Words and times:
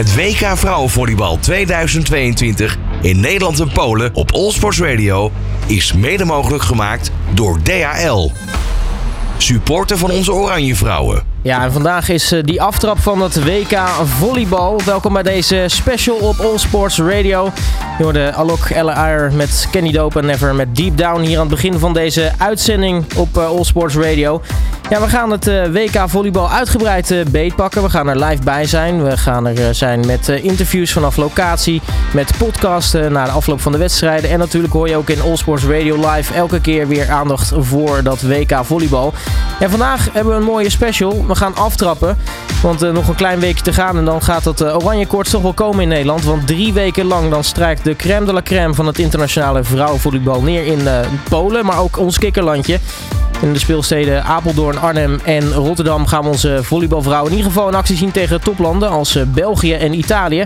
Het 0.00 0.14
WK 0.14 0.56
Vrouwenvolleybal 0.56 1.38
2022 1.38 2.78
in 3.00 3.20
Nederland 3.20 3.60
en 3.60 3.72
Polen 3.72 4.14
op 4.14 4.32
Allsports 4.32 4.80
Radio 4.80 5.30
is 5.66 5.92
mede 5.92 6.24
mogelijk 6.24 6.62
gemaakt 6.62 7.10
door 7.34 7.62
DHL. 7.62 8.30
Supporter 9.36 9.98
van 9.98 10.10
onze 10.10 10.32
Oranje 10.32 10.74
Vrouwen. 10.74 11.22
Ja, 11.42 11.62
en 11.62 11.72
vandaag 11.72 12.08
is 12.08 12.32
eh, 12.32 12.42
die 12.42 12.62
aftrap 12.62 12.98
van 12.98 13.22
het 13.22 13.44
WK 13.44 13.78
Volleybal. 14.04 14.80
Welkom 14.84 15.12
bij 15.12 15.22
deze 15.22 15.64
special 15.66 16.16
op 16.16 16.38
All 16.38 16.58
Sports 16.58 16.98
Radio. 16.98 17.52
Je 17.98 18.02
hoorde 18.02 18.32
Alok 18.32 18.70
LR 18.70 19.32
met 19.32 19.68
Kenny 19.70 19.92
Dope 19.92 20.18
en 20.18 20.26
Never 20.26 20.54
met 20.54 20.76
Deep 20.76 20.96
Down 20.96 21.20
hier 21.20 21.34
aan 21.38 21.46
het 21.46 21.54
begin 21.54 21.78
van 21.78 21.92
deze 21.92 22.32
uitzending 22.38 23.04
op 23.16 23.36
uh, 23.36 23.46
All 23.46 23.64
Sports 23.64 23.94
Radio. 23.94 24.42
Ja, 24.90 25.00
we 25.00 25.08
gaan 25.08 25.30
het 25.30 25.46
uh, 25.46 25.64
WK 25.66 26.02
Volleybal 26.06 26.50
uitgebreid 26.50 27.10
uh, 27.10 27.24
beetpakken. 27.24 27.82
We 27.82 27.90
gaan 27.90 28.08
er 28.08 28.24
live 28.24 28.42
bij 28.42 28.66
zijn. 28.66 29.02
We 29.02 29.16
gaan 29.16 29.46
er 29.46 29.74
zijn 29.74 30.06
met 30.06 30.28
interviews 30.28 30.92
vanaf 30.92 31.16
locatie, 31.16 31.82
met 32.12 32.32
podcasten 32.38 33.12
na 33.12 33.24
de 33.24 33.30
afloop 33.30 33.60
van 33.60 33.72
de 33.72 33.78
wedstrijden. 33.78 34.30
En 34.30 34.38
natuurlijk 34.38 34.72
hoor 34.72 34.88
je 34.88 34.96
ook 34.96 35.10
in 35.10 35.20
All 35.20 35.36
Sports 35.36 35.64
Radio 35.64 36.10
Live 36.10 36.34
elke 36.34 36.60
keer 36.60 36.88
weer 36.88 37.10
aandacht 37.10 37.52
voor 37.56 38.02
dat 38.02 38.22
WK 38.22 38.60
Volleybal. 38.62 39.12
En 39.60 39.70
vandaag 39.70 40.12
hebben 40.12 40.32
we 40.32 40.38
een 40.38 40.46
mooie 40.46 40.70
special 40.70 41.26
we 41.26 41.34
gaan 41.34 41.56
aftrappen. 41.56 42.16
Want 42.62 42.92
nog 42.92 43.08
een 43.08 43.14
klein 43.14 43.40
weekje 43.40 43.64
te 43.64 43.72
gaan 43.72 43.96
en 43.96 44.04
dan 44.04 44.22
gaat 44.22 44.62
uh, 44.62 44.76
oranje 44.76 45.06
koorts 45.06 45.30
toch 45.30 45.42
wel 45.42 45.52
komen 45.52 45.82
in 45.82 45.88
Nederland. 45.88 46.24
Want 46.24 46.46
drie 46.46 46.72
weken 46.72 47.04
lang 47.04 47.30
dan 47.30 47.44
strijkt 47.44 47.84
de 47.84 47.96
crème 47.96 48.26
de 48.26 48.32
la 48.32 48.42
crème 48.42 48.74
van 48.74 48.86
het 48.86 48.98
internationale 48.98 49.64
vrouwenvolleybal 49.64 50.42
neer 50.42 50.66
in 50.66 50.80
Polen. 51.28 51.66
Maar 51.66 51.78
ook 51.78 51.98
ons 51.98 52.18
kikkerlandje. 52.18 52.78
In 53.42 53.52
de 53.52 53.58
speelsteden 53.58 54.24
Apeldoorn, 54.24 54.78
Arnhem 54.78 55.20
en 55.24 55.52
Rotterdam 55.52 56.06
gaan 56.06 56.22
we 56.22 56.28
onze 56.28 56.58
volleybalvrouwen 56.62 57.30
in 57.30 57.36
ieder 57.36 57.52
geval 57.52 57.68
in 57.68 57.74
actie 57.74 57.96
zien 57.96 58.10
tegen 58.10 58.40
toplanden 58.40 58.88
als 58.88 59.18
België 59.28 59.72
en 59.72 59.98
Italië. 59.98 60.44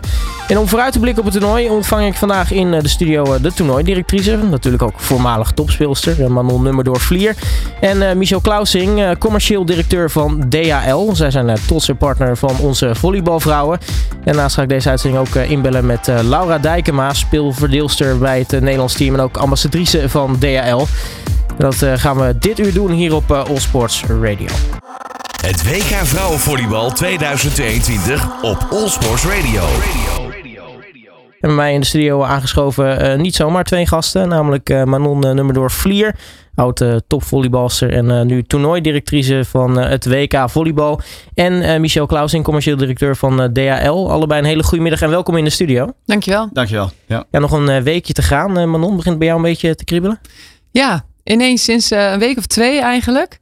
En 0.48 0.58
om 0.58 0.68
vooruit 0.68 0.92
te 0.92 0.98
blikken 0.98 1.24
op 1.24 1.32
het 1.32 1.40
toernooi 1.40 1.68
ontvang 1.68 2.06
ik 2.06 2.14
vandaag 2.14 2.52
in 2.52 2.70
de 2.70 2.88
studio 2.88 3.40
de 3.40 3.52
toernooidirectrice. 3.52 4.36
Natuurlijk 4.36 4.82
ook 4.82 5.00
voormalig 5.00 5.50
topspeelster 5.50 6.32
Manon 6.32 6.62
Nummerdoor 6.62 7.00
Vlier. 7.00 7.34
En 7.80 8.18
Michel 8.18 8.40
Klausing, 8.40 9.18
commercieel 9.18 9.64
directeur 9.64 10.10
van 10.10 10.48
DHL. 10.48 11.12
Zij 11.12 11.30
zijn 11.30 11.56
trotse 11.66 11.94
partner 11.94 12.36
van 12.36 12.58
onze 12.58 12.94
volleybalvrouwen. 12.94 13.78
En 14.10 14.20
daarnaast 14.24 14.54
ga 14.54 14.62
ik 14.62 14.68
deze 14.68 14.88
uitzending 14.88 15.26
ook 15.26 15.34
inbellen 15.34 15.86
met 15.86 16.10
Laura 16.22 16.58
Dijkema, 16.58 17.12
speelverdeelster 17.12 18.18
bij 18.18 18.38
het 18.38 18.60
Nederlands 18.60 18.94
team 18.94 19.14
en 19.14 19.20
ook 19.20 19.36
ambassadrice 19.36 20.08
van 20.08 20.38
DHL. 20.38 20.84
Dat 21.58 21.82
uh, 21.82 21.92
gaan 21.96 22.16
we 22.16 22.38
dit 22.38 22.58
uur 22.58 22.72
doen 22.72 22.90
hier 22.90 23.14
op 23.14 23.30
uh, 23.30 23.44
All 23.44 23.58
Sports 23.58 24.04
Radio. 24.04 24.46
Het 25.40 25.64
WK 25.64 26.06
Vrouwenvolleybal 26.06 26.90
2022 26.90 28.42
op 28.42 28.66
All 28.70 28.88
Sports 28.88 29.24
Radio. 29.24 29.62
En 31.40 31.50
bij 31.50 31.54
mij 31.54 31.74
in 31.74 31.80
de 31.80 31.86
studio 31.86 32.22
aangeschoven 32.22 33.10
uh, 33.10 33.18
niet 33.18 33.34
zomaar 33.34 33.64
twee 33.64 33.86
gasten. 33.86 34.28
Namelijk 34.28 34.84
Manon 34.84 35.20
Nummerdoor 35.20 35.70
Vlier, 35.70 36.14
oud 36.54 36.84
topvolleybalster 37.06 37.92
en 37.92 38.26
nu 38.26 38.42
toernooidirectrice 38.42 39.44
van 39.44 39.78
het 39.78 40.06
WK 40.06 40.50
Volleybal. 40.50 41.00
En 41.34 41.80
Michel 41.80 42.06
Klausing, 42.06 42.44
commercieel 42.44 42.76
directeur 42.76 43.16
van 43.16 43.52
DHL. 43.52 44.10
Allebei 44.10 44.40
een 44.40 44.46
hele 44.46 44.62
goede 44.62 44.82
middag 44.82 45.02
en 45.02 45.10
welkom 45.10 45.36
in 45.36 45.44
de 45.44 45.50
studio. 45.50 45.88
Dankjewel. 46.06 46.48
Dankjewel. 46.52 46.90
Ja, 47.06 47.24
ja 47.30 47.38
nog 47.38 47.52
een 47.52 47.82
weekje 47.82 48.12
te 48.12 48.22
gaan. 48.22 48.70
Manon, 48.70 48.96
begint 48.96 49.18
bij 49.18 49.26
jou 49.26 49.38
een 49.38 49.46
beetje 49.46 49.74
te 49.74 49.84
kriebelen? 49.84 50.20
Ja, 50.70 51.04
ineens 51.24 51.64
sinds 51.64 51.92
uh, 51.92 52.12
een 52.12 52.18
week 52.18 52.38
of 52.38 52.46
twee 52.46 52.80
eigenlijk. 52.80 53.38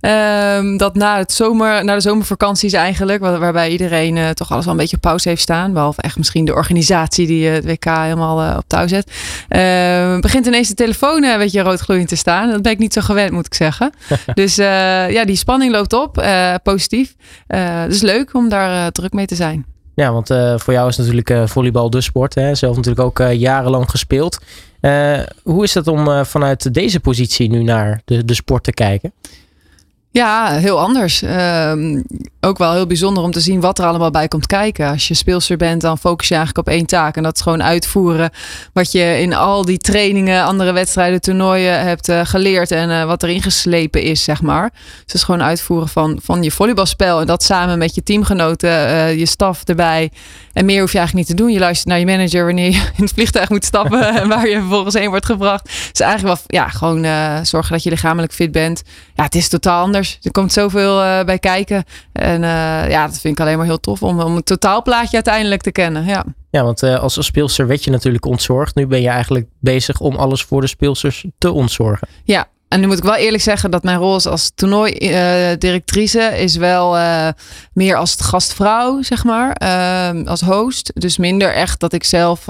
Um, 0.00 0.76
dat 0.76 0.94
na, 0.94 1.18
het 1.18 1.32
zomer, 1.32 1.84
na 1.84 1.94
de 1.94 2.00
zomervakanties 2.00 2.72
eigenlijk, 2.72 3.20
waar, 3.20 3.38
waarbij 3.38 3.70
iedereen 3.70 4.16
uh, 4.16 4.28
toch 4.28 4.50
alles 4.50 4.64
wel 4.64 4.74
een 4.74 4.80
beetje 4.80 4.96
op 4.96 5.02
pauze 5.02 5.28
heeft 5.28 5.42
staan. 5.42 5.72
Behalve 5.72 6.02
echt 6.02 6.16
misschien 6.16 6.44
de 6.44 6.54
organisatie 6.54 7.26
die 7.26 7.48
uh, 7.48 7.52
het 7.52 7.64
WK 7.64 7.84
helemaal 7.84 8.56
op 8.56 8.64
touw 8.66 8.86
zet. 8.86 9.10
Uh, 9.48 10.18
begint 10.20 10.46
ineens 10.46 10.68
de 10.68 10.74
telefoon 10.74 11.24
een 11.24 11.38
beetje 11.38 11.60
roodgloeiend 11.60 12.08
te 12.08 12.16
staan. 12.16 12.50
Dat 12.50 12.62
ben 12.62 12.72
ik 12.72 12.78
niet 12.78 12.92
zo 12.92 13.00
gewend, 13.00 13.32
moet 13.32 13.46
ik 13.46 13.54
zeggen. 13.54 13.92
dus 14.34 14.54
ja, 14.54 15.24
die 15.24 15.36
spanning 15.36 15.72
loopt 15.72 15.92
op, 15.92 16.24
positief. 16.62 17.14
dus 17.88 18.00
leuk 18.00 18.34
om 18.34 18.48
daar 18.48 18.92
druk 18.92 19.12
mee 19.12 19.26
te 19.26 19.34
zijn. 19.34 19.66
Ja, 19.94 20.12
want 20.12 20.28
voor 20.56 20.72
jou 20.72 20.88
is 20.88 20.96
natuurlijk 20.96 21.48
volleybal 21.48 21.90
de 21.90 22.00
sport. 22.00 22.34
Hè? 22.34 22.54
Zelf 22.54 22.76
natuurlijk 22.76 23.06
ook 23.06 23.32
jarenlang 23.32 23.90
gespeeld. 23.90 24.38
Uh, 24.80 25.20
hoe 25.42 25.64
is 25.64 25.74
het 25.74 25.86
om 25.88 26.08
uh, 26.08 26.24
vanuit 26.24 26.74
deze 26.74 27.00
positie 27.00 27.50
nu 27.50 27.62
naar 27.62 28.00
de, 28.04 28.24
de 28.24 28.34
sport 28.34 28.64
te 28.64 28.72
kijken? 28.72 29.12
Ja, 30.10 30.52
heel 30.52 30.80
anders. 30.80 31.22
Um, 31.22 32.04
ook 32.40 32.58
wel 32.58 32.72
heel 32.72 32.86
bijzonder 32.86 33.22
om 33.22 33.30
te 33.30 33.40
zien 33.40 33.60
wat 33.60 33.78
er 33.78 33.84
allemaal 33.84 34.10
bij 34.10 34.28
komt 34.28 34.46
kijken. 34.46 34.90
Als 34.90 35.08
je 35.08 35.14
speelster 35.14 35.56
bent, 35.56 35.80
dan 35.80 35.98
focus 35.98 36.28
je 36.28 36.34
eigenlijk 36.34 36.66
op 36.68 36.74
één 36.74 36.86
taak. 36.86 37.16
En 37.16 37.22
dat 37.22 37.34
is 37.34 37.40
gewoon 37.40 37.62
uitvoeren 37.62 38.30
wat 38.72 38.92
je 38.92 39.18
in 39.20 39.34
al 39.34 39.64
die 39.64 39.78
trainingen, 39.78 40.44
andere 40.44 40.72
wedstrijden, 40.72 41.20
toernooien 41.20 41.80
hebt 41.86 42.08
uh, 42.08 42.20
geleerd. 42.24 42.70
En 42.70 42.90
uh, 42.90 43.04
wat 43.04 43.22
erin 43.22 43.42
geslepen 43.42 44.02
is, 44.02 44.24
zeg 44.24 44.42
maar. 44.42 44.70
Dus 44.70 45.02
het 45.02 45.14
is 45.14 45.22
gewoon 45.22 45.42
uitvoeren 45.42 45.88
van, 45.88 46.18
van 46.22 46.42
je 46.42 46.50
volleybalspel. 46.50 47.20
En 47.20 47.26
dat 47.26 47.42
samen 47.42 47.78
met 47.78 47.94
je 47.94 48.02
teamgenoten, 48.02 48.70
uh, 48.70 49.18
je 49.18 49.26
staf 49.26 49.62
erbij. 49.64 50.10
En 50.52 50.64
meer 50.64 50.80
hoef 50.80 50.92
je 50.92 50.98
eigenlijk 50.98 51.28
niet 51.28 51.36
te 51.36 51.42
doen. 51.42 51.52
Je 51.52 51.58
luistert 51.58 51.88
naar 51.88 51.98
je 51.98 52.06
manager 52.06 52.44
wanneer 52.44 52.70
je 52.70 52.90
in 52.96 53.04
het 53.04 53.12
vliegtuig 53.12 53.48
moet 53.48 53.64
stappen. 53.64 54.14
en 54.20 54.28
waar 54.28 54.48
je 54.48 54.58
vervolgens 54.58 54.94
heen 54.94 55.08
wordt 55.08 55.26
gebracht. 55.26 55.64
Dus 55.64 56.00
eigenlijk 56.00 56.38
wel, 56.38 56.60
ja, 56.60 56.68
gewoon 56.68 57.06
zorgen 57.46 57.72
dat 57.72 57.82
je 57.82 57.90
lichamelijk 57.90 58.32
fit 58.32 58.52
bent. 58.52 58.82
Ja, 59.14 59.22
het 59.24 59.34
is 59.34 59.48
totaal 59.48 59.82
anders. 59.82 60.18
Er 60.22 60.30
komt 60.30 60.52
zoveel 60.52 61.24
bij 61.24 61.38
kijken. 61.38 61.84
En 62.28 62.42
uh, 62.42 62.90
ja, 62.90 63.06
dat 63.06 63.18
vind 63.18 63.38
ik 63.38 63.40
alleen 63.40 63.56
maar 63.56 63.66
heel 63.66 63.80
tof 63.80 64.02
om, 64.02 64.20
om 64.20 64.36
het 64.36 64.46
totaalplaatje 64.46 65.14
uiteindelijk 65.14 65.62
te 65.62 65.72
kennen. 65.72 66.04
Ja, 66.04 66.24
ja 66.50 66.64
want 66.64 66.82
uh, 66.82 66.98
als 66.98 67.24
speelster 67.24 67.66
werd 67.66 67.84
je 67.84 67.90
natuurlijk 67.90 68.24
ontzorgd. 68.24 68.74
Nu 68.74 68.86
ben 68.86 69.00
je 69.00 69.08
eigenlijk 69.08 69.46
bezig 69.60 70.00
om 70.00 70.16
alles 70.16 70.42
voor 70.42 70.60
de 70.60 70.66
speelsters 70.66 71.26
te 71.38 71.52
ontzorgen. 71.52 72.08
Ja, 72.24 72.46
en 72.68 72.80
nu 72.80 72.86
moet 72.86 72.98
ik 72.98 73.04
wel 73.04 73.14
eerlijk 73.14 73.42
zeggen 73.42 73.70
dat 73.70 73.82
mijn 73.82 73.98
rol 73.98 74.20
als 74.24 74.50
toernooidirectrice 74.54 76.18
uh, 76.18 76.40
is 76.40 76.56
wel 76.56 76.96
uh, 76.96 77.28
meer 77.72 77.96
als 77.96 78.16
gastvrouw, 78.20 79.02
zeg 79.02 79.24
maar, 79.24 79.60
uh, 79.62 80.26
als 80.26 80.40
host. 80.40 80.90
Dus 80.94 81.16
minder 81.16 81.54
echt 81.54 81.80
dat 81.80 81.92
ik 81.92 82.04
zelf 82.04 82.40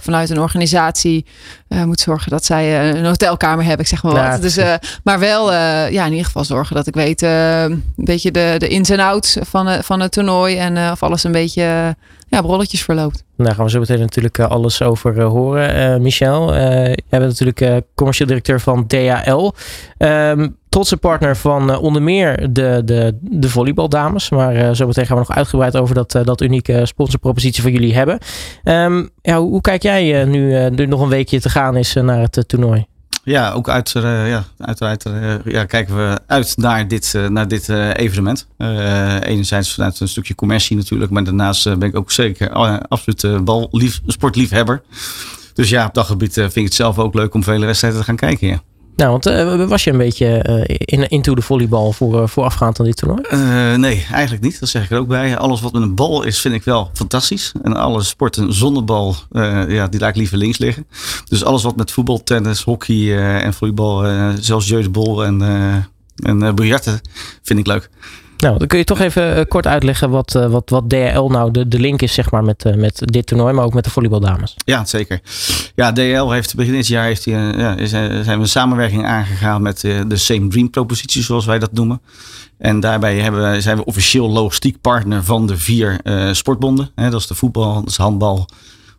vanuit 0.00 0.30
een 0.30 0.40
organisatie 0.40 1.26
moet 1.68 2.00
zorgen 2.00 2.30
dat 2.30 2.44
zij 2.44 2.90
een 2.90 3.04
hotelkamer 3.04 3.64
hebben, 3.64 3.80
ik 3.80 3.86
zeg 3.86 4.02
maar 4.02 4.30
wat. 4.30 4.42
Dus, 4.42 4.58
maar 5.04 5.18
wel 5.18 5.52
ja, 5.52 6.04
in 6.04 6.10
ieder 6.10 6.26
geval 6.26 6.44
zorgen 6.44 6.76
dat 6.76 6.86
ik 6.86 6.94
weet 6.94 7.22
een 7.22 7.84
beetje 7.96 8.30
de, 8.30 8.54
de 8.58 8.68
ins 8.68 8.90
en 8.90 9.00
outs 9.00 9.36
van, 9.40 9.82
van 9.82 10.00
het 10.00 10.12
toernooi 10.12 10.56
en 10.56 10.90
of 10.90 11.02
alles 11.02 11.24
een 11.24 11.32
beetje 11.32 11.96
ja, 12.32 12.40
rolletjes 12.40 12.82
verloopt. 12.82 13.24
Daar 13.36 13.54
gaan 13.54 13.64
we 13.64 13.70
zo 13.70 13.78
meteen 13.78 13.98
natuurlijk 13.98 14.40
alles 14.40 14.82
over 14.82 15.22
horen. 15.22 15.94
Uh, 15.94 16.00
Michel, 16.00 16.54
jij 16.54 16.96
bent 17.08 17.38
natuurlijk 17.38 17.84
commercieel 17.94 18.28
directeur 18.28 18.60
van 18.60 18.86
DHL. 18.86 19.50
Um, 19.98 20.56
trotse 20.68 20.96
partner 20.96 21.36
van 21.36 21.76
onder 21.78 22.02
meer 22.02 22.52
de, 22.52 22.82
de, 22.84 23.18
de 23.20 23.48
volleybaldames. 23.48 24.30
Maar 24.30 24.76
zo 24.76 24.86
meteen 24.86 25.06
gaan 25.06 25.16
we 25.16 25.24
nog 25.28 25.36
uitgebreid 25.36 25.76
over 25.76 25.94
dat, 25.94 26.18
dat 26.24 26.40
unieke 26.40 26.86
sponsorpropositie 26.86 27.62
van 27.62 27.72
jullie 27.72 27.94
hebben. 27.94 28.18
Um, 28.64 29.10
ja, 29.22 29.38
hoe, 29.38 29.50
hoe, 29.50 29.60
kijk 29.60 29.82
jij 29.82 30.24
nu, 30.24 30.70
nu 30.70 30.86
nog 30.86 31.00
een 31.00 31.08
weekje 31.08 31.40
te 31.40 31.48
gaan 31.48 31.76
is 31.76 31.94
naar 31.94 32.20
het 32.20 32.44
toernooi? 32.48 32.86
Ja, 33.24 33.52
ook 33.52 33.68
uit, 33.68 33.94
uh, 33.96 34.28
ja, 34.28 34.44
uiteraard 34.58 35.04
uh, 35.06 35.34
ja, 35.44 35.64
kijken 35.64 35.96
we 35.96 36.18
uit 36.26 36.56
naar 36.56 36.88
dit, 36.88 37.12
uh, 37.16 37.28
naar 37.28 37.48
dit 37.48 37.68
evenement. 37.68 38.46
enerzijds 39.20 39.74
vanuit 39.74 40.00
een 40.00 40.08
stukje 40.08 40.34
commercie 40.34 40.76
natuurlijk, 40.76 41.10
maar 41.10 41.24
daarnaast 41.24 41.64
ben 41.64 41.88
ik 41.88 41.96
ook 41.96 42.10
zeker 42.10 42.50
absoluut 42.88 43.44
ballief, 43.44 44.00
sportliefhebber. 44.06 44.82
Dus 45.54 45.68
ja, 45.68 45.86
op 45.86 45.94
dat 45.94 46.06
gebied 46.06 46.32
vind 46.32 46.56
ik 46.56 46.64
het 46.64 46.74
zelf 46.74 46.98
ook 46.98 47.14
leuk 47.14 47.34
om 47.34 47.42
vele 47.42 47.66
wedstrijden 47.66 48.00
te 48.00 48.06
gaan 48.06 48.16
kijken. 48.16 48.48
Ja. 48.48 48.62
Nou, 48.96 49.10
want 49.10 49.26
uh, 49.26 49.68
was 49.68 49.84
je 49.84 49.90
een 49.90 49.98
beetje 49.98 50.46
uh, 50.48 50.76
in, 50.78 51.08
into 51.08 51.34
de 51.34 51.42
volleybal 51.42 51.92
voor, 51.92 52.22
uh, 52.22 52.26
voorafgaand 52.26 52.78
aan 52.78 52.84
dit 52.84 52.96
toernooi? 52.96 53.22
nee, 53.76 54.06
eigenlijk 54.12 54.42
niet. 54.44 54.60
Dat 54.60 54.68
zeg 54.68 54.84
ik 54.84 54.90
er 54.90 54.98
ook 54.98 55.08
bij. 55.08 55.36
Alles 55.36 55.60
wat 55.60 55.72
met 55.72 55.82
een 55.82 55.94
bal 55.94 56.22
is, 56.22 56.40
vind 56.40 56.54
ik 56.54 56.64
wel 56.64 56.90
fantastisch. 56.92 57.52
En 57.62 57.76
alle 57.76 58.02
sporten 58.02 58.52
zonder 58.52 58.84
bal, 58.84 59.16
ja, 59.68 59.86
die 59.86 60.00
laat 60.00 60.08
ik 60.08 60.16
liever 60.16 60.38
links 60.38 60.58
liggen. 60.58 60.86
Dus 61.28 61.44
alles 61.44 61.62
wat 61.62 61.76
met 61.76 61.90
voetbal, 61.90 62.22
tennis, 62.22 62.62
hockey 62.62 63.18
en 63.40 63.54
volleybal, 63.54 64.04
zelfs 64.40 64.68
jeugdbol 64.68 65.24
en, 65.24 65.42
en 66.16 66.54
biljarten, 66.54 67.00
vind 67.42 67.58
ik 67.58 67.66
leuk. 67.66 67.90
Nou, 68.42 68.58
dan 68.58 68.66
kun 68.66 68.78
je 68.78 68.84
toch 68.84 69.00
even 69.00 69.38
uh, 69.38 69.44
kort 69.48 69.66
uitleggen 69.66 70.10
wat, 70.10 70.34
uh, 70.34 70.46
wat, 70.46 70.70
wat 70.70 70.88
DHL 70.88 71.26
nou 71.26 71.50
de, 71.50 71.68
de 71.68 71.78
link 71.78 72.02
is 72.02 72.14
zeg 72.14 72.30
maar, 72.30 72.44
met, 72.44 72.64
uh, 72.64 72.74
met 72.74 73.02
dit 73.04 73.26
toernooi, 73.26 73.52
maar 73.52 73.64
ook 73.64 73.74
met 73.74 73.84
de 73.84 73.90
volleybaldames. 73.90 74.54
Ja, 74.64 74.84
zeker. 74.84 75.20
Ja, 75.74 75.92
DHL 75.92 76.30
heeft 76.30 76.54
begin 76.54 76.72
dit 76.72 76.86
jaar 76.86 77.04
heeft 77.04 77.24
die, 77.24 77.34
ja, 77.34 77.86
zijn 77.86 78.24
we 78.24 78.32
een 78.32 78.48
samenwerking 78.48 79.06
aangegaan 79.06 79.62
met 79.62 79.80
de 79.80 80.16
Same 80.16 80.48
Dream 80.48 80.70
propositie, 80.70 81.22
zoals 81.22 81.46
wij 81.46 81.58
dat 81.58 81.72
noemen. 81.72 82.00
En 82.58 82.80
daarbij 82.80 83.18
hebben, 83.18 83.62
zijn 83.62 83.76
we 83.76 83.84
officieel 83.84 84.30
logistiek 84.30 84.80
partner 84.80 85.24
van 85.24 85.46
de 85.46 85.56
vier 85.56 86.00
sportbonden. 86.32 86.90
Dat 86.94 87.20
is 87.20 87.26
de 87.26 87.34
voetbal, 87.34 87.74
dat 87.74 87.90
is 87.90 87.96
handbal, 87.96 88.48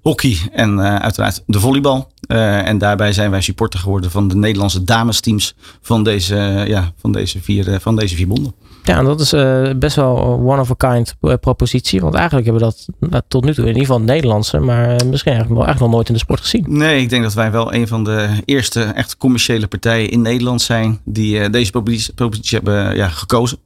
hockey 0.01 0.37
en 0.51 0.81
uiteraard 1.01 1.43
de 1.45 1.59
volleybal. 1.59 2.11
en 2.27 2.77
daarbij 2.77 3.13
zijn 3.13 3.31
wij 3.31 3.41
supporter 3.41 3.79
geworden 3.79 4.11
van 4.11 4.27
de 4.27 4.35
Nederlandse 4.35 4.83
damesteams 4.83 5.55
van 5.81 6.03
deze, 6.03 6.63
ja, 6.67 6.91
van 6.97 7.11
deze, 7.11 7.41
vier, 7.41 7.79
van 7.79 7.95
deze 7.95 8.15
vier 8.15 8.27
bonden. 8.27 8.53
Ja, 8.83 9.03
dat 9.03 9.19
is 9.19 9.33
uh, 9.33 9.69
best 9.75 9.95
wel 9.95 10.17
one 10.45 10.59
of 10.59 10.71
a 10.71 10.91
kind 10.91 11.15
propositie. 11.39 12.01
Want 12.01 12.13
eigenlijk 12.13 12.45
hebben 12.45 12.67
we 12.67 12.73
dat 12.75 13.09
nou, 13.09 13.23
tot 13.27 13.45
nu 13.45 13.53
toe, 13.53 13.63
in 13.63 13.67
ieder 13.67 13.81
geval 13.81 13.97
het 13.97 14.07
Nederlandse, 14.09 14.59
maar 14.59 14.87
misschien 14.87 15.31
eigenlijk 15.31 15.49
nog, 15.49 15.65
eigenlijk 15.65 15.79
nog 15.79 15.91
nooit 15.91 16.07
in 16.07 16.13
de 16.13 16.19
sport 16.19 16.39
gezien. 16.39 16.65
Nee, 16.67 17.01
ik 17.01 17.09
denk 17.09 17.23
dat 17.23 17.33
wij 17.33 17.51
wel 17.51 17.73
een 17.73 17.87
van 17.87 18.03
de 18.03 18.29
eerste 18.45 18.81
echt 18.81 19.17
commerciële 19.17 19.67
partijen 19.67 20.09
in 20.09 20.21
Nederland 20.21 20.61
zijn 20.61 20.99
die 21.05 21.49
deze 21.49 21.71
propositie, 21.71 22.13
propositie 22.13 22.57
hebben 22.57 22.95
ja, 22.95 23.09
gekozen. 23.09 23.57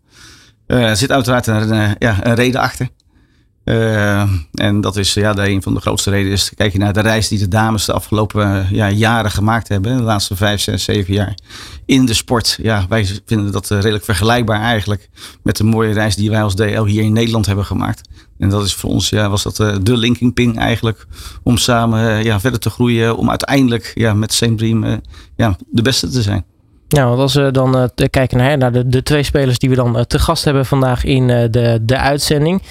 er 0.66 0.98
zit 0.98 1.12
uiteraard 1.12 1.48
een, 1.48 1.96
ja, 2.00 2.25
een 2.25 2.36
reden 2.36 2.62
achter. 2.62 2.90
Uh, 3.68 4.31
en 4.54 4.81
dat 4.81 4.96
is 4.96 5.14
ja, 5.14 5.34
de 5.34 5.50
een 5.50 5.62
van 5.62 5.74
de 5.74 5.80
grootste 5.80 6.10
redenen. 6.10 6.34
Is, 6.34 6.52
kijk 6.56 6.72
je 6.72 6.78
naar 6.78 6.94
de 6.94 7.00
reis 7.00 7.28
die 7.28 7.40
de 7.40 7.48
dames 7.48 7.86
de 7.86 7.94
afgelopen 7.94 8.68
ja, 8.72 8.90
jaren 8.90 9.31
gemaakt 9.31 9.68
hebben. 9.68 9.98
De 9.98 10.04
laatste 10.04 10.36
vijf, 10.36 10.62
zes, 10.62 10.84
zeven 10.84 11.14
jaar 11.14 11.38
in 11.86 12.06
de 12.06 12.14
sport. 12.14 12.58
Ja, 12.62 12.86
wij 12.90 13.08
vinden 13.25 13.52
dat 13.52 13.69
redelijk 13.69 14.04
vergelijkbaar 14.04 14.62
eigenlijk 14.62 15.10
met 15.44 15.58
de 15.58 15.64
mooie 15.64 15.94
reis 15.94 16.16
die 16.16 16.30
wij 16.30 16.44
als 16.44 16.56
DL 16.56 16.84
hier 16.84 17.04
in 17.04 17.14
Nederland 17.14 17.46
hebben 17.46 17.66
gemaakt. 17.66 18.10
En 18.38 18.50
dat 18.50 18.66
is 18.66 18.74
voor 18.74 18.90
ons, 18.90 19.10
ja, 19.10 19.30
was 19.30 19.44
dat 19.44 19.56
de 19.86 19.98
linking 19.98 20.34
ping 20.34 20.58
eigenlijk. 20.58 21.06
Om 21.44 21.58
samen 21.58 22.24
ja, 22.24 22.40
verder 22.40 22.60
te 22.60 22.70
groeien. 22.70 23.18
Om 23.18 23.30
uiteindelijk 23.30 23.92
ja, 23.96 24.13
met 24.13 24.34
Same 24.34 24.56
Dream 24.56 25.02
ja, 25.36 25.58
de 25.70 25.81
beste 25.81 26.10
te 26.10 26.22
zijn. 26.22 26.46
Ja, 26.88 27.07
want 27.07 27.19
als 27.19 27.34
we 27.34 27.51
dan 27.51 27.78
uh, 27.78 28.07
kijken 28.10 28.60
naar, 28.60 28.72
de, 28.72 28.88
de 28.88 29.04
twee 29.04 29.24
spelers 29.24 29.60
die 29.60 29.69
we 29.69 29.75
dan 29.75 29.98
uh, 29.98 30.01
te 30.01 30.19
gast 30.19 30.44
hebben 30.44 30.66
vandaag 30.66 31.04
in 31.04 31.30
uh, 31.30 31.44
de, 31.51 31.80
de 31.81 31.98
uitzending. 31.98 32.62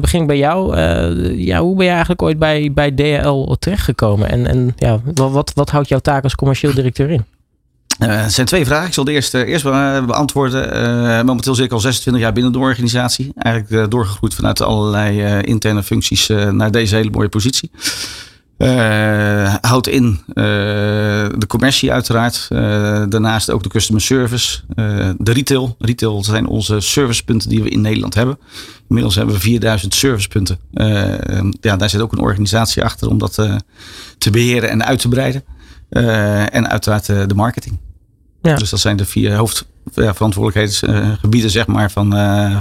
begin 0.00 0.20
ik 0.20 0.26
bij 0.26 0.38
jou. 0.38 0.76
ja, 1.36 1.60
hoe 1.60 1.74
ben 1.74 1.84
je 1.84 1.90
eigenlijk 1.90 2.22
ooit 2.22 2.38
bij, 2.38 2.72
bij 2.72 2.90
DHL 2.94 3.54
terechtgekomen? 3.58 4.28
En, 4.28 4.46
en 4.46 4.74
ja, 4.76 5.00
wat, 5.14 5.52
wat 5.54 5.70
houdt 5.70 5.88
jouw 5.88 5.98
taak 5.98 6.22
als 6.22 6.34
commercieel 6.34 6.74
directeur 6.74 7.10
in? 7.10 7.24
het 7.98 8.32
zijn 8.32 8.46
twee 8.46 8.64
vragen. 8.64 8.86
Ik 8.86 8.94
zal 8.94 9.04
de 9.04 9.12
eerste 9.12 9.44
eerst 9.44 9.64
beantwoorden. 9.64 11.26
momenteel 11.26 11.54
zit 11.54 11.64
ik 11.64 11.72
al 11.72 11.80
26 11.80 12.22
jaar 12.22 12.32
binnen 12.32 12.52
de 12.52 12.58
organisatie. 12.58 13.32
Eigenlijk 13.36 13.90
doorgegroeid 13.90 14.34
vanuit 14.34 14.60
allerlei 14.60 15.40
interne 15.42 15.82
functies 15.82 16.26
naar 16.50 16.70
deze 16.70 16.96
hele 16.96 17.10
mooie 17.10 17.28
positie. 17.28 17.70
Uh, 18.60 19.54
houdt 19.60 19.88
in 19.88 20.20
uh, 20.28 20.34
de 20.34 21.44
commercie 21.46 21.92
uiteraard. 21.92 22.48
Uh, 22.52 22.58
daarnaast 23.08 23.50
ook 23.50 23.62
de 23.62 23.68
customer 23.68 24.02
service. 24.02 24.60
de 25.18 25.32
retail. 25.32 25.76
Retail 25.78 26.24
zijn 26.24 26.46
onze 26.46 26.80
servicepunten 26.80 27.48
die 27.48 27.62
we 27.62 27.68
in 27.68 27.80
Nederland 27.80 28.14
hebben. 28.14 28.38
Inmiddels 28.88 29.14
hebben 29.14 29.34
we 29.34 29.40
4000 29.40 29.94
servicepunten. 29.94 30.58
ja, 31.60 31.76
daar 31.76 31.90
zit 31.90 32.00
ook 32.00 32.12
een 32.12 32.18
organisatie 32.18 32.84
achter 32.84 33.08
om 33.08 33.18
dat 33.18 33.34
te 34.18 34.30
beheren 34.30 34.70
en 34.70 34.84
uit 34.84 35.00
te 35.00 35.08
breiden. 35.08 35.44
en 36.50 36.70
uiteraard 36.70 37.06
de 37.06 37.34
marketing. 37.34 37.78
Ja. 38.42 38.54
Dus 38.54 38.70
dat 38.70 38.80
zijn 38.80 38.96
de 38.96 39.04
vier 39.04 39.34
hoofdverantwoordelijkheidsgebieden 39.34 41.50
zeg 41.50 41.66
maar, 41.66 41.90
van, 41.90 42.12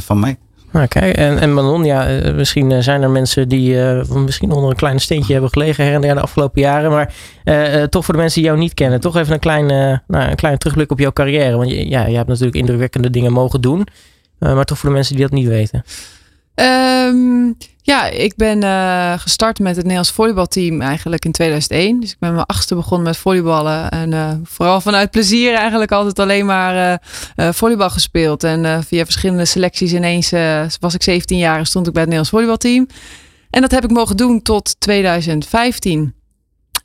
van 0.01 0.19
mij. 0.19 0.37
Oké, 0.73 0.99
en, 0.99 1.39
en 1.39 1.53
Manon, 1.53 1.83
ja, 1.83 2.07
eh, 2.07 2.33
misschien 2.33 2.71
eh, 2.71 2.79
zijn 2.79 3.01
er 3.01 3.09
mensen 3.09 3.49
die 3.49 3.73
uh, 3.73 4.11
misschien 4.11 4.51
onder 4.51 4.69
een 4.69 4.75
klein 4.75 4.99
steentje 4.99 5.31
hebben 5.31 5.51
gelegen 5.51 5.85
her 5.85 5.93
en 5.93 6.01
der 6.01 6.15
de 6.15 6.21
afgelopen 6.21 6.61
jaren. 6.61 6.91
Maar 6.91 7.13
toch 7.89 8.05
voor 8.05 8.13
de 8.13 8.19
mensen 8.19 8.41
die 8.41 8.49
jou 8.49 8.61
niet 8.61 8.73
kennen, 8.73 8.99
toch 8.99 9.17
even 9.17 9.33
een 9.33 9.39
klein, 9.39 9.65
nou, 10.07 10.29
een 10.29 10.35
klein 10.35 10.57
terugblik 10.57 10.91
op 10.91 10.99
jouw 10.99 11.11
carrière. 11.11 11.57
Want 11.57 11.71
ja, 11.71 12.05
je 12.05 12.15
hebt 12.15 12.27
natuurlijk 12.27 12.55
indrukwekkende 12.55 13.09
dingen 13.09 13.31
mogen 13.31 13.61
doen. 13.61 13.87
maar 14.39 14.65
toch 14.65 14.77
voor 14.77 14.89
de 14.89 14.95
mensen 14.95 15.15
die 15.15 15.23
dat 15.23 15.33
niet 15.33 15.47
weten. 15.47 15.83
Um, 16.59 17.57
ja, 17.81 18.05
ik 18.05 18.35
ben 18.35 18.63
uh, 18.63 19.13
gestart 19.17 19.59
met 19.59 19.71
het 19.75 19.83
Nederlands 19.83 20.11
volleybalteam 20.11 20.81
eigenlijk 20.81 21.25
in 21.25 21.31
2001. 21.31 21.99
Dus 21.99 22.11
ik 22.11 22.19
ben 22.19 22.33
mijn 22.33 22.45
achtste 22.45 22.75
begonnen 22.75 23.07
met 23.07 23.17
volleyballen. 23.17 23.89
En 23.89 24.11
uh, 24.11 24.31
vooral 24.43 24.81
vanuit 24.81 25.11
plezier 25.11 25.53
eigenlijk 25.53 25.91
altijd 25.91 26.19
alleen 26.19 26.45
maar 26.45 27.01
uh, 27.35 27.49
volleybal 27.51 27.89
gespeeld. 27.89 28.43
En 28.43 28.83
via 28.83 29.03
verschillende 29.03 29.45
selecties 29.45 29.93
ineens 29.93 30.29
was 30.79 30.93
ik 30.93 31.03
17 31.03 31.37
jaar 31.37 31.57
en 31.57 31.65
stond 31.65 31.87
ik 31.87 31.93
bij 31.93 32.01
het 32.01 32.11
Nederlands 32.11 32.29
volleybalteam. 32.29 32.87
En 33.49 33.61
dat 33.61 33.71
heb 33.71 33.83
ik 33.83 33.91
mogen 33.91 34.17
doen 34.17 34.41
tot 34.41 34.79
2015. 34.79 36.18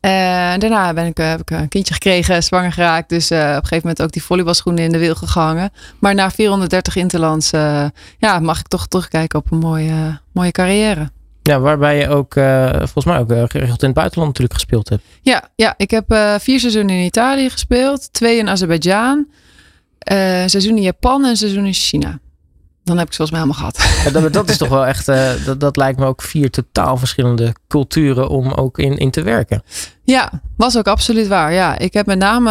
En 0.04 0.60
daarna 0.60 0.92
ben 0.92 1.06
ik, 1.06 1.16
heb 1.16 1.40
ik 1.40 1.50
een 1.50 1.68
kindje 1.68 1.94
gekregen, 1.94 2.42
zwanger 2.42 2.72
geraakt. 2.72 3.08
Dus 3.08 3.30
uh, 3.30 3.38
op 3.38 3.44
een 3.44 3.52
gegeven 3.52 3.80
moment 3.82 4.02
ook 4.02 4.12
die 4.12 4.22
volleybalschoenen 4.22 4.84
in 4.84 4.92
de 4.92 4.98
wiel 4.98 5.14
gehangen. 5.14 5.70
Maar 5.98 6.14
na 6.14 6.30
430 6.30 6.96
interlands 6.96 7.52
uh, 7.52 7.84
ja, 8.18 8.38
mag 8.38 8.58
ik 8.58 8.68
toch 8.68 8.86
terugkijken 8.86 9.38
op 9.38 9.52
een 9.52 9.58
mooie, 9.58 10.20
mooie 10.32 10.50
carrière. 10.50 11.10
Ja, 11.42 11.60
waarbij 11.60 11.98
je 11.98 12.08
ook 12.08 12.32
volgens 12.76 13.04
mij 13.04 13.18
ook 13.18 13.30
geregeld 13.50 13.80
in 13.80 13.88
het 13.88 13.94
buitenland 13.94 14.28
natuurlijk 14.28 14.54
gespeeld 14.54 14.88
hebt. 14.88 15.02
Ja, 15.22 15.48
ja 15.56 15.74
ik 15.76 15.90
heb 15.90 16.04
vier 16.38 16.60
seizoenen 16.60 16.96
in 16.96 17.04
Italië 17.04 17.50
gespeeld. 17.50 18.12
Twee 18.12 18.38
in 18.38 18.48
Azerbeidzjan. 18.48 19.28
een 19.98 20.50
seizoen 20.50 20.76
in 20.76 20.82
Japan 20.82 21.24
en 21.24 21.30
een 21.30 21.36
seizoen 21.36 21.66
in 21.66 21.72
China 21.72 22.18
dan 22.84 22.98
heb 22.98 23.06
ik 23.06 23.12
zoals 23.12 23.30
mij 23.30 23.40
helemaal 23.40 23.70
gehad. 23.70 24.04
Ja, 24.04 24.20
dat, 24.20 24.32
dat, 24.32 24.48
is 24.48 24.56
toch 24.56 24.68
wel 24.68 24.86
echt, 24.86 25.06
dat, 25.44 25.60
dat 25.60 25.76
lijkt 25.76 25.98
me 25.98 26.06
ook 26.06 26.22
vier 26.22 26.50
totaal 26.50 26.96
verschillende 26.96 27.54
culturen 27.74 28.28
om 28.28 28.52
ook 28.52 28.78
in, 28.78 28.96
in 28.96 29.10
te 29.10 29.22
werken. 29.22 29.62
Ja, 30.04 30.30
was 30.56 30.76
ook 30.78 30.88
absoluut 30.88 31.26
waar. 31.26 31.52
Ja, 31.52 31.78
ik 31.78 31.92
heb 31.92 32.06
met 32.06 32.18
name 32.18 32.50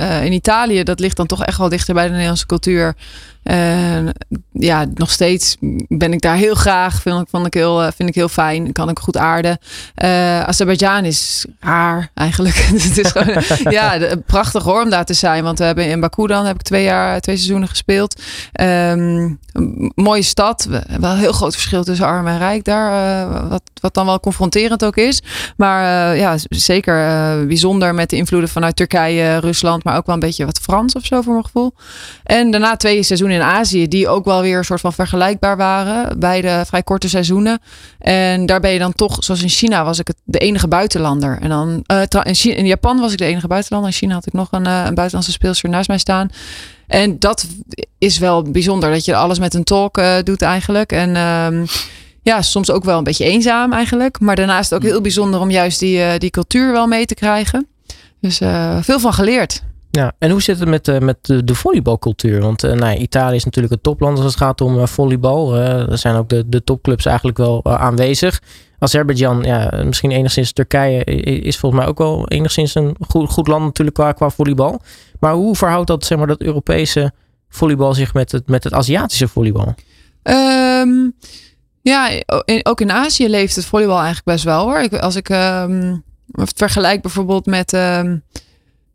uh, 0.00 0.24
in 0.24 0.32
Italië, 0.32 0.82
dat 0.82 1.00
ligt 1.00 1.16
dan 1.16 1.26
toch 1.26 1.44
echt 1.44 1.58
wel 1.58 1.68
dichter 1.68 1.94
bij 1.94 2.04
de 2.04 2.10
Nederlandse 2.10 2.46
cultuur. 2.46 2.94
Ja, 4.52 4.86
nog 4.94 5.10
steeds 5.10 5.56
ben 5.88 6.12
ik 6.12 6.20
daar 6.20 6.36
heel 6.36 6.54
graag. 6.54 7.02
Vind 7.02 7.20
ik, 7.20 7.28
vond 7.30 7.46
ik 7.46 7.54
heel, 7.54 7.82
eh, 7.82 7.92
vind 7.96 8.08
ik 8.08 8.14
heel 8.14 8.28
fijn. 8.28 8.72
Kan 8.72 8.88
ik 8.88 8.98
goed 8.98 9.16
aarden. 9.16 9.58
Uh, 10.04 10.40
Azerbeidzjan 10.40 11.04
is 11.04 11.46
raar 11.60 12.10
eigenlijk. 12.14 12.54
het 12.72 12.98
is 12.98 13.10
gewoon, 13.10 13.42
ja, 13.78 14.16
prachtig 14.26 14.62
hoor 14.62 14.82
om 14.82 14.90
daar 14.90 15.04
te 15.04 15.14
zijn. 15.14 15.44
Want 15.44 15.58
we 15.58 15.64
hebben 15.64 15.86
in 15.86 16.00
Baku 16.00 16.26
dan 16.26 16.46
heb 16.46 16.54
ik 16.54 16.62
twee 16.62 16.84
jaar, 16.84 17.20
twee 17.20 17.36
seizoenen 17.36 17.68
gespeeld. 17.68 18.22
Um, 18.60 19.38
mooie 19.94 20.22
stad. 20.22 20.68
Wel 21.00 21.10
een 21.10 21.18
heel 21.18 21.32
groot 21.32 21.54
verschil 21.54 21.84
tussen 21.84 22.06
arm 22.06 22.26
en 22.26 22.38
rijk 22.38 22.64
daar. 22.64 22.90
Uh, 22.92 23.48
wat, 23.48 23.62
wat 23.80 23.94
dan 23.94 24.06
wel 24.06 24.20
confronterend 24.20 24.47
ook 24.84 24.96
is. 24.96 25.22
Maar 25.56 26.12
uh, 26.12 26.20
ja, 26.20 26.36
zeker 26.48 26.96
bijzonder 27.46 27.94
met 27.94 28.10
de 28.10 28.16
invloeden 28.16 28.48
vanuit 28.48 28.76
Turkije, 28.76 29.38
Rusland. 29.38 29.84
Maar 29.84 29.96
ook 29.96 30.06
wel 30.06 30.14
een 30.14 30.20
beetje 30.20 30.44
wat 30.44 30.58
Frans 30.58 30.94
of 30.94 31.04
zo 31.04 31.22
voor 31.22 31.32
mijn 31.32 31.44
gevoel. 31.44 31.72
En 32.24 32.50
daarna 32.50 32.76
twee 32.76 33.02
seizoenen 33.02 33.36
in 33.36 33.42
Azië, 33.42 33.88
die 33.88 34.08
ook 34.08 34.24
wel 34.24 34.42
weer 34.42 34.58
een 34.58 34.64
soort 34.64 34.80
van 34.80 34.92
vergelijkbaar 34.92 35.56
waren. 35.56 36.18
Beide 36.18 36.62
vrij 36.66 36.82
korte 36.82 37.08
seizoenen. 37.08 37.60
En 37.98 38.46
daar 38.46 38.60
ben 38.60 38.70
je 38.70 38.78
dan 38.78 38.92
toch, 38.92 39.16
zoals 39.24 39.42
in 39.42 39.48
China 39.48 39.84
was 39.84 39.98
ik 39.98 40.06
het, 40.06 40.16
de 40.24 40.38
enige 40.38 40.68
buitenlander. 40.68 41.38
En 41.40 41.48
dan 41.48 41.84
uh, 41.92 42.02
in, 42.22 42.56
in, 42.56 42.66
Japan 42.66 43.00
was 43.00 43.12
ik 43.12 43.18
de 43.18 43.24
enige 43.24 43.46
buitenlander. 43.46 43.90
In 43.90 43.96
China 43.96 44.14
had 44.14 44.26
ik 44.26 44.32
nog 44.32 44.48
een, 44.50 44.66
een 44.66 44.94
buitenlandse 44.94 45.32
speelster 45.32 45.68
naast 45.68 45.88
mij 45.88 45.98
staan. 45.98 46.28
En 46.86 47.18
dat 47.18 47.46
is 47.98 48.18
wel 48.18 48.42
bijzonder, 48.42 48.90
dat 48.90 49.04
je 49.04 49.16
alles 49.16 49.38
met 49.38 49.54
een 49.54 49.64
talk 49.64 50.00
doet 50.24 50.42
eigenlijk. 50.42 50.92
En 50.92 51.16
um, 51.16 51.66
ja, 52.28 52.42
soms 52.42 52.70
ook 52.70 52.84
wel 52.84 52.98
een 52.98 53.04
beetje 53.04 53.24
eenzaam 53.24 53.72
eigenlijk. 53.72 54.20
Maar 54.20 54.36
daarnaast 54.36 54.74
ook 54.74 54.82
heel 54.82 55.00
bijzonder 55.00 55.40
om 55.40 55.50
juist 55.50 55.78
die, 55.78 56.18
die 56.18 56.30
cultuur 56.30 56.72
wel 56.72 56.86
mee 56.86 57.06
te 57.06 57.14
krijgen. 57.14 57.66
Dus 58.20 58.36
veel 58.80 59.00
van 59.00 59.12
geleerd. 59.12 59.62
Ja, 59.90 60.12
en 60.18 60.30
hoe 60.30 60.42
zit 60.42 60.58
het 60.58 60.68
met, 60.68 60.88
uh, 60.88 60.98
met 60.98 61.16
de, 61.20 61.44
de 61.44 61.54
volleybalcultuur? 61.54 62.40
Want 62.40 62.64
uh, 62.64 62.72
nou, 62.72 62.96
Italië 62.96 63.36
is 63.36 63.44
natuurlijk 63.44 63.74
het 63.74 63.82
topland 63.82 64.16
als 64.16 64.26
het 64.26 64.36
gaat 64.36 64.60
om 64.60 64.88
volleybal. 64.88 65.56
er 65.56 65.98
zijn 65.98 66.16
ook 66.16 66.28
de, 66.28 66.48
de 66.48 66.64
topclubs 66.64 67.06
eigenlijk 67.06 67.38
wel 67.38 67.64
aanwezig. 67.64 68.42
Azerbeidzjan, 68.78 69.42
ja, 69.42 69.82
misschien 69.84 70.10
enigszins 70.10 70.52
Turkije, 70.52 71.04
is 71.24 71.58
volgens 71.58 71.80
mij 71.80 71.90
ook 71.90 71.98
wel 71.98 72.28
enigszins 72.28 72.74
een 72.74 72.96
goed, 73.08 73.30
goed 73.30 73.48
land 73.48 73.64
natuurlijk 73.64 73.96
qua, 73.96 74.12
qua 74.12 74.30
volleybal. 74.30 74.80
Maar 75.20 75.32
hoe 75.32 75.56
verhoudt 75.56 75.86
dat, 75.86 76.04
zeg 76.04 76.18
maar, 76.18 76.26
dat 76.26 76.40
Europese 76.40 77.12
volleybal 77.48 77.94
zich 77.94 78.14
met 78.14 78.32
het, 78.32 78.48
met 78.48 78.64
het 78.64 78.72
Aziatische 78.72 79.28
volleybal? 79.28 79.74
Um, 80.22 81.14
ja, 81.88 82.22
ook 82.62 82.80
in 82.80 82.92
Azië 82.92 83.28
leeft 83.28 83.56
het 83.56 83.64
volleybal 83.64 83.96
eigenlijk 83.96 84.26
best 84.26 84.44
wel 84.44 84.64
hoor. 84.64 84.80
Ik, 84.80 84.94
als 84.94 85.16
ik 85.16 85.28
um, 85.28 86.04
vergelijk 86.54 87.02
bijvoorbeeld 87.02 87.46
met... 87.46 87.72
Um, 87.72 88.22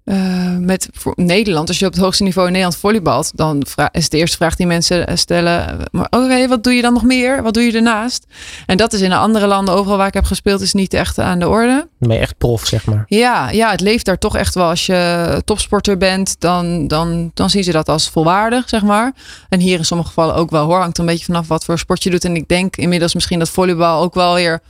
uh, 0.06 0.58
met 0.58 0.90
Nederland, 1.16 1.68
als 1.68 1.80
je 1.80 1.86
op 1.86 1.94
het 1.94 2.02
hoogste 2.02 2.24
niveau 2.24 2.48
in 2.48 2.54
Nederland 2.54 2.82
volleybalt, 2.82 3.32
dan 3.36 3.64
is 3.92 4.10
de 4.10 4.18
eerste 4.18 4.38
vraag 4.38 4.56
die 4.56 4.68
mensen 4.68 5.08
eh, 5.08 5.16
stellen: 5.16 5.80
maar 5.92 6.08
oké, 6.10 6.48
wat 6.48 6.64
doe 6.64 6.74
je 6.74 6.82
dan 6.82 6.94
nog 6.94 7.04
meer? 7.04 7.44
Wat 7.44 7.54
doe 7.54 7.64
je 7.64 7.72
ernaast? 7.72 8.26
En 8.66 8.78
dat 8.78 8.94
is 8.94 9.02
in 9.02 9.10
de 9.10 9.16
andere 9.16 9.48
landen, 9.48 9.74
overal 9.74 9.98
waar 9.98 10.08
ik 10.08 10.14
heb 10.14 10.24
gespeeld, 10.24 10.62
is 10.62 10.74
niet 10.74 10.94
echt 10.94 11.20
aan 11.20 11.40
de 11.40 11.48
orde. 11.48 11.88
Ben 12.00 12.16
je 12.16 12.22
echt 12.22 12.38
prof, 12.38 12.66
zeg 12.66 12.86
maar? 12.86 13.06
Ja, 13.08 13.50
ja, 13.50 13.72
het 13.72 13.82
leeft 13.82 14.06
daar 14.06 14.18
toch 14.18 14.38
echt 14.38 14.56
wel. 14.56 14.70
Als 14.70 14.86
je 14.86 15.42
topsporter 15.46 15.98
bent, 15.98 16.36
dan, 16.40 16.88
dan, 16.88 17.32
dan 17.34 17.50
zien 17.50 17.64
ze 17.64 17.72
dat 17.72 17.90
als 17.90 18.10
volwaardig, 18.10 18.70
zeg 18.70 18.82
maar. 18.82 19.14
En 19.50 19.60
hier 19.60 19.78
in 19.78 19.86
sommige 19.86 20.10
gevallen 20.10 20.36
ook 20.36 20.50
wel 20.50 20.66
hoor. 20.66 20.80
Hangt 20.80 20.98
een 20.98 21.06
beetje 21.06 21.26
vanaf 21.26 21.48
wat 21.48 21.66
voor 21.66 21.80
sport 21.80 22.04
je 22.04 22.10
doet. 22.10 22.26
En 22.26 22.36
ik 22.36 22.48
denk 22.48 22.76
inmiddels 22.76 23.14
misschien 23.14 23.40
dat 23.40 23.50
volleybal 23.50 24.02
ook 24.02 24.14
wel 24.14 24.34
weer 24.34 24.62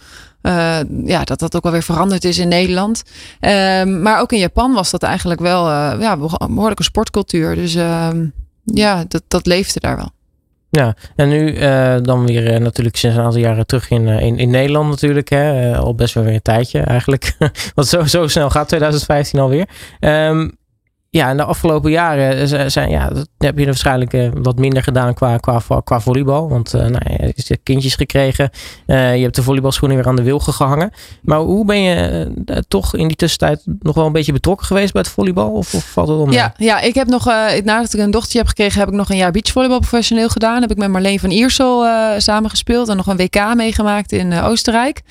uh, 0.43 0.79
ja, 1.05 1.23
dat 1.23 1.39
dat 1.39 1.55
ook 1.55 1.63
wel 1.63 1.71
weer 1.71 1.83
veranderd 1.83 2.23
is 2.23 2.37
in 2.37 2.47
Nederland. 2.47 3.03
Uh, 3.41 3.83
maar 3.83 4.19
ook 4.19 4.31
in 4.31 4.39
Japan 4.39 4.73
was 4.73 4.91
dat 4.91 5.03
eigenlijk 5.03 5.39
wel 5.39 5.67
uh, 5.67 5.95
ja, 5.99 6.17
een 6.39 6.75
sportcultuur. 6.77 7.55
Dus 7.55 7.75
ehm, 7.75 8.25
ja, 8.63 9.05
dat, 9.07 9.23
dat 9.27 9.45
leefde 9.45 9.79
daar 9.79 9.95
wel. 9.95 10.09
Ja, 10.69 10.95
en 11.15 11.29
nu 11.29 11.53
uh, 11.53 11.95
dan 12.01 12.25
weer 12.25 12.61
natuurlijk 12.61 12.95
sinds 12.95 13.17
een 13.17 13.23
aantal 13.23 13.39
jaren 13.39 13.65
terug 13.65 13.89
in, 13.89 14.07
in, 14.07 14.37
in 14.37 14.49
Nederland 14.49 14.89
natuurlijk. 14.89 15.29
Hè? 15.29 15.75
al 15.77 15.95
best 15.95 16.13
wel 16.13 16.23
weer 16.23 16.33
een 16.33 16.41
tijdje 16.41 16.79
eigenlijk. 16.79 17.35
Want 17.75 17.87
zo, 17.87 18.03
zo 18.03 18.27
snel 18.27 18.49
gaat 18.49 18.67
2015 18.67 19.39
alweer. 19.39 19.67
Um, 19.99 20.57
ja, 21.13 21.29
in 21.29 21.37
de 21.37 21.43
afgelopen 21.43 21.91
jaren 21.91 22.71
zijn, 22.71 22.89
ja, 22.89 23.11
heb 23.37 23.57
je 23.57 23.65
waarschijnlijk 23.65 24.13
uh, 24.13 24.29
wat 24.33 24.57
minder 24.57 24.83
gedaan 24.83 25.13
qua, 25.13 25.37
qua, 25.37 25.61
qua 25.83 25.99
volleybal. 25.99 26.49
Want 26.49 26.73
uh, 26.73 26.81
nou, 26.81 27.01
je 27.07 27.43
hebt 27.47 27.63
kindjes 27.63 27.95
gekregen. 27.95 28.49
Je 28.85 28.93
hebt 28.93 29.35
de 29.35 29.43
volleybalschoenen 29.43 29.97
weer 29.97 30.07
aan 30.07 30.15
de 30.15 30.23
wilgen 30.23 30.53
gehangen. 30.53 30.91
Maar 31.21 31.39
hoe 31.39 31.65
ben 31.65 31.81
je 31.81 32.31
toch 32.67 32.95
in 32.95 33.07
die 33.07 33.15
tussentijd 33.15 33.63
nog 33.79 33.95
wel 33.95 34.05
een 34.05 34.11
beetje 34.11 34.31
betrokken 34.31 34.65
geweest 34.65 34.93
bij 34.93 35.01
het 35.01 35.11
volleybal? 35.11 35.51
Of, 35.51 35.69
valt 35.69 36.07
het 36.07 36.17
om? 36.17 36.31
Ja, 36.31 36.53
ja, 36.57 36.79
ik 36.79 36.95
heb 36.95 37.07
nog, 37.07 37.25
nadat 37.63 37.93
ik 37.93 37.99
een 37.99 38.11
dochtertje 38.11 38.37
heb 38.37 38.47
gekregen, 38.47 38.79
heb 38.79 38.89
ik 38.89 38.95
nog 38.95 39.09
een 39.09 39.17
jaar 39.17 39.31
beachvolleybal 39.31 39.79
professioneel 39.79 40.29
gedaan. 40.29 40.61
Heb 40.61 40.71
ik 40.71 40.77
met 40.77 40.89
Marleen 40.89 41.19
van 41.19 41.31
Iersel 41.31 41.85
samengespeeld 42.17 42.89
en 42.89 42.97
nog 42.97 43.07
een 43.07 43.17
WK 43.17 43.55
meegemaakt 43.55 44.11
in 44.11 44.33
Oostenrijk. 44.33 45.01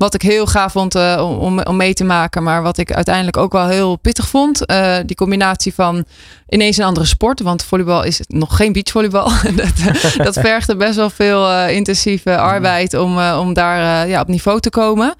Wat 0.00 0.14
ik 0.14 0.22
heel 0.22 0.46
gaaf 0.46 0.72
vond 0.72 0.96
uh, 0.96 1.38
om, 1.40 1.60
om 1.60 1.76
mee 1.76 1.94
te 1.94 2.04
maken. 2.04 2.42
Maar 2.42 2.62
wat 2.62 2.78
ik 2.78 2.92
uiteindelijk 2.92 3.36
ook 3.36 3.52
wel 3.52 3.68
heel 3.68 3.96
pittig 3.96 4.28
vond. 4.28 4.70
Uh, 4.70 4.96
die 5.06 5.16
combinatie 5.16 5.74
van 5.74 6.04
ineens 6.48 6.76
een 6.76 6.84
andere 6.84 7.06
sport. 7.06 7.40
Want 7.40 7.64
volleybal 7.64 8.02
is 8.02 8.20
nog 8.26 8.56
geen 8.56 8.72
beachvolleybal. 8.72 9.30
dat, 9.56 9.92
dat 10.26 10.38
vergde 10.38 10.76
best 10.76 10.96
wel 10.96 11.10
veel 11.10 11.50
uh, 11.50 11.70
intensieve 11.70 12.38
arbeid 12.38 12.94
om, 12.94 13.18
om 13.20 13.52
daar 13.52 14.08
ja, 14.08 14.20
op 14.20 14.28
niveau 14.28 14.60
te 14.60 14.70
komen. 14.70 15.14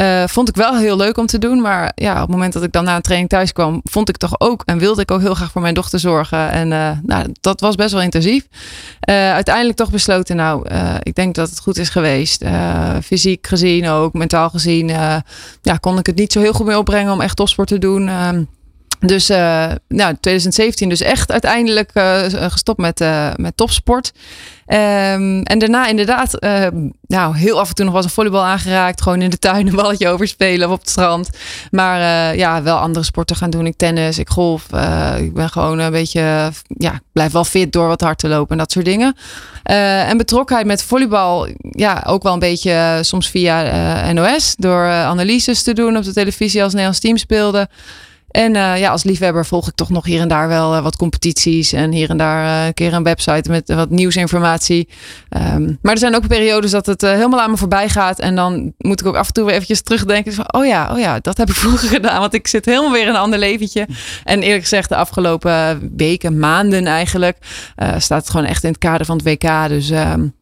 Uh, 0.00 0.24
vond 0.26 0.48
ik 0.48 0.56
wel 0.56 0.76
heel 0.76 0.96
leuk 0.96 1.18
om 1.18 1.26
te 1.26 1.38
doen. 1.38 1.60
Maar 1.60 1.92
ja, 1.94 2.12
op 2.14 2.20
het 2.20 2.30
moment 2.30 2.52
dat 2.52 2.62
ik 2.62 2.72
dan 2.72 2.84
na 2.84 2.96
een 2.96 3.02
training 3.02 3.30
thuis 3.30 3.52
kwam, 3.52 3.80
vond 3.84 4.08
ik 4.08 4.16
toch 4.16 4.40
ook 4.40 4.62
en 4.64 4.78
wilde 4.78 5.00
ik 5.00 5.10
ook 5.10 5.20
heel 5.20 5.34
graag 5.34 5.50
voor 5.50 5.62
mijn 5.62 5.74
dochter 5.74 5.98
zorgen. 5.98 6.50
En 6.50 6.70
uh, 6.70 6.90
nou, 7.02 7.26
dat 7.40 7.60
was 7.60 7.74
best 7.74 7.92
wel 7.92 8.02
intensief. 8.02 8.46
Uh, 9.08 9.32
uiteindelijk 9.32 9.76
toch 9.76 9.90
besloten, 9.90 10.36
nou, 10.36 10.68
ik 11.02 11.14
denk 11.14 11.34
dat 11.34 11.50
het 11.50 11.60
goed 11.60 11.78
is 11.78 11.88
geweest. 11.88 12.44
fysiek 13.04 13.46
gezien 13.46 13.88
ook, 13.88 14.12
mentaal 14.12 14.50
gezien, 14.50 14.88
ja, 15.62 15.76
kon 15.80 15.98
ik 15.98 16.06
het 16.06 16.16
niet 16.16 16.32
zo 16.32 16.40
heel 16.40 16.52
goed 16.52 16.66
meer 16.66 16.78
opbrengen 16.78 17.12
om 17.12 17.20
echt 17.20 17.36
topsport 17.36 17.68
te 17.68 17.78
doen. 17.78 18.08
Ehm, 18.08 18.42
dus 19.00 19.30
uh, 19.30 19.36
nou, 19.88 20.16
2017 20.20 20.88
dus 20.88 21.00
echt 21.00 21.32
uiteindelijk 21.32 21.90
uh, 21.94 22.22
gestopt 22.30 22.78
met, 22.78 23.04
met 23.36 23.56
topsport. 23.56 24.12
Um, 24.66 25.42
en 25.42 25.58
daarna 25.58 25.86
inderdaad, 25.86 26.40
nou 27.06 27.36
heel 27.36 27.60
af 27.60 27.68
en 27.68 27.74
toe 27.74 27.84
nog 27.84 27.94
was 27.94 28.04
een 28.04 28.10
volleybal 28.10 28.44
aangeraakt. 28.44 29.02
Gewoon 29.02 29.22
in 29.22 29.30
de 29.30 29.38
tuin 29.38 29.66
een 29.66 29.74
balletje 29.74 30.08
overspelen 30.12 30.66
of 30.66 30.74
op 30.74 30.80
het 30.80 30.90
strand. 30.90 31.30
Maar 31.70 32.00
ja, 32.36 32.62
wel 32.62 32.76
andere 32.76 33.04
sporten 33.04 33.36
gaan 33.36 33.50
doen. 33.50 33.66
Ik 33.66 33.76
tennis, 33.76 34.18
ik 34.18 34.28
golf. 34.28 34.66
ik 35.18 35.34
ben 35.34 35.48
gewoon 35.50 35.78
een 35.78 35.90
beetje, 35.90 36.52
ja, 36.66 36.92
ik 36.92 37.02
blijf 37.12 37.32
wel 37.32 37.44
fit 37.44 37.72
door 37.72 37.86
wat 37.86 38.00
hard 38.00 38.18
te 38.18 38.28
lopen 38.28 38.50
en 38.50 38.58
dat 38.58 38.72
soort 38.72 38.84
dingen. 38.84 39.16
en 39.62 40.16
betrokkenheid 40.16 40.66
met 40.66 40.82
volleybal, 40.82 41.48
ja, 41.60 42.02
ook 42.06 42.22
wel 42.22 42.32
een 42.32 42.38
beetje 42.38 42.98
soms 43.00 43.30
via 43.30 44.12
NOS. 44.12 44.54
Door 44.56 44.84
analyses 44.86 45.62
te 45.62 45.72
doen 45.72 45.96
op 45.96 46.04
de 46.04 46.12
televisie 46.12 46.62
als 46.62 46.72
Nederlands 46.72 47.00
team 47.00 47.16
speelde. 47.16 47.68
En 48.38 48.54
uh, 48.54 48.78
ja, 48.78 48.90
als 48.90 49.04
liefhebber 49.04 49.46
volg 49.46 49.68
ik 49.68 49.74
toch 49.74 49.90
nog 49.90 50.04
hier 50.04 50.20
en 50.20 50.28
daar 50.28 50.48
wel 50.48 50.76
uh, 50.76 50.82
wat 50.82 50.96
competities. 50.96 51.72
En 51.72 51.92
hier 51.92 52.10
en 52.10 52.16
daar 52.16 52.44
uh, 52.44 52.66
een 52.66 52.74
keer 52.74 52.92
een 52.92 53.02
website 53.02 53.50
met 53.50 53.74
wat 53.74 53.90
nieuwsinformatie. 53.90 54.88
Um, 55.54 55.78
maar 55.82 55.92
er 55.92 55.98
zijn 55.98 56.14
ook 56.14 56.26
periodes 56.26 56.70
dat 56.70 56.86
het 56.86 57.00
helemaal 57.00 57.40
aan 57.40 57.50
me 57.50 57.56
voorbij 57.56 57.88
gaat. 57.88 58.18
En 58.18 58.34
dan 58.34 58.74
moet 58.78 59.00
ik 59.00 59.06
ook 59.06 59.16
af 59.16 59.26
en 59.26 59.32
toe 59.32 59.44
weer 59.44 59.54
eventjes 59.54 59.82
terugdenken. 59.82 60.32
Van, 60.32 60.52
oh 60.52 60.66
ja, 60.66 60.92
oh 60.92 60.98
ja, 60.98 61.18
dat 61.20 61.36
heb 61.36 61.48
ik 61.48 61.54
vroeger 61.64 61.88
gedaan. 61.88 62.20
Want 62.20 62.34
ik 62.34 62.46
zit 62.46 62.64
helemaal 62.64 62.92
weer 62.92 63.02
in 63.02 63.08
een 63.08 63.16
ander 63.16 63.38
leventje. 63.38 63.86
En 64.24 64.42
eerlijk 64.42 64.62
gezegd, 64.62 64.88
de 64.88 64.96
afgelopen 64.96 65.90
weken, 65.96 66.38
maanden 66.38 66.86
eigenlijk, 66.86 67.36
staat 67.98 68.20
het 68.20 68.30
gewoon 68.30 68.46
echt 68.46 68.64
in 68.64 68.70
het 68.70 68.78
kader 68.78 69.06
van 69.06 69.16
het 69.16 69.26
WK. 69.26 69.68
Dus 69.68 69.90
um, 69.90 70.34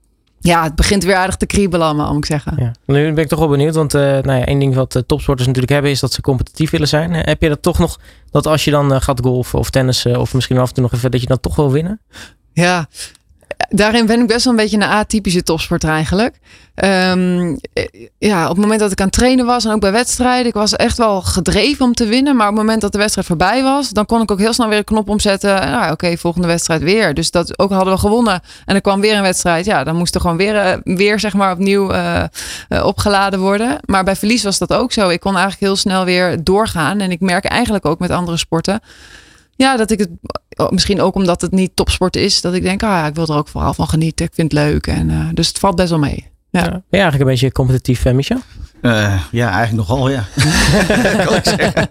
ja, 0.47 0.62
het 0.62 0.75
begint 0.75 1.05
weer 1.05 1.15
aardig 1.15 1.37
te 1.37 1.47
kriebelen 1.47 1.87
allemaal, 1.87 2.09
moet 2.12 2.25
ik 2.25 2.31
zeggen. 2.31 2.55
Ja. 2.59 2.73
Nu 2.85 3.12
ben 3.12 3.25
ik 3.25 3.29
toch 3.29 3.38
wel 3.38 3.49
benieuwd, 3.49 3.75
want 3.75 3.95
uh, 3.95 4.00
nou 4.03 4.38
ja, 4.38 4.45
één 4.45 4.59
ding 4.59 4.75
wat 4.75 4.95
uh, 4.95 5.03
topsporters 5.03 5.47
natuurlijk 5.47 5.73
hebben 5.73 5.91
is 5.91 6.00
dat 6.00 6.12
ze 6.12 6.21
competitief 6.21 6.71
willen 6.71 6.88
zijn. 6.88 7.15
Uh, 7.15 7.21
heb 7.23 7.43
je 7.43 7.49
dat 7.49 7.62
toch 7.62 7.79
nog, 7.79 8.00
dat 8.31 8.47
als 8.47 8.65
je 8.65 8.71
dan 8.71 9.03
gaat 9.03 9.21
golfen 9.21 9.59
of 9.59 9.71
tennissen 9.71 10.21
of 10.21 10.35
misschien 10.35 10.59
af 10.59 10.69
en 10.69 10.75
toe 10.75 10.83
nog 10.83 10.93
even, 10.93 11.11
dat 11.11 11.21
je 11.21 11.26
dan 11.26 11.41
toch 11.41 11.57
wil 11.57 11.73
winnen? 11.73 12.00
Ja, 12.53 12.88
daarin 13.69 14.07
ben 14.07 14.21
ik 14.21 14.27
best 14.27 14.45
wel 14.45 14.53
een 14.53 14.59
beetje 14.59 14.77
een 14.77 14.83
atypische 14.83 15.43
topsporter 15.43 15.91
eigenlijk. 15.91 16.39
Um, 16.85 17.59
ja, 18.19 18.43
op 18.43 18.49
het 18.49 18.59
moment 18.59 18.81
dat 18.81 18.93
ik 18.93 19.01
aan 19.01 19.07
het 19.07 19.15
trainen 19.15 19.47
was 19.47 19.65
en 19.65 19.73
ook 19.73 19.81
bij 19.81 19.93
wedstrijden, 19.93 20.47
ik 20.47 20.55
was 20.55 20.77
echt 20.77 20.99
wel 20.99 21.23
gedreven 21.23 21.85
om 21.85 21.95
te 21.95 22.07
winnen. 22.07 22.37
Maar 22.37 22.49
op 22.49 22.53
het 22.53 22.63
moment 22.63 22.81
dat 22.81 22.93
de 22.93 22.99
wedstrijd 22.99 23.27
voorbij 23.27 23.63
was, 23.63 23.91
dan 23.91 24.07
kon 24.07 24.23
ik 24.23 24.31
ook 24.31 24.39
heel 24.39 24.53
snel 24.53 24.69
weer 24.69 24.79
een 24.79 24.85
knop 24.85 25.09
omzetten. 25.09 25.55
Nou, 25.55 25.93
oké, 25.93 26.17
volgende 26.17 26.47
wedstrijd 26.47 26.83
weer. 26.83 27.15
Dus 27.15 27.31
dat 27.31 27.59
ook 27.59 27.71
hadden 27.71 27.93
we 27.93 27.99
gewonnen 27.99 28.41
en 28.65 28.75
er 28.75 28.81
kwam 28.81 29.01
weer 29.01 29.17
een 29.17 29.23
wedstrijd. 29.23 29.65
Ja, 29.65 29.85
dan 29.85 29.97
moest 29.97 30.15
er 30.15 30.21
gewoon 30.21 30.37
weer, 30.37 30.55
uh, 30.55 30.97
weer 30.97 31.21
zeg 31.21 31.35
maar 31.35 31.53
opnieuw 31.53 31.93
uh, 31.93 32.25
opgeladen 32.83 33.41
worden. 33.41 33.79
Maar 33.85 34.05
bij 34.05 34.17
verlies 34.17 34.43
was 34.43 34.59
dat 34.59 34.73
ook 34.73 34.93
zo. 34.93 35.09
Ik 35.09 35.21
kon 35.21 35.33
eigenlijk 35.33 35.63
heel 35.63 35.77
snel 35.77 36.05
weer 36.05 36.45
doorgaan. 36.45 37.01
En 37.01 37.11
ik 37.11 37.21
merk 37.21 37.45
eigenlijk 37.45 37.87
ook 37.87 37.99
met 37.99 38.11
andere 38.11 38.37
sporten 38.37 38.81
ja, 39.57 39.77
dat 39.77 39.91
ik 39.91 39.99
het 39.99 40.11
misschien 40.71 41.01
ook 41.01 41.15
omdat 41.15 41.41
het 41.41 41.53
niet 41.53 41.71
topsport 41.75 42.17
is, 42.17 42.41
dat 42.41 42.55
ik 42.55 42.63
denk, 42.63 42.83
ah 42.83 43.07
ik 43.07 43.15
wil 43.15 43.27
er 43.27 43.37
ook 43.37 43.49
vooral 43.49 43.75
van 43.75 43.89
genieten. 43.89 44.27
Ik 44.27 44.35
vind 44.35 44.53
het 44.53 44.61
leuk. 44.61 44.87
En, 44.87 45.09
uh, 45.09 45.29
dus 45.35 45.49
het 45.49 45.59
valt 45.59 45.77
best 45.77 45.91
wel 45.91 45.99
mee. 45.99 46.31
Ja. 46.51 46.63
Ben 46.63 46.71
je 46.71 46.83
eigenlijk 46.91 47.23
een 47.23 47.31
beetje 47.31 47.53
competitief, 47.53 48.05
uh, 48.05 48.13
Michel? 48.13 48.39
Uh, 48.83 49.21
ja, 49.30 49.50
eigenlijk 49.50 49.88
nogal, 49.88 50.09
ja. 50.09 50.25
kan 51.25 51.35
ik 51.35 51.45
zeggen. 51.45 51.88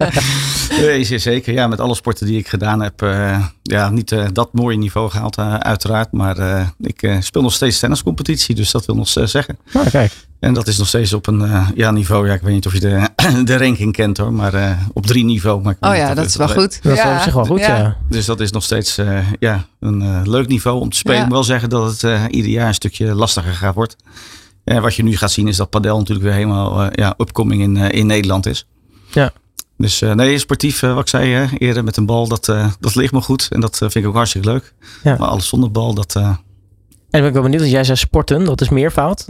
Nee, 0.82 1.20
zeker. 1.20 1.54
Ja, 1.54 1.68
met 1.68 1.80
alle 1.80 1.96
sporten 1.96 2.28
die 2.28 2.38
ik 2.38 2.48
gedaan 2.48 2.82
heb, 2.82 3.02
uh, 3.02 3.46
ja, 3.62 3.90
niet 3.90 4.12
uh, 4.12 4.26
dat 4.34 4.54
mooie 4.54 4.78
niveau 4.78 5.10
gehaald, 5.10 5.38
uiteraard. 5.60 6.12
Maar 6.12 6.38
ik 6.80 7.18
speel 7.20 7.42
nog 7.42 7.54
steeds 7.54 7.80
tenniscompetitie, 7.80 8.56
dus 8.56 8.72
dat 8.72 8.86
wil 8.86 8.96
nog 8.96 9.08
zeggen. 9.08 9.58
Oh, 9.74 9.86
kijk. 9.92 10.12
En 10.40 10.54
dat 10.54 10.68
is 10.68 10.78
nog 10.78 10.88
steeds 10.88 11.14
op 11.14 11.28
een 11.28 11.72
ja, 11.76 11.92
niveau, 11.92 12.28
ja, 12.28 12.34
ik 12.34 12.42
weet 12.42 12.54
niet 12.54 12.66
of 12.66 12.74
je 12.74 12.80
de, 12.80 13.10
de 13.44 13.58
ranking 13.58 13.94
kent 13.94 14.18
hoor, 14.18 14.34
maar 14.34 14.78
op 14.94 15.06
drie 15.06 15.24
niveau. 15.24 15.62
Maar 15.62 15.76
oh 15.80 15.96
ja, 15.96 16.14
dat 16.14 16.26
is 16.26 16.36
wel 16.36 16.50
goed. 16.50 16.84
Dat 16.84 16.98
ja. 16.98 17.12
is 17.12 17.18
op 17.18 17.24
zich 17.24 17.34
wel 17.34 17.46
goed, 17.46 17.60
ja. 17.60 17.78
ja. 17.78 17.98
Dus 18.10 18.26
dat 18.26 18.40
is 18.40 18.52
nog 18.52 18.64
steeds 18.64 19.00
ja, 19.40 19.66
een 19.80 20.30
leuk 20.30 20.48
niveau 20.48 20.80
om 20.80 20.90
te 20.90 20.98
spelen. 20.98 21.18
Ik 21.18 21.24
moet 21.24 21.34
wel 21.34 21.44
zeggen 21.44 21.70
dat 21.70 22.02
het 22.02 22.32
ieder 22.32 22.52
jaar 22.52 22.68
een 22.68 22.74
stukje 22.74 23.16
lastiger 23.16 23.54
gaat 23.54 23.76
worden. 23.76 23.96
En 24.66 24.82
wat 24.82 24.96
je 24.96 25.04
nu 25.04 25.18
gaat 25.18 25.32
zien 25.32 25.48
is 25.48 25.58
dat 25.58 25.70
padel 25.70 25.98
natuurlijk 25.98 26.26
weer 26.26 26.36
helemaal 26.36 26.84
uh, 26.84 26.88
ja, 26.92 27.14
upcoming 27.18 27.62
in, 27.62 27.76
uh, 27.76 27.92
in 27.92 28.06
Nederland 28.06 28.46
is. 28.46 28.68
Ja. 29.12 29.32
Dus 29.78 30.02
uh, 30.02 30.14
nee, 30.14 30.38
sportief, 30.38 30.80
wat 30.80 31.00
ik 31.00 31.08
zei 31.08 31.50
eerder 31.58 31.84
met 31.84 31.98
een 31.98 32.06
bal, 32.06 32.28
dat, 32.28 32.46
dat 32.80 32.96
ligt 32.96 33.14
me 33.14 33.22
goed. 33.22 33.48
En 33.52 33.60
dat 33.60 33.78
vind 33.78 33.96
ik 33.96 34.06
ook 34.06 34.16
hartstikke 34.16 34.50
leuk. 34.50 34.74
Ja. 35.04 35.16
Maar 35.20 35.28
alles 35.28 35.48
zonder 35.48 35.72
bal, 35.72 35.94
dat... 35.94 36.16
En 36.16 37.22
ben 37.22 37.26
ik 37.26 37.34
wel 37.34 37.42
benieuwd, 37.42 37.62
want 37.62 37.74
jij 37.74 37.84
zei 37.84 37.98
sporten, 37.98 38.46
dat 38.46 38.62
is 38.62 38.70
meervoud. 38.70 39.26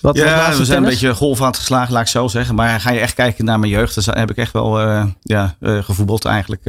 wat, 0.00 0.16
ja, 0.16 0.56
we 0.56 0.64
zijn 0.64 0.82
een 0.82 0.88
beetje 0.88 1.14
golf 1.14 1.40
aan 1.40 1.46
het 1.46 1.56
geslagen, 1.56 1.92
laat 1.92 2.02
ik 2.02 2.08
zo 2.08 2.28
zeggen. 2.28 2.54
Maar 2.54 2.80
ga 2.80 2.90
je 2.90 3.00
echt 3.00 3.14
kijken 3.14 3.44
naar 3.44 3.58
mijn 3.58 3.72
jeugd, 3.72 4.04
dan 4.04 4.18
heb 4.18 4.30
ik 4.30 4.36
echt 4.36 4.52
wel 4.52 4.80
ja, 5.22 5.56
gevoetbald 5.60 6.24
eigenlijk 6.24 6.62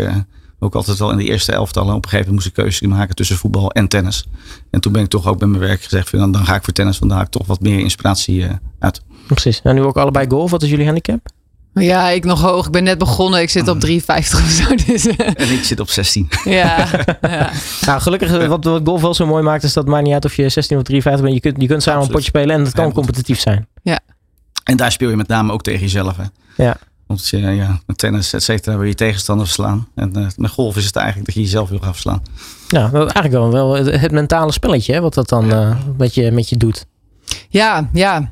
ook 0.59 0.75
altijd 0.75 0.97
wel 0.97 1.11
in 1.11 1.17
de 1.17 1.23
eerste 1.23 1.51
elftallen. 1.51 1.95
Op 1.95 2.03
een 2.03 2.09
gegeven 2.09 2.31
moment 2.31 2.45
moest 2.45 2.57
ik 2.57 2.63
keuzes 2.63 2.87
maken 2.87 3.15
tussen 3.15 3.37
voetbal 3.37 3.71
en 3.71 3.87
tennis. 3.87 4.27
En 4.69 4.81
toen 4.81 4.91
ben 4.91 5.01
ik 5.01 5.09
toch 5.09 5.27
ook 5.27 5.39
bij 5.39 5.47
mijn 5.47 5.61
werk 5.61 5.81
gezegd, 5.81 6.11
dan, 6.11 6.31
dan 6.31 6.45
ga 6.45 6.55
ik 6.55 6.63
voor 6.63 6.73
tennis, 6.73 6.99
want 6.99 7.11
daar 7.11 7.21
ik 7.21 7.29
toch 7.29 7.47
wat 7.47 7.59
meer 7.59 7.79
inspiratie 7.79 8.39
uh, 8.39 8.49
uit. 8.79 9.01
Precies. 9.27 9.61
En 9.61 9.75
nu 9.75 9.81
ook 9.81 9.97
allebei 9.97 10.25
golf. 10.29 10.51
Wat 10.51 10.63
is 10.63 10.69
jullie 10.69 10.85
handicap? 10.85 11.29
Ja, 11.73 12.09
ik 12.09 12.25
nog 12.25 12.41
hoog. 12.41 12.65
Ik 12.65 12.71
ben 12.71 12.83
net 12.83 12.97
begonnen. 12.97 13.41
Ik 13.41 13.49
zit 13.49 13.67
op 13.67 13.79
53 13.79 14.43
of 14.43 14.49
zo. 14.49 14.75
Dus. 14.91 15.07
En 15.17 15.51
ik 15.51 15.63
zit 15.63 15.79
op 15.79 15.89
16. 15.89 16.29
Ja. 16.43 16.87
ja. 17.21 17.51
Nou, 17.85 18.01
gelukkig 18.01 18.47
wat, 18.47 18.63
wat 18.63 18.81
golf 18.83 19.01
wel 19.01 19.13
zo 19.13 19.25
mooi 19.25 19.43
maakt, 19.43 19.63
is 19.63 19.73
dat 19.73 19.83
het 19.83 19.91
maakt 19.91 20.05
niet 20.05 20.13
uit 20.13 20.25
of 20.25 20.35
je 20.35 20.49
16 20.49 20.77
of 20.77 20.83
53 20.83 21.23
bent. 21.23 21.35
Je 21.35 21.41
kunt, 21.41 21.61
je 21.61 21.67
kunt 21.67 21.83
samen 21.83 22.01
een 22.01 22.09
potje 22.09 22.27
spelen 22.27 22.55
en 22.55 22.63
het 22.63 22.73
kan 22.73 22.93
competitief 22.93 23.39
zijn. 23.39 23.67
Ja. 23.81 23.99
En 24.63 24.77
daar 24.77 24.91
speel 24.91 25.09
je 25.09 25.15
met 25.15 25.27
name 25.27 25.51
ook 25.51 25.61
tegen 25.61 25.79
jezelf. 25.79 26.17
Hè? 26.17 26.23
Ja. 26.63 26.77
Want 27.09 27.27
je, 27.27 27.37
ja, 27.37 27.79
met 27.85 27.97
tennis, 27.97 28.33
et 28.33 28.43
cetera, 28.43 28.77
wil 28.77 28.87
je 28.87 28.95
tegenstander 28.95 29.45
verslaan. 29.45 29.87
En 29.95 30.17
uh, 30.17 30.27
met 30.35 30.51
golf 30.51 30.77
is 30.77 30.85
het 30.85 30.95
eigenlijk 30.95 31.25
dat 31.25 31.35
je 31.35 31.41
jezelf 31.41 31.69
wil 31.69 31.79
gaan 31.79 31.93
verslaan. 31.93 32.21
Ja, 32.67 32.87
dat 32.87 33.07
is 33.07 33.13
eigenlijk 33.13 33.31
wel, 33.31 33.51
wel 33.51 33.85
het, 33.85 34.11
mentale 34.11 34.51
spelletje, 34.51 34.93
hè, 34.93 35.01
wat 35.01 35.13
dat 35.13 35.29
dan 35.29 35.45
uh, 35.45 35.75
met, 35.97 36.13
je, 36.13 36.31
met 36.31 36.49
je 36.49 36.57
doet. 36.57 36.85
Ja, 37.49 37.89
ja 37.93 38.31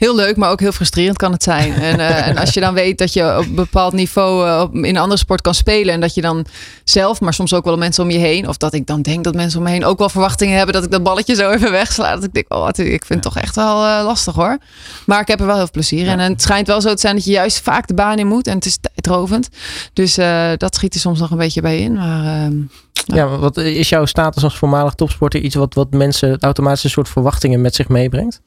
heel 0.00 0.16
leuk, 0.16 0.36
maar 0.36 0.50
ook 0.50 0.60
heel 0.60 0.72
frustrerend 0.72 1.16
kan 1.16 1.32
het 1.32 1.42
zijn. 1.42 1.72
En, 1.74 1.98
uh, 1.98 2.26
en 2.26 2.36
als 2.36 2.54
je 2.54 2.60
dan 2.60 2.74
weet 2.74 2.98
dat 2.98 3.12
je 3.12 3.36
op 3.38 3.44
een 3.44 3.54
bepaald 3.54 3.92
niveau 3.92 4.46
uh, 4.46 4.60
op, 4.60 4.74
in 4.74 4.84
een 4.84 4.96
andere 4.96 5.18
sport 5.18 5.40
kan 5.40 5.54
spelen. 5.54 5.94
En 5.94 6.00
dat 6.00 6.14
je 6.14 6.20
dan 6.20 6.46
zelf, 6.84 7.20
maar 7.20 7.34
soms 7.34 7.54
ook 7.54 7.64
wel 7.64 7.76
mensen 7.76 8.04
om 8.04 8.10
je 8.10 8.18
heen. 8.18 8.48
Of 8.48 8.56
dat 8.56 8.74
ik 8.74 8.86
dan 8.86 9.02
denk 9.02 9.24
dat 9.24 9.34
mensen 9.34 9.58
om 9.58 9.64
me 9.64 9.70
heen 9.70 9.84
ook 9.84 9.98
wel 9.98 10.08
verwachtingen 10.08 10.56
hebben 10.56 10.74
dat 10.74 10.84
ik 10.84 10.90
dat 10.90 11.02
balletje 11.02 11.34
zo 11.34 11.50
even 11.50 11.70
wegsla. 11.70 12.14
Dat 12.14 12.24
ik 12.24 12.32
denk, 12.32 12.54
oh, 12.54 12.68
ik 12.68 13.04
vind 13.04 13.08
het 13.08 13.22
toch 13.22 13.36
echt 13.36 13.56
wel 13.56 13.84
uh, 13.84 14.00
lastig 14.04 14.34
hoor. 14.34 14.58
Maar 15.06 15.20
ik 15.20 15.28
heb 15.28 15.40
er 15.40 15.46
wel 15.46 15.54
heel 15.54 15.64
veel 15.64 15.72
plezier 15.72 16.06
in. 16.06 16.20
En 16.20 16.32
het 16.32 16.42
schijnt 16.42 16.66
wel 16.66 16.80
zo 16.80 16.94
te 16.94 17.00
zijn 17.00 17.14
dat 17.14 17.24
je 17.24 17.30
juist 17.30 17.60
vaak 17.60 17.86
de 17.86 17.94
baan 17.94 18.18
in 18.18 18.26
moet. 18.26 18.46
En 18.46 18.54
het 18.54 18.66
is 18.66 18.78
tijdrovend. 18.80 19.48
Dus 19.92 20.14
dat 20.56 20.74
schiet 20.74 20.94
er 20.94 21.00
soms 21.00 21.20
nog 21.20 21.30
een 21.30 21.38
beetje 21.38 21.60
bij 21.60 21.80
in. 21.80 21.92
Maar 21.92 22.24
ehm, 22.24 22.56
ja, 22.92 23.28
wat 23.28 23.56
is 23.56 23.88
jouw 23.88 24.04
status 24.04 24.44
als 24.44 24.58
voormalig 24.58 24.94
topsporter 24.94 25.40
iets 25.40 25.54
wat, 25.54 25.74
wat 25.74 25.90
mensen 25.90 26.38
automatisch 26.40 26.84
een 26.84 26.90
soort 26.90 27.08
verwachtingen 27.08 27.60
met 27.60 27.74
zich 27.74 27.88
meebrengt? 27.88 28.40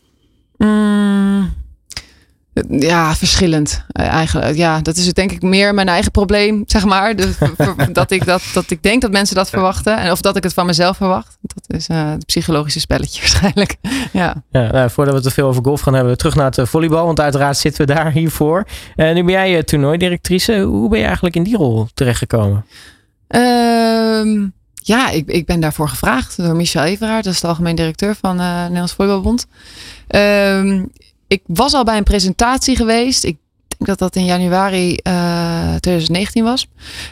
Mm, 0.58 1.54
ja, 2.70 3.16
verschillend 3.16 3.86
eh, 3.88 4.08
eigenlijk. 4.08 4.56
Ja, 4.56 4.82
dat 4.82 4.98
is 4.98 5.06
het 5.06 5.16
denk 5.16 5.32
ik 5.32 5.42
meer 5.42 5.74
mijn 5.74 5.88
eigen 5.88 6.12
probleem, 6.12 6.64
zeg 6.66 6.86
maar. 6.86 7.16
Dus, 7.16 7.36
dat, 7.92 8.12
ik 8.12 8.26
dat, 8.26 8.42
dat 8.54 8.72
ik 8.72 8.84
denk 8.84 9.02
dat 9.02 9.12
mensen 9.12 9.36
dat 9.36 9.50
verwachten. 9.50 9.98
En 9.98 10.12
of 10.12 10.22
dat 10.22 10.36
ik 10.36 10.44
het 10.44 10.54
van 10.54 10.66
mezelf 10.66 10.98
verwacht. 10.98 11.38
Dat 11.42 11.78
is 11.78 11.90
uh, 11.90 12.10
het 12.10 12.26
psychologische 12.26 12.80
spelletje 12.80 13.20
waarschijnlijk. 13.26 13.76
Ja, 14.12 14.44
ja 14.52 14.72
nou, 14.72 14.90
voordat 14.90 15.14
we 15.16 15.22
te 15.22 15.32
veel 15.32 15.48
over 15.48 15.64
golf 15.64 15.82
gaan 15.82 15.94
hebben, 15.94 16.18
terug 16.18 16.36
naar 16.36 16.46
het 16.46 16.58
eh, 16.58 16.66
volleybal. 16.66 17.06
Want 17.06 17.20
uiteraard 17.20 17.58
zitten 17.58 17.88
we 17.88 17.94
daar 17.94 18.12
hiervoor. 18.12 18.68
En 18.96 19.16
nu 19.16 19.24
ben 19.24 19.34
jij 19.34 19.64
toernooidirectrice. 19.64 20.60
Hoe 20.60 20.90
ben 20.90 21.00
je 21.00 21.06
eigenlijk 21.06 21.36
in 21.36 21.44
die 21.44 21.58
rol 21.58 21.88
terechtgekomen? 21.94 22.66
Ehm, 23.28 24.48
ja, 24.84 25.10
ik, 25.10 25.28
ik 25.28 25.46
ben 25.46 25.60
daarvoor 25.60 25.90
gevraagd 25.90 26.38
door 26.38 26.56
Michel 26.56 26.84
Everaard. 26.84 27.24
Dat 27.24 27.34
is 27.34 27.42
de 27.42 27.48
algemeen 27.48 27.76
directeur 27.76 28.16
van 28.16 28.40
uh, 28.40 28.62
Nederlands 28.62 28.94
Volleybalbond. 28.94 29.46
Ehm, 30.08 30.86
ik 31.28 31.42
was 31.46 31.74
al 31.74 31.84
bij 31.84 31.98
een 31.98 32.04
presentatie 32.04 32.76
geweest. 32.76 33.24
Ik 33.24 33.38
denk 33.68 33.90
dat 33.90 34.00
dat 34.00 34.16
in 34.16 34.26
januari 34.26 34.96
2019 35.80 36.44
was. 36.44 36.68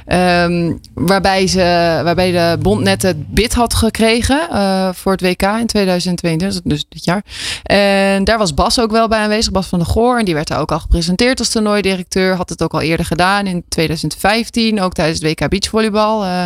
Um, 0.07 0.79
waarbij, 0.93 1.47
ze, 1.47 1.59
waarbij 2.03 2.31
de 2.31 2.57
bond 2.61 2.81
net 2.81 3.01
het 3.01 3.33
bid 3.33 3.53
had 3.53 3.73
gekregen 3.73 4.47
uh, 4.51 4.89
voor 4.93 5.11
het 5.11 5.21
WK 5.21 5.41
in 5.41 5.65
2022, 5.65 6.61
dus 6.63 6.85
dit 6.89 7.03
jaar. 7.03 7.23
En 7.63 8.23
daar 8.23 8.37
was 8.37 8.53
Bas 8.53 8.79
ook 8.79 8.91
wel 8.91 9.07
bij 9.07 9.19
aanwezig, 9.19 9.51
Bas 9.51 9.67
van 9.67 9.79
der 9.79 9.87
Goor. 9.87 10.19
En 10.19 10.25
die 10.25 10.33
werd 10.33 10.47
daar 10.47 10.59
ook 10.59 10.71
al 10.71 10.79
gepresenteerd 10.79 11.39
als 11.39 11.49
toernooidirecteur. 11.49 12.35
Had 12.35 12.49
het 12.49 12.63
ook 12.63 12.73
al 12.73 12.81
eerder 12.81 13.05
gedaan 13.05 13.47
in 13.47 13.63
2015, 13.69 14.81
ook 14.81 14.93
tijdens 14.93 15.19
het 15.19 15.39
WK 15.39 15.49
beachvolleybal 15.49 16.23
uh, 16.23 16.45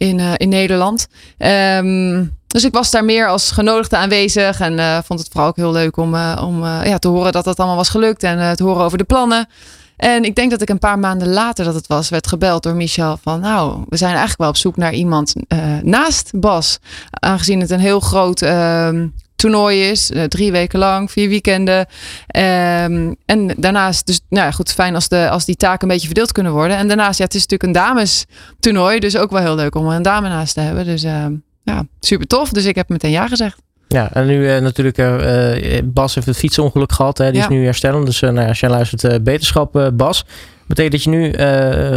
in, 0.00 0.18
uh, 0.18 0.32
in 0.36 0.48
Nederland. 0.48 1.06
Um, 1.38 2.38
dus 2.46 2.64
ik 2.64 2.72
was 2.72 2.90
daar 2.90 3.04
meer 3.04 3.28
als 3.28 3.50
genodigde 3.50 3.96
aanwezig 3.96 4.60
en 4.60 4.78
uh, 4.78 4.98
vond 5.04 5.20
het 5.20 5.28
vooral 5.32 5.48
ook 5.48 5.56
heel 5.56 5.72
leuk 5.72 5.96
om, 5.96 6.14
uh, 6.14 6.42
om 6.44 6.64
ja, 6.64 6.98
te 6.98 7.08
horen 7.08 7.32
dat 7.32 7.44
dat 7.44 7.58
allemaal 7.58 7.76
was 7.76 7.88
gelukt 7.88 8.22
en 8.22 8.56
te 8.56 8.64
horen 8.64 8.84
over 8.84 8.98
de 8.98 9.04
plannen. 9.04 9.48
En 10.00 10.24
ik 10.24 10.34
denk 10.34 10.50
dat 10.50 10.62
ik 10.62 10.68
een 10.68 10.78
paar 10.78 10.98
maanden 10.98 11.28
later 11.28 11.64
dat 11.64 11.74
het 11.74 11.86
was, 11.86 12.08
werd 12.08 12.26
gebeld 12.26 12.62
door 12.62 12.76
Michel 12.76 13.18
van 13.22 13.40
nou, 13.40 13.84
we 13.88 13.96
zijn 13.96 14.10
eigenlijk 14.10 14.40
wel 14.40 14.48
op 14.48 14.56
zoek 14.56 14.76
naar 14.76 14.92
iemand 14.92 15.34
naast 15.82 16.30
Bas. 16.34 16.78
Aangezien 17.10 17.60
het 17.60 17.70
een 17.70 17.80
heel 17.80 18.00
groot 18.00 18.42
ehm, 18.42 19.06
toernooi 19.36 19.88
is, 19.90 20.10
drie 20.28 20.52
weken 20.52 20.78
lang, 20.78 21.10
vier 21.10 21.28
weekenden. 21.28 21.78
Um, 21.78 23.16
en 23.26 23.54
daarnaast, 23.56 24.06
dus 24.06 24.20
nou 24.28 24.44
ja, 24.44 24.50
goed, 24.50 24.72
fijn 24.72 24.94
als, 24.94 25.08
de, 25.08 25.28
als 25.30 25.44
die 25.44 25.56
taken 25.56 25.82
een 25.82 25.94
beetje 25.94 26.06
verdeeld 26.06 26.32
kunnen 26.32 26.52
worden. 26.52 26.76
En 26.76 26.88
daarnaast, 26.88 27.18
ja, 27.18 27.24
het 27.24 27.34
is 27.34 27.46
natuurlijk 27.46 27.76
een 27.76 27.84
dames 27.84 28.24
toernooi, 28.60 28.98
dus 28.98 29.16
ook 29.16 29.30
wel 29.30 29.42
heel 29.42 29.54
leuk 29.54 29.74
om 29.74 29.86
een 29.86 30.02
dame 30.02 30.28
naast 30.28 30.54
te 30.54 30.60
hebben. 30.60 30.84
Dus 30.84 31.04
uh, 31.04 31.26
ja, 31.62 31.86
super 32.00 32.26
tof. 32.26 32.50
Dus 32.50 32.64
ik 32.64 32.74
heb 32.74 32.88
meteen 32.88 33.10
ja 33.10 33.28
gezegd. 33.28 33.58
Ja, 33.94 34.12
en 34.12 34.26
nu 34.26 34.54
uh, 34.54 34.58
natuurlijk, 34.58 34.98
uh, 34.98 35.78
Bas 35.84 36.14
heeft 36.14 36.26
het 36.26 36.36
fietsongeluk 36.36 36.92
gehad. 36.92 37.18
Hè? 37.18 37.30
Die 37.30 37.40
ja. 37.40 37.42
is 37.42 37.48
nu 37.48 37.64
herstellend. 37.64 38.06
Dus 38.06 38.20
nou 38.20 38.40
ja, 38.40 38.48
als 38.48 38.60
jij 38.60 38.70
luistert, 38.70 39.24
beterschap 39.24 39.90
Bas. 39.94 40.24
Betekent 40.66 40.92
dat 40.92 41.02
je 41.02 41.10
nu 41.10 41.30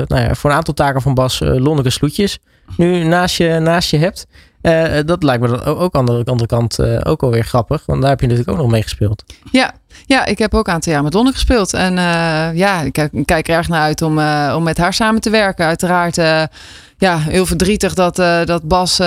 nou 0.08 0.22
ja, 0.22 0.36
voor 0.36 0.50
een 0.50 0.56
aantal 0.56 0.74
taken 0.74 1.02
van 1.02 1.14
Bas 1.14 1.40
Lonneke 1.40 1.90
Sloetjes 1.90 2.40
nu 2.78 3.04
naast 3.04 3.38
je, 3.38 3.60
naast 3.60 3.90
je 3.90 3.98
hebt. 3.98 4.28
Uh, 4.62 5.00
dat 5.06 5.24
lijkt 5.24 5.42
me 5.42 5.48
dan 5.48 5.64
ook 5.64 5.96
aan 5.96 6.06
de 6.06 6.24
andere 6.26 6.48
kant 6.48 6.80
uh, 6.80 7.00
ook 7.04 7.24
alweer 7.24 7.44
grappig. 7.44 7.84
Want 7.86 8.02
daar 8.02 8.10
heb 8.10 8.20
je 8.20 8.28
natuurlijk 8.28 8.52
ook 8.52 8.64
nog 8.64 8.72
mee 8.72 8.82
gespeeld. 8.82 9.24
Ja, 9.52 9.74
ja 10.06 10.26
ik 10.26 10.38
heb 10.38 10.54
ook 10.54 10.68
een 10.68 10.74
aantal 10.74 10.94
jaar 10.94 11.04
met 11.04 11.14
Lonne 11.14 11.32
gespeeld. 11.32 11.74
En 11.74 11.94
uh, 11.94 12.54
ja, 12.54 12.82
ik 12.82 12.94
kijk, 12.94 13.12
kijk 13.26 13.48
er 13.48 13.56
erg 13.56 13.68
naar 13.68 13.82
uit 13.82 14.02
om, 14.02 14.20
om 14.56 14.64
met 14.64 14.78
haar 14.78 14.94
samen 14.94 15.22
te 15.22 15.30
werken. 15.30 15.66
Uiteraard 15.66 16.18
ja, 17.04 17.18
heel 17.18 17.46
verdrietig 17.46 17.94
dat, 17.94 18.16
dat 18.46 18.68
Bas 18.68 18.98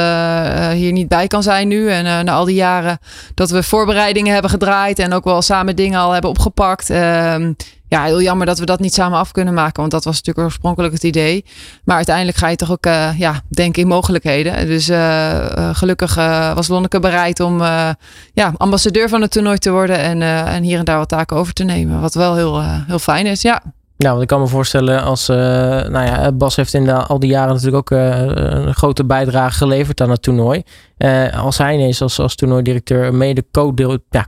hier 0.72 0.92
niet 0.92 1.08
bij 1.08 1.26
kan 1.26 1.42
zijn 1.42 1.68
nu. 1.68 1.90
En 1.90 2.24
na 2.24 2.32
al 2.32 2.44
die 2.44 2.54
jaren 2.54 2.98
dat 3.34 3.50
we 3.50 3.62
voorbereidingen 3.62 4.32
hebben 4.32 4.50
gedraaid. 4.50 4.98
En 4.98 5.12
ook 5.12 5.24
wel 5.24 5.42
samen 5.42 5.76
dingen 5.76 6.00
al 6.00 6.12
hebben 6.12 6.30
opgepakt 6.30 6.90
ehm, 6.90 7.52
ja, 7.88 8.04
heel 8.04 8.22
jammer 8.22 8.46
dat 8.46 8.58
we 8.58 8.64
dat 8.64 8.80
niet 8.80 8.94
samen 8.94 9.18
af 9.18 9.32
kunnen 9.32 9.54
maken. 9.54 9.80
Want 9.80 9.90
dat 9.90 10.04
was 10.04 10.16
natuurlijk 10.16 10.46
oorspronkelijk 10.46 10.94
het 10.94 11.02
idee. 11.02 11.44
Maar 11.84 11.96
uiteindelijk 11.96 12.36
ga 12.36 12.48
je 12.48 12.56
toch 12.56 12.70
ook 12.70 12.84
ja, 13.16 13.40
denken 13.48 13.82
in 13.82 13.88
mogelijkheden. 13.88 14.66
Dus 14.66 14.86
gelukkig 15.76 16.14
was 16.54 16.68
Lonneke 16.68 17.00
bereid 17.00 17.40
om 17.40 17.60
ja, 18.32 18.52
ambassadeur 18.56 19.08
van 19.08 19.22
het 19.22 19.30
toernooi 19.30 19.58
te 19.58 19.70
worden. 19.70 19.98
En, 19.98 20.22
en 20.22 20.62
hier 20.62 20.78
en 20.78 20.84
daar 20.84 20.98
wat 20.98 21.08
taken 21.08 21.36
over 21.36 21.52
te 21.52 21.64
nemen. 21.64 22.00
Wat 22.00 22.14
wel 22.14 22.36
heel, 22.36 22.62
heel 22.62 22.98
fijn 22.98 23.26
is, 23.26 23.42
ja. 23.42 23.62
Nou, 23.98 24.10
want 24.10 24.22
ik 24.22 24.28
kan 24.28 24.40
me 24.40 24.46
voorstellen 24.46 25.02
als, 25.02 25.26
nou 25.26 26.04
ja, 26.04 26.32
Bas 26.32 26.56
heeft 26.56 26.74
in 26.74 26.90
al 26.90 27.18
die 27.18 27.30
jaren 27.30 27.54
natuurlijk 27.54 27.92
ook 27.92 27.98
een 27.98 28.74
grote 28.74 29.04
bijdrage 29.04 29.56
geleverd 29.56 30.00
aan 30.00 30.10
het 30.10 30.22
toernooi. 30.22 30.62
als 31.34 31.58
hij 31.58 31.74
ineens 31.74 32.02
als, 32.02 32.18
als 32.18 32.34
toernooidirecteur, 32.34 33.14
mede 33.14 33.44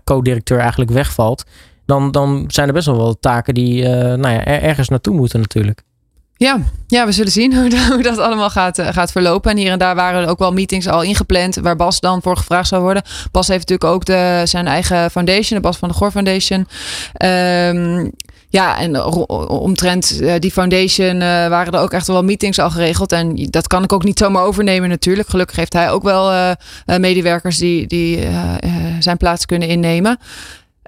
co-directeur 0.05 0.57
ja, 0.57 0.63
eigenlijk 0.63 0.91
wegvalt, 0.91 1.45
dan, 1.87 2.11
dan 2.11 2.45
zijn 2.47 2.69
er 2.69 2.75
best 2.75 2.87
wel 2.87 2.97
wel 2.97 3.19
taken 3.19 3.55
die 3.55 3.83
nou 3.89 4.29
ja, 4.29 4.45
er, 4.45 4.63
ergens 4.63 4.89
naartoe 4.89 5.15
moeten 5.15 5.41
natuurlijk. 5.41 5.83
Ja, 6.39 6.59
ja, 6.87 7.07
we 7.07 7.13
zullen 7.13 7.33
zien 7.33 7.55
hoe, 7.91 8.03
dat, 8.03 8.19
allemaal 8.19 8.51
gaat, 8.51 8.83
gaat 8.83 9.13
verlopen. 9.13 9.51
En 9.51 9.57
hier 9.57 9.71
en 9.71 9.79
daar 9.79 9.95
waren 9.95 10.29
ook 10.29 10.39
wel 10.39 10.53
meetings 10.53 10.89
al 10.89 11.03
ingepland 11.03 11.57
waar 11.57 11.77
Bas 11.77 12.01
dan 12.01 12.23
voor 12.23 12.37
gevraagd 12.37 12.69
zou 12.69 12.83
worden. 12.83 13.03
Bas 13.31 13.49
heeft 13.49 13.69
natuurlijk 13.69 13.95
ook 13.95 14.05
de, 14.05 14.43
zijn 14.45 14.67
eigen 14.67 15.11
foundation, 15.11 15.61
de 15.61 15.67
Bas 15.67 15.77
van 15.77 15.89
de 15.89 15.95
Goor 15.95 16.11
Foundation. 16.11 16.67
Um, 17.25 18.13
ja, 18.49 18.79
en 18.79 19.05
omtrent 19.49 20.19
uh, 20.21 20.33
die 20.39 20.51
foundation 20.51 21.15
uh, 21.15 21.21
waren 21.21 21.73
er 21.73 21.81
ook 21.81 21.93
echt 21.93 22.07
wel 22.07 22.25
meetings 22.25 22.59
al 22.59 22.71
geregeld. 22.71 23.13
En 23.13 23.47
dat 23.51 23.67
kan 23.67 23.83
ik 23.83 23.93
ook 23.93 24.05
niet 24.05 24.19
zomaar 24.19 24.43
overnemen 24.43 24.89
natuurlijk. 24.89 25.29
Gelukkig 25.29 25.57
heeft 25.57 25.73
hij 25.73 25.91
ook 25.91 26.03
wel 26.03 26.33
uh, 26.33 26.53
medewerkers 26.85 27.59
die, 27.59 27.87
die 27.87 28.29
zijn 28.99 29.17
plaats 29.17 29.47
kunnen 29.47 29.69
innemen. 29.69 30.19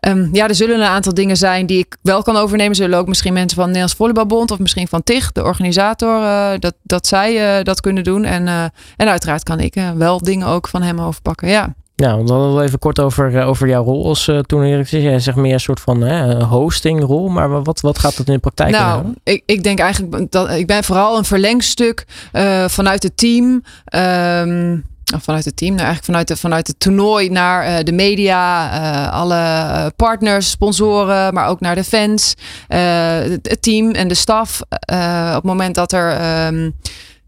Um, 0.06 0.28
ja, 0.32 0.48
er 0.48 0.54
zullen 0.54 0.80
een 0.80 0.86
aantal 0.86 1.14
dingen 1.14 1.36
zijn 1.36 1.66
die 1.66 1.78
ik 1.78 1.96
wel 2.02 2.22
kan 2.22 2.36
overnemen. 2.36 2.76
Zullen 2.76 2.98
ook 2.98 3.08
misschien 3.08 3.32
mensen 3.32 3.56
van 3.56 3.64
Nederlands 3.64 3.94
Volleybalbond 3.94 4.50
of 4.50 4.58
misschien 4.58 4.88
van 4.88 5.02
TIG, 5.02 5.32
de 5.32 5.44
organisator, 5.44 6.20
dat, 6.58 6.74
dat 6.82 7.06
zij 7.06 7.62
dat 7.62 7.80
kunnen 7.80 8.04
doen. 8.04 8.24
En, 8.24 8.48
en 8.96 9.08
uiteraard 9.08 9.42
kan 9.42 9.60
ik 9.60 9.74
wel 9.96 10.18
dingen 10.18 10.46
ook 10.46 10.68
van 10.68 10.82
hem 10.82 11.00
overpakken. 11.00 11.48
Ja. 11.48 11.74
Nou, 12.00 12.26
dan 12.26 12.38
wel 12.38 12.62
even 12.62 12.78
kort 12.78 13.00
over, 13.00 13.44
over 13.44 13.68
jouw 13.68 13.84
rol 13.84 14.06
als 14.06 14.28
uh, 14.28 14.38
toernooidirecteur. 14.38 15.00
Jij 15.00 15.18
zegt 15.18 15.36
meer 15.36 15.52
een 15.52 15.60
soort 15.60 15.80
van 15.80 16.04
uh, 16.04 16.50
hostingrol, 16.50 17.28
maar 17.28 17.62
wat, 17.62 17.80
wat 17.80 17.98
gaat 17.98 18.16
dat 18.16 18.26
in 18.26 18.32
de 18.32 18.38
praktijk 18.38 18.70
Nou, 18.70 19.14
ik, 19.22 19.42
ik 19.46 19.62
denk 19.62 19.78
eigenlijk 19.78 20.32
dat 20.32 20.50
ik 20.50 20.66
ben 20.66 20.84
vooral 20.84 21.18
een 21.18 21.24
verlengstuk 21.24 22.06
uh, 22.32 22.64
vanuit 22.68 23.02
het 23.02 23.16
team. 23.16 23.62
Um, 23.94 24.84
vanuit 25.18 25.44
het 25.44 25.56
team, 25.56 25.74
nou 25.74 25.84
eigenlijk 25.84 26.04
vanuit, 26.04 26.28
de, 26.28 26.36
vanuit 26.36 26.66
het 26.66 26.80
toernooi 26.80 27.30
naar 27.30 27.68
uh, 27.68 27.84
de 27.84 27.92
media, 27.92 28.72
uh, 28.72 29.12
alle 29.12 29.92
partners, 29.96 30.50
sponsoren, 30.50 31.34
maar 31.34 31.48
ook 31.48 31.60
naar 31.60 31.74
de 31.74 31.84
fans, 31.84 32.34
uh, 32.68 32.78
het, 33.12 33.48
het, 33.48 33.62
team 33.62 33.90
en 33.90 34.08
de 34.08 34.14
staf. 34.14 34.60
op 34.60 35.34
het 35.34 35.42
moment 35.42 35.74
dat 35.74 35.92
er 35.92 36.46
um, 36.46 36.74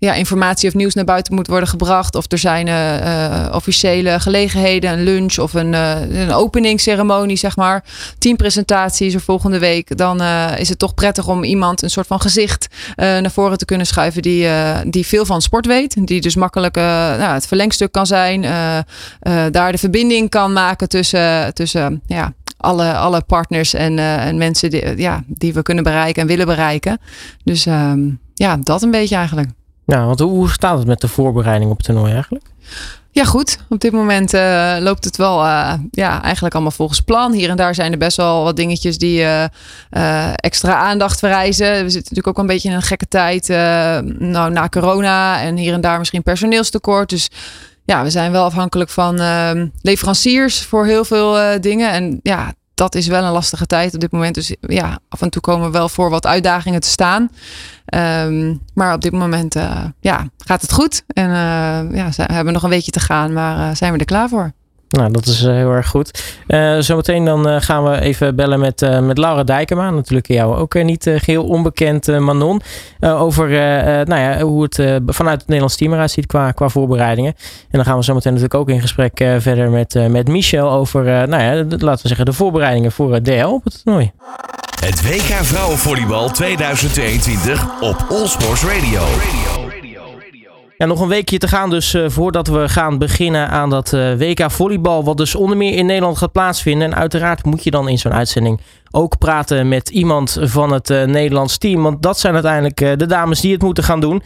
ja, 0.04 0.14
informatie 0.14 0.68
of 0.68 0.74
nieuws 0.74 0.94
naar 0.94 1.04
buiten 1.04 1.34
moet 1.34 1.46
worden 1.46 1.68
gebracht. 1.68 2.14
Of 2.14 2.32
er 2.32 2.38
zijn 2.38 2.66
uh, 2.66 3.54
officiële 3.54 4.20
gelegenheden, 4.20 4.92
een 4.92 5.02
lunch 5.02 5.38
of 5.38 5.54
een, 5.54 5.72
uh, 5.72 6.20
een 6.20 6.32
openingsceremonie, 6.32 7.36
zeg 7.36 7.56
maar. 7.56 7.84
Teampresentaties 8.18 9.14
er 9.14 9.20
volgende 9.20 9.58
week. 9.58 9.96
Dan 9.96 10.22
is 10.56 10.68
het 10.68 10.78
toch 10.78 10.94
prettig 10.94 11.28
om 11.28 11.44
iemand 11.44 11.82
een 11.82 11.90
soort 11.90 12.06
van 12.06 12.20
gezicht 12.20 12.66
naar 12.96 13.30
voren 13.30 13.58
te 13.58 13.64
kunnen 13.64 13.86
schuiven 13.86 14.22
die, 14.22 14.48
die 14.86 15.06
veel 15.06 15.24
van 15.24 15.42
sport 15.42 15.66
weet. 15.66 16.06
Die 16.06 16.20
dus 16.20 16.36
makkelijk 16.36 16.74
nou, 16.74 17.34
het 17.34 17.46
verlengstuk 17.46 17.92
kan 17.92 18.06
zijn. 18.06 18.42
daar 19.50 19.72
de 19.72 19.78
verbinding 19.78 20.30
kan 20.30 20.52
maken 20.52 20.88
tussen, 20.88 21.54
tussen 21.54 22.02
ja, 22.06 22.32
alle, 22.56 22.94
alle 22.94 23.20
partners 23.20 23.74
en, 23.74 23.98
en 23.98 24.38
mensen 24.38 24.70
die, 24.70 24.96
ja, 24.96 25.22
die 25.26 25.52
we 25.52 25.62
kunnen 25.62 25.84
bereiken 25.84 26.22
en 26.22 26.28
willen 26.28 26.46
bereiken. 26.46 26.98
Dus 27.44 27.66
ehm, 27.66 28.00
ja, 28.34 28.56
dat 28.56 28.82
een 28.82 28.90
beetje 28.90 29.16
eigenlijk. 29.16 29.48
Nou, 29.84 30.06
want 30.06 30.20
hoe 30.20 30.50
staat 30.50 30.78
het 30.78 30.86
met 30.86 31.00
de 31.00 31.08
voorbereiding 31.08 31.70
op 31.70 31.76
het 31.76 31.86
toernooi 31.86 32.12
eigenlijk? 32.12 32.44
Ja, 33.14 33.24
goed. 33.24 33.58
Op 33.68 33.80
dit 33.80 33.92
moment 33.92 34.34
uh, 34.34 34.76
loopt 34.80 35.04
het 35.04 35.16
wel 35.16 35.44
uh, 35.44 35.74
ja, 35.90 36.22
eigenlijk 36.22 36.54
allemaal 36.54 36.72
volgens 36.72 37.00
plan. 37.00 37.32
Hier 37.32 37.50
en 37.50 37.56
daar 37.56 37.74
zijn 37.74 37.92
er 37.92 37.98
best 37.98 38.16
wel 38.16 38.44
wat 38.44 38.56
dingetjes 38.56 38.98
die 38.98 39.20
uh, 39.20 39.44
extra 40.34 40.74
aandacht 40.74 41.18
vereisen. 41.18 41.72
We 41.72 41.90
zitten 41.90 42.00
natuurlijk 42.00 42.28
ook 42.28 42.38
een 42.38 42.46
beetje 42.46 42.68
in 42.68 42.74
een 42.74 42.82
gekke 42.82 43.08
tijd 43.08 43.48
nou, 44.18 44.50
na 44.50 44.68
corona. 44.68 45.40
En 45.40 45.56
hier 45.56 45.72
en 45.72 45.80
daar 45.80 45.98
misschien 45.98 46.22
personeelstekort. 46.22 47.08
Dus 47.08 47.30
ja, 47.84 48.02
we 48.02 48.10
zijn 48.10 48.32
wel 48.32 48.44
afhankelijk 48.44 48.90
van 48.90 49.20
ehm, 49.20 49.66
leveranciers 49.80 50.62
voor 50.62 50.86
heel 50.86 51.04
veel 51.04 51.60
dingen. 51.60 51.90
En 51.90 52.20
ja, 52.22 52.52
dat 52.74 52.94
is 52.94 53.06
wel 53.06 53.24
een 53.24 53.32
lastige 53.32 53.66
tijd 53.66 53.94
op 53.94 54.00
dit 54.00 54.12
moment. 54.12 54.34
Dus 54.34 54.54
ja, 54.60 54.98
af 55.08 55.22
en 55.22 55.30
toe 55.30 55.42
komen 55.42 55.66
we 55.66 55.72
wel 55.72 55.88
voor 55.88 56.10
wat 56.10 56.26
uitdagingen 56.26 56.80
te 56.80 56.88
staan. 56.88 57.30
Um, 57.94 58.60
maar 58.74 58.94
op 58.94 59.00
dit 59.00 59.12
moment 59.12 59.56
uh, 59.56 59.84
ja, 60.00 60.28
gaat 60.38 60.62
het 60.62 60.72
goed. 60.72 61.02
En 61.06 61.28
uh, 61.28 61.96
ja, 61.96 62.08
we 62.16 62.32
hebben 62.32 62.52
nog 62.52 62.62
een 62.62 62.68
weekje 62.68 62.90
te 62.90 63.00
gaan, 63.00 63.32
maar 63.32 63.58
uh, 63.58 63.74
zijn 63.74 63.92
we 63.92 63.98
er 63.98 64.04
klaar 64.04 64.28
voor. 64.28 64.52
Nou, 64.92 65.12
dat 65.12 65.26
is 65.26 65.40
heel 65.40 65.70
erg 65.70 65.88
goed. 65.88 66.22
Uh, 66.48 66.76
zometeen 66.78 67.24
dan 67.24 67.62
gaan 67.62 67.84
we 67.84 68.00
even 68.00 68.36
bellen 68.36 68.60
met, 68.60 68.82
uh, 68.82 69.00
met 69.00 69.18
Laura 69.18 69.42
Dijkema. 69.42 69.90
Natuurlijk 69.90 70.28
jou 70.28 70.56
ook 70.56 70.82
niet 70.82 71.10
geheel 71.16 71.44
onbekend, 71.44 72.06
Manon. 72.06 72.60
over 73.00 73.48
nou 74.06 74.20
ja, 74.20 74.40
hoe 74.40 74.62
het 74.62 75.00
vanuit 75.06 75.38
het 75.38 75.46
Nederlands 75.46 75.76
team 75.76 75.92
eruit 75.92 76.10
ziet 76.10 76.26
qua, 76.26 76.50
qua 76.52 76.68
voorbereidingen. 76.68 77.34
En 77.60 77.68
dan 77.70 77.84
gaan 77.84 77.96
we 77.96 78.02
zometeen 78.02 78.32
natuurlijk 78.32 78.60
ook 78.60 78.68
in 78.68 78.80
gesprek 78.80 79.24
verder 79.38 79.70
met, 79.70 80.08
met 80.08 80.28
Michel 80.28 80.70
over, 80.70 81.04
nou 81.04 81.42
ja, 81.42 81.54
laten 81.78 82.02
we 82.02 82.08
zeggen, 82.08 82.24
de 82.24 82.32
voorbereidingen 82.32 82.92
voor 82.92 83.22
DL 83.22 83.46
op 83.46 83.64
het 83.64 83.82
toernooi. 83.84 84.12
Het 84.84 85.02
WK 85.02 85.44
Vrouwenvolleybal 85.44 86.30
2022 86.30 87.80
op 87.80 88.06
Allsports 88.08 88.64
Radio. 88.64 89.61
Ja, 90.82 90.88
nog 90.88 91.00
een 91.00 91.08
weekje 91.08 91.38
te 91.38 91.48
gaan 91.48 91.70
dus 91.70 91.94
uh, 91.94 92.08
voordat 92.08 92.46
we 92.46 92.68
gaan 92.68 92.98
beginnen 92.98 93.48
aan 93.48 93.70
dat 93.70 93.92
uh, 93.92 94.14
WK 94.14 94.50
Volleybal. 94.50 95.04
Wat 95.04 95.16
dus 95.16 95.34
onder 95.34 95.56
meer 95.56 95.76
in 95.76 95.86
Nederland 95.86 96.18
gaat 96.18 96.32
plaatsvinden. 96.32 96.92
En 96.92 96.98
uiteraard 96.98 97.44
moet 97.44 97.64
je 97.64 97.70
dan 97.70 97.88
in 97.88 97.98
zo'n 97.98 98.12
uitzending 98.12 98.60
ook 98.90 99.18
praten 99.18 99.68
met 99.68 99.88
iemand 99.88 100.38
van 100.40 100.72
het 100.72 100.90
uh, 100.90 101.04
Nederlands 101.04 101.58
team. 101.58 101.82
Want 101.82 102.02
dat 102.02 102.18
zijn 102.18 102.34
uiteindelijk 102.34 102.98
de 102.98 103.06
dames 103.06 103.40
die 103.40 103.52
het 103.52 103.62
moeten 103.62 103.84
gaan 103.84 104.00
doen. 104.00 104.22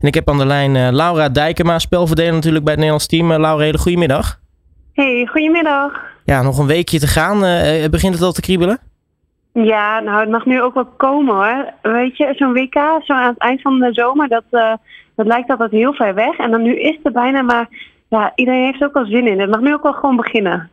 En 0.00 0.08
ik 0.08 0.14
heb 0.14 0.28
aan 0.28 0.38
de 0.38 0.46
lijn 0.46 0.94
Laura 0.94 1.28
Dijkema, 1.28 1.78
spelverdeler 1.78 2.32
natuurlijk 2.32 2.64
bij 2.64 2.72
het 2.72 2.82
Nederlands 2.82 3.08
team. 3.08 3.28
Laura, 3.28 3.64
hele 3.64 3.78
goedemiddag. 3.78 4.38
Hey, 4.92 5.28
goedemiddag. 5.30 5.92
Ja, 6.24 6.42
nog 6.42 6.58
een 6.58 6.66
weekje 6.66 6.98
te 6.98 7.06
gaan. 7.06 7.40
begint 7.90 8.14
het 8.14 8.22
al 8.22 8.32
te 8.32 8.40
kriebelen? 8.40 8.78
Ja, 9.52 10.00
nou, 10.00 10.20
het 10.20 10.30
mag 10.30 10.44
nu 10.44 10.62
ook 10.62 10.74
wel 10.74 10.86
komen 10.96 11.34
hoor. 11.34 11.72
Weet 11.82 12.16
je, 12.16 12.34
zo'n 12.36 12.52
WK, 12.52 12.74
zo 13.04 13.12
aan 13.12 13.28
het 13.28 13.38
eind 13.38 13.60
van 13.60 13.78
de 13.78 13.92
zomer, 13.92 14.28
dat, 14.28 14.78
dat 15.18 15.26
lijkt 15.26 15.50
altijd 15.50 15.70
heel 15.70 15.92
ver 15.92 16.14
weg. 16.14 16.38
En 16.38 16.50
dan 16.50 16.62
nu 16.62 16.80
is 16.80 16.98
het 17.02 17.12
bijna, 17.12 17.42
maar 17.42 17.68
ja, 18.08 18.32
iedereen 18.34 18.64
heeft 18.64 18.80
er 18.80 18.86
ook 18.86 18.94
wel 18.94 19.06
zin 19.06 19.26
in. 19.26 19.40
Het 19.40 19.50
mag 19.50 19.60
nu 19.60 19.74
ook 19.74 19.82
wel 19.82 19.92
gewoon 19.92 20.16
beginnen. 20.16 20.70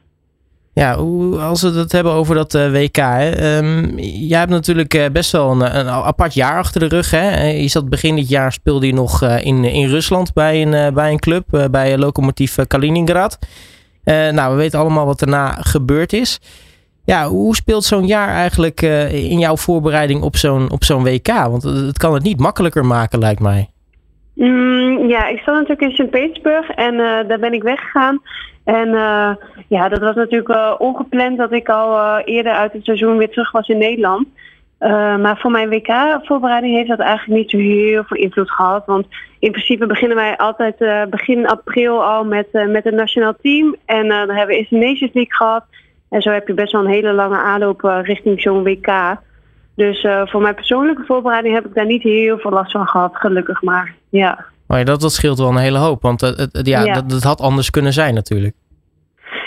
Ja, 0.74 0.94
als 1.40 1.62
we 1.62 1.70
het 1.70 1.92
hebben 1.92 2.12
over 2.12 2.36
dat 2.36 2.54
uh, 2.54 2.72
WK. 2.72 2.98
Um, 2.98 4.00
jij 4.00 4.40
hebt 4.40 4.52
natuurlijk 4.52 4.94
uh, 4.94 5.06
best 5.12 5.32
wel 5.32 5.52
een, 5.52 5.88
apart 5.90 6.34
jaar 6.34 6.58
achter 6.58 6.80
de 6.80 6.88
rug. 6.88 7.12
Hè. 7.12 7.30
Eh, 7.30 7.62
je 7.62 7.68
zat 7.68 7.90
begin 7.90 8.16
dit 8.16 8.30
jaar 8.30 8.52
speelde 8.52 8.88
je 8.88 8.94
nog 8.94 9.24
in, 9.24 9.64
in 9.64 9.88
Rusland 9.88 10.34
bij 10.34 10.62
een, 10.62 10.94
bij 10.94 11.12
een 11.12 11.20
club, 11.20 11.68
bij 11.72 11.98
Lokomotiv 11.98 12.58
Kaliningrad. 12.68 13.40
nou, 14.04 14.52
we 14.52 14.56
weten 14.56 14.80
allemaal 14.80 15.06
wat 15.06 15.20
daarna 15.20 15.52
gebeurd 15.52 16.14
is. 16.14 16.40
Ja, 17.06 17.28
hoe 17.28 17.56
speelt 17.56 17.84
zo'n 17.84 18.06
jaar 18.06 18.30
eigenlijk 18.30 18.82
in 19.12 19.40
jouw 19.40 19.58
voorbereiding 19.58 20.22
op 20.22 20.36
zo'n 20.36 20.72
op 20.72 20.84
zo'n 20.84 21.04
WK? 21.04 21.28
Want 21.28 21.64
het 21.64 21.98
kan 21.98 22.14
het 22.14 22.24
niet 22.24 22.40
makkelijker 22.40 22.86
maken, 22.86 23.20
lijkt 23.20 23.42
mij. 23.42 23.70
Mm, 24.36 25.08
ja, 25.08 25.28
ik 25.28 25.40
zat 25.40 25.54
natuurlijk 25.54 25.82
in 25.82 25.92
Sint-Petersburg 25.92 26.70
en 26.70 26.98
daar 27.28 27.40
ben 27.40 27.54
ik 27.54 27.64
weggegaan. 27.64 28.22
En 28.66 28.88
uh, 28.88 29.32
ja, 29.68 29.90
dat 29.90 30.00
was 30.00 30.16
natuurlijk 30.16 30.50
uh, 30.50 30.76
ongepland 30.78 31.38
dat 31.38 31.52
ik 31.52 31.70
al 31.70 32.20
eerder 32.20 32.52
uit 32.52 32.74
het 32.74 32.86
seizoen 32.86 33.18
weer 33.18 33.30
terug 33.30 33.52
was 33.52 33.68
in 33.68 33.78
Nederland. 33.78 34.28
maar 35.20 35.38
voor 35.38 35.52
mijn 35.52 35.70
WK-voorbereiding 35.70 36.76
heeft 36.76 36.90
dat 36.90 37.00
eigenlijk 37.00 37.40
niet 37.40 37.50
zo 37.50 37.58
heel 37.58 38.04
veel 38.04 38.18
invloed 38.18 38.52
gehad. 38.52 38.86
Want 38.86 39.08
in 39.40 39.52
principe 39.52 39.86
beginnen 39.86 40.18
wij 40.18 40.38
altijd 40.38 41.10
begin 41.10 41.48
april 41.48 42.04
al 42.04 42.26
met, 42.26 42.48
met 42.52 42.84
het 42.84 42.94
nationaal 42.94 43.36
team. 43.42 43.76
En 43.86 44.08
dan 44.08 44.30
hebben 44.30 44.48
we 44.48 44.56
eerst 44.56 44.70
de 44.70 44.78
Nations 44.78 45.14
League 45.14 45.36
gehad. 45.36 45.64
En 46.10 46.22
zo 46.22 46.30
heb 46.30 46.48
je 46.48 46.54
best 46.54 46.72
wel 46.72 46.82
een 46.82 46.92
hele 46.92 47.14
lange 47.14 47.38
aanloop 47.38 47.82
richting 47.82 48.42
zo'n 48.42 48.64
WK. 48.64 49.18
Dus 49.76 50.08
voor 50.26 50.42
mijn 50.42 50.56
persoonlijke 50.56 51.04
voorbereiding 51.06 51.56
heb 51.56 51.66
ik 51.66 51.74
daar 51.74 51.86
niet 51.86 52.04
heel 52.04 52.38
veel 52.38 52.52
last 52.52 52.72
van 52.72 52.88
gehad, 52.88 53.16
gelukkig 53.16 53.62
maar. 53.62 53.96
Ja. 54.10 54.46
Maar 54.68 54.80
ja, 54.80 54.84
dat, 54.84 55.02
dat 55.02 55.14
scheelt 55.14 55.38
wel 55.38 55.50
een 55.50 55.58
hele 55.58 55.78
hoop. 55.78 56.02
Want 56.02 56.22
het, 56.22 56.50
het 56.52 56.68
ja, 56.68 56.94
Dat, 56.94 57.10
dat 57.10 57.24
had 57.24 57.42
anders 57.42 57.70
kunnen 57.70 57.94
zijn 57.94 58.14
natuurlijk. 58.14 58.56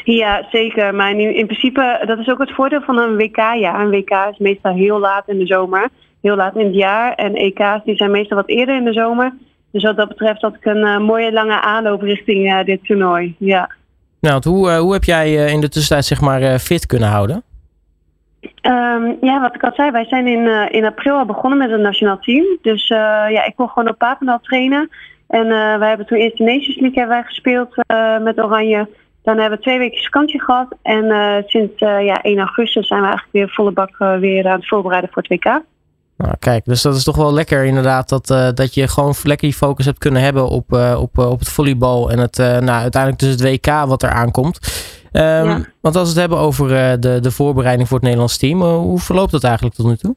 Ja, 0.05 0.47
zeker. 0.51 0.95
Maar 0.95 1.11
in, 1.11 1.37
in 1.37 1.47
principe, 1.47 2.03
dat 2.07 2.19
is 2.19 2.29
ook 2.29 2.38
het 2.38 2.55
voordeel 2.55 2.81
van 2.81 2.99
een 2.99 3.17
WK-jaar. 3.17 3.81
Een 3.81 3.91
WK 3.91 4.11
is 4.31 4.38
meestal 4.38 4.75
heel 4.75 4.99
laat 4.99 5.29
in 5.29 5.38
de 5.38 5.47
zomer. 5.47 5.88
Heel 6.21 6.37
laat 6.37 6.57
in 6.57 6.67
het 6.67 6.75
jaar. 6.75 7.14
En 7.14 7.35
EK's 7.35 7.85
die 7.85 7.97
zijn 7.97 8.11
meestal 8.11 8.37
wat 8.37 8.49
eerder 8.49 8.77
in 8.77 8.85
de 8.85 8.93
zomer. 8.93 9.35
Dus 9.73 9.83
wat 9.83 9.97
dat 9.97 10.09
betreft 10.09 10.43
had 10.43 10.55
ik 10.55 10.64
een 10.64 10.87
uh, 10.87 10.99
mooie 10.99 11.33
lange 11.33 11.61
aanloop 11.61 12.03
richting 12.03 12.53
uh, 12.53 12.64
dit 12.64 12.85
toernooi. 12.85 13.35
Ja. 13.38 13.71
Nou, 14.21 14.43
hoe, 14.49 14.69
uh, 14.69 14.79
hoe 14.79 14.93
heb 14.93 15.05
jij 15.05 15.53
in 15.53 15.61
de 15.61 15.69
tussentijd 15.69 16.05
zeg 16.05 16.21
maar 16.21 16.59
fit 16.59 16.87
kunnen 16.87 17.09
houden? 17.09 17.43
Um, 18.62 19.16
ja, 19.21 19.40
wat 19.40 19.55
ik 19.55 19.62
al 19.62 19.73
zei, 19.75 19.90
wij 19.90 20.05
zijn 20.05 20.27
in, 20.27 20.44
uh, 20.44 20.64
in 20.71 20.85
april 20.85 21.16
al 21.16 21.25
begonnen 21.25 21.59
met 21.59 21.71
het 21.71 21.81
nationaal 21.81 22.18
team. 22.18 22.44
Dus 22.62 22.90
uh, 22.90 22.99
ja, 23.31 23.44
ik 23.44 23.57
kon 23.57 23.68
gewoon 23.68 23.88
op 23.88 23.99
Papendal 23.99 24.40
trainen. 24.40 24.88
En 25.29 25.47
uh, 25.47 25.77
wij 25.79 25.88
hebben 25.88 26.07
toen 26.07 26.18
eerst 26.18 26.37
de 26.37 26.44
Nations 26.44 26.77
League 26.77 26.99
hebben 26.99 27.16
wij 27.16 27.27
gespeeld 27.27 27.77
met 28.23 28.42
Oranje. 28.44 28.88
Dan 29.23 29.38
hebben 29.38 29.59
we 29.59 29.64
twee 29.64 29.79
weken 29.79 30.03
vakantie 30.03 30.42
gehad. 30.42 30.77
En 30.83 31.44
sinds 31.47 31.79
ja, 31.79 32.23
1 32.23 32.38
augustus 32.38 32.87
zijn 32.87 33.01
we 33.01 33.07
eigenlijk 33.07 33.37
weer 33.37 33.55
volle 33.55 33.71
bak 33.71 33.97
weer 34.21 34.49
aan 34.49 34.59
het 34.59 34.68
voorbereiden 34.68 35.11
voor 35.12 35.23
het 35.23 35.44
WK. 35.44 35.61
Nou, 36.19 36.35
kijk, 36.39 36.65
dus 36.65 36.83
dat 36.83 36.97
is 36.97 37.05
toch 37.05 37.17
wel 37.17 37.33
lekker 37.33 37.65
inderdaad 37.65 38.09
dat, 38.09 38.27
dat 38.57 38.75
je 38.75 38.89
gewoon 38.89 39.15
lekker 39.23 39.49
die 39.49 39.57
focus 39.57 39.85
hebt 39.85 39.99
kunnen 39.99 40.23
hebben 40.23 40.49
op, 40.49 40.73
op, 40.97 41.19
op 41.19 41.39
het 41.39 41.49
volleybal 41.49 42.11
en 42.11 42.19
het, 42.19 42.37
nou, 42.37 42.69
uiteindelijk 42.69 43.19
dus 43.19 43.31
het 43.31 43.43
WK 43.43 43.67
wat 43.87 44.03
er 44.03 44.11
aankomt. 44.11 44.59
Um, 45.13 45.67
Want 45.81 45.97
als 45.97 46.03
we 46.03 46.09
het 46.09 46.17
hebben 46.19 46.39
over 46.39 46.69
de, 47.01 47.19
de 47.21 47.31
voorbereiding 47.31 47.89
voor 47.89 47.97
het 47.97 48.07
Nederlands 48.07 48.37
team, 48.37 48.63
hoe 48.63 48.99
verloopt 48.99 49.31
dat 49.31 49.45
eigenlijk 49.45 49.75
tot 49.75 49.87
nu 49.87 49.97
toe? 49.97 50.17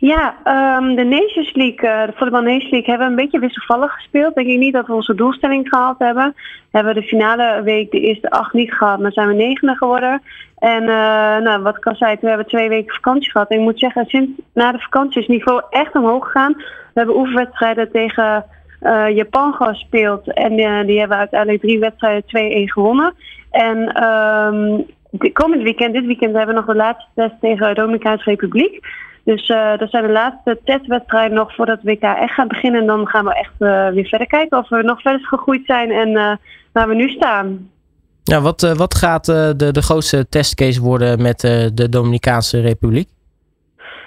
Ja, 0.00 0.34
um, 0.78 0.94
de 0.94 1.04
Nations 1.04 1.54
League, 1.54 1.90
uh, 1.90 2.06
de 2.06 2.12
Voetbal 2.14 2.42
Nations 2.42 2.70
League 2.70 2.90
hebben 2.90 3.06
we 3.06 3.12
een 3.12 3.24
beetje 3.24 3.38
wisselvallig 3.38 3.92
gespeeld. 3.92 4.34
Denk 4.34 4.46
ik 4.48 4.58
niet 4.58 4.72
dat 4.72 4.86
we 4.86 4.92
onze 4.92 5.14
doelstelling 5.14 5.68
gehaald 5.68 5.98
hebben. 5.98 6.34
Hebben 6.70 6.94
we 6.94 7.00
de 7.00 7.06
finale 7.06 7.62
week 7.62 7.90
de 7.90 8.00
eerste 8.00 8.30
acht 8.30 8.52
niet 8.52 8.72
gehad, 8.72 8.98
maar 8.98 9.12
zijn 9.12 9.28
we 9.28 9.34
negende 9.34 9.76
geworden. 9.76 10.22
En 10.58 10.84
nou, 11.42 11.62
wat 11.62 11.76
ik 11.76 11.86
al 11.86 11.94
zei, 11.94 12.18
toen 12.18 12.28
hebben 12.28 12.46
we 12.46 12.52
twee 12.52 12.68
weken 12.68 12.94
vakantie 12.94 13.30
gehad. 13.30 13.48
En 13.50 13.56
ik 13.56 13.62
moet 13.62 13.78
zeggen, 13.78 14.04
sinds 14.06 14.30
na 14.54 14.72
de 14.72 14.78
vakantie 14.78 15.20
is 15.20 15.26
het 15.26 15.36
niveau 15.36 15.62
echt 15.70 15.94
omhoog 15.94 16.24
gegaan. 16.24 16.52
We 16.56 16.64
hebben 16.94 17.16
oefenwedstrijden 17.16 17.90
tegen 17.92 18.44
Japan 19.14 19.52
gespeeld. 19.52 20.32
En 20.32 20.86
die 20.86 20.98
hebben 20.98 21.16
uiteindelijk 21.16 21.62
drie 21.62 21.78
wedstrijden 21.78 22.22
2-1 22.68 22.72
gewonnen. 22.72 23.14
En 23.50 24.04
um, 24.04 24.86
komend 25.32 25.62
weekend, 25.62 25.94
dit 25.94 26.06
weekend, 26.06 26.36
hebben 26.36 26.54
we 26.54 26.60
nog 26.60 26.70
de 26.70 26.74
laatste 26.74 27.10
test 27.14 27.40
tegen 27.40 27.68
de 27.68 27.74
Dominicaanse 27.74 28.30
Republiek. 28.30 28.80
Dus 29.30 29.48
uh, 29.48 29.78
dat 29.78 29.90
zijn 29.90 30.06
de 30.06 30.12
laatste 30.12 30.60
testwedstrijden 30.64 31.36
nog 31.36 31.54
voordat 31.54 31.78
WK 31.82 32.02
echt 32.02 32.34
gaat 32.34 32.48
beginnen. 32.48 32.80
En 32.80 32.86
dan 32.86 33.06
gaan 33.06 33.24
we 33.24 33.34
echt 33.34 33.52
uh, 33.58 33.88
weer 33.88 34.06
verder 34.06 34.26
kijken 34.26 34.58
of 34.58 34.68
we 34.68 34.82
nog 34.82 35.00
verder 35.00 35.26
gegroeid 35.26 35.62
zijn 35.66 35.90
en 35.90 36.08
uh, 36.08 36.32
waar 36.72 36.88
we 36.88 36.94
nu 36.94 37.08
staan. 37.08 37.70
Ja, 38.22 38.40
wat, 38.40 38.60
wat 38.76 38.94
gaat 38.94 39.24
de, 39.24 39.54
de 39.72 39.82
grootste 39.82 40.28
testcase 40.28 40.80
worden 40.80 41.22
met 41.22 41.40
de 41.74 41.86
Dominicaanse 41.90 42.60
Republiek? 42.60 43.08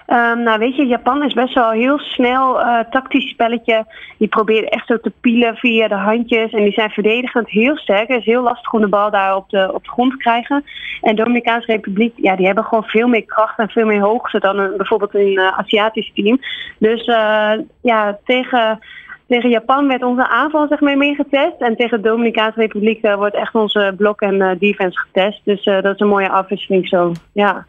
Um, 0.07 0.43
nou, 0.43 0.59
weet 0.59 0.75
je, 0.75 0.85
Japan 0.85 1.23
is 1.23 1.33
best 1.33 1.53
wel 1.53 1.71
heel 1.71 1.99
snel 1.99 2.59
uh, 2.59 2.79
tactisch 2.89 3.29
spelletje. 3.29 3.85
Die 4.17 4.27
proberen 4.27 4.69
echt 4.69 4.87
zo 4.87 4.99
te 4.99 5.11
pielen 5.21 5.55
via 5.55 5.87
de 5.87 5.95
handjes. 5.95 6.51
En 6.51 6.63
die 6.63 6.73
zijn 6.73 6.89
verdedigend 6.89 7.49
heel 7.49 7.77
sterk. 7.77 8.07
Het 8.07 8.19
is 8.19 8.25
heel 8.25 8.41
lastig 8.41 8.73
om 8.73 8.81
de 8.81 8.87
bal 8.87 9.11
daar 9.11 9.35
op 9.35 9.49
de, 9.49 9.73
op 9.73 9.83
de 9.83 9.89
grond 9.89 10.11
te 10.11 10.17
krijgen. 10.17 10.63
En 11.01 11.15
Dominicaanse 11.15 11.71
Republiek, 11.71 12.13
ja, 12.15 12.35
die 12.35 12.45
hebben 12.45 12.63
gewoon 12.63 12.83
veel 12.83 13.07
meer 13.07 13.25
kracht 13.25 13.59
en 13.59 13.69
veel 13.69 13.85
meer 13.85 14.01
hoogte 14.01 14.39
dan 14.39 14.55
bijvoorbeeld 14.77 15.15
een 15.15 15.31
uh, 15.31 15.57
Aziatisch 15.57 16.11
team. 16.13 16.39
Dus 16.77 17.07
uh, 17.07 17.51
ja, 17.81 18.17
tegen 18.25 18.79
tegen 19.27 19.49
Japan 19.49 19.87
werd 19.87 20.03
onze 20.03 20.27
aanval 20.27 20.67
zeg 20.67 20.79
maar 20.79 20.97
meer 20.97 21.15
getest. 21.15 21.59
En 21.59 21.75
tegen 21.75 22.01
de 22.01 22.09
Dominicaanse 22.09 22.59
Republiek 22.59 23.15
wordt 23.15 23.35
echt 23.35 23.55
onze 23.55 23.93
blok 23.97 24.21
en 24.21 24.57
defense 24.59 24.99
getest. 24.99 25.41
Dus 25.43 25.63
dat 25.63 25.93
is 25.93 25.99
een 25.99 26.07
mooie 26.07 26.29
afwisseling 26.29 26.87
zo. 26.87 27.11
Ja. 27.31 27.65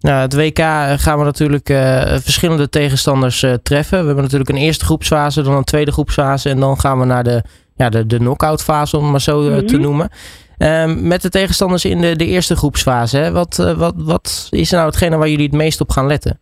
Nou, 0.00 0.20
het 0.20 0.34
WK 0.34 0.58
gaan 1.00 1.18
we 1.18 1.24
natuurlijk 1.24 1.68
uh, 1.68 2.02
verschillende 2.02 2.68
tegenstanders 2.68 3.42
uh, 3.42 3.52
treffen. 3.62 3.98
We 3.98 4.06
hebben 4.06 4.22
natuurlijk 4.22 4.50
een 4.50 4.56
eerste 4.56 4.84
groepsfase, 4.84 5.42
dan 5.42 5.54
een 5.54 5.64
tweede 5.64 5.92
groepsfase 5.92 6.50
en 6.50 6.60
dan 6.60 6.80
gaan 6.80 6.98
we 6.98 7.04
naar 7.04 7.24
de, 7.24 7.42
ja, 7.76 7.88
de, 7.88 8.06
de 8.06 8.16
knock-out 8.16 8.62
fase, 8.62 8.96
om 8.96 9.02
het 9.02 9.10
maar 9.10 9.20
zo 9.20 9.40
uh, 9.40 9.46
mm 9.46 9.52
-hmm. 9.52 9.66
te 9.66 9.74
mhm. 9.74 9.82
noemen. 9.82 10.10
Um, 10.58 11.06
met 11.06 11.22
de 11.22 11.28
tegenstanders 11.28 11.84
in 11.84 12.00
de, 12.00 12.16
de 12.16 12.26
eerste 12.26 12.56
groepsfase, 12.56 13.18
hè? 13.18 13.32
Wat, 13.32 13.74
wat, 13.76 13.94
wat 13.96 14.48
is 14.50 14.70
nou 14.70 14.86
hetgene 14.86 15.16
waar 15.16 15.28
jullie 15.28 15.46
het 15.46 15.54
meest 15.54 15.80
op 15.80 15.90
gaan 15.90 16.06
letten? 16.06 16.38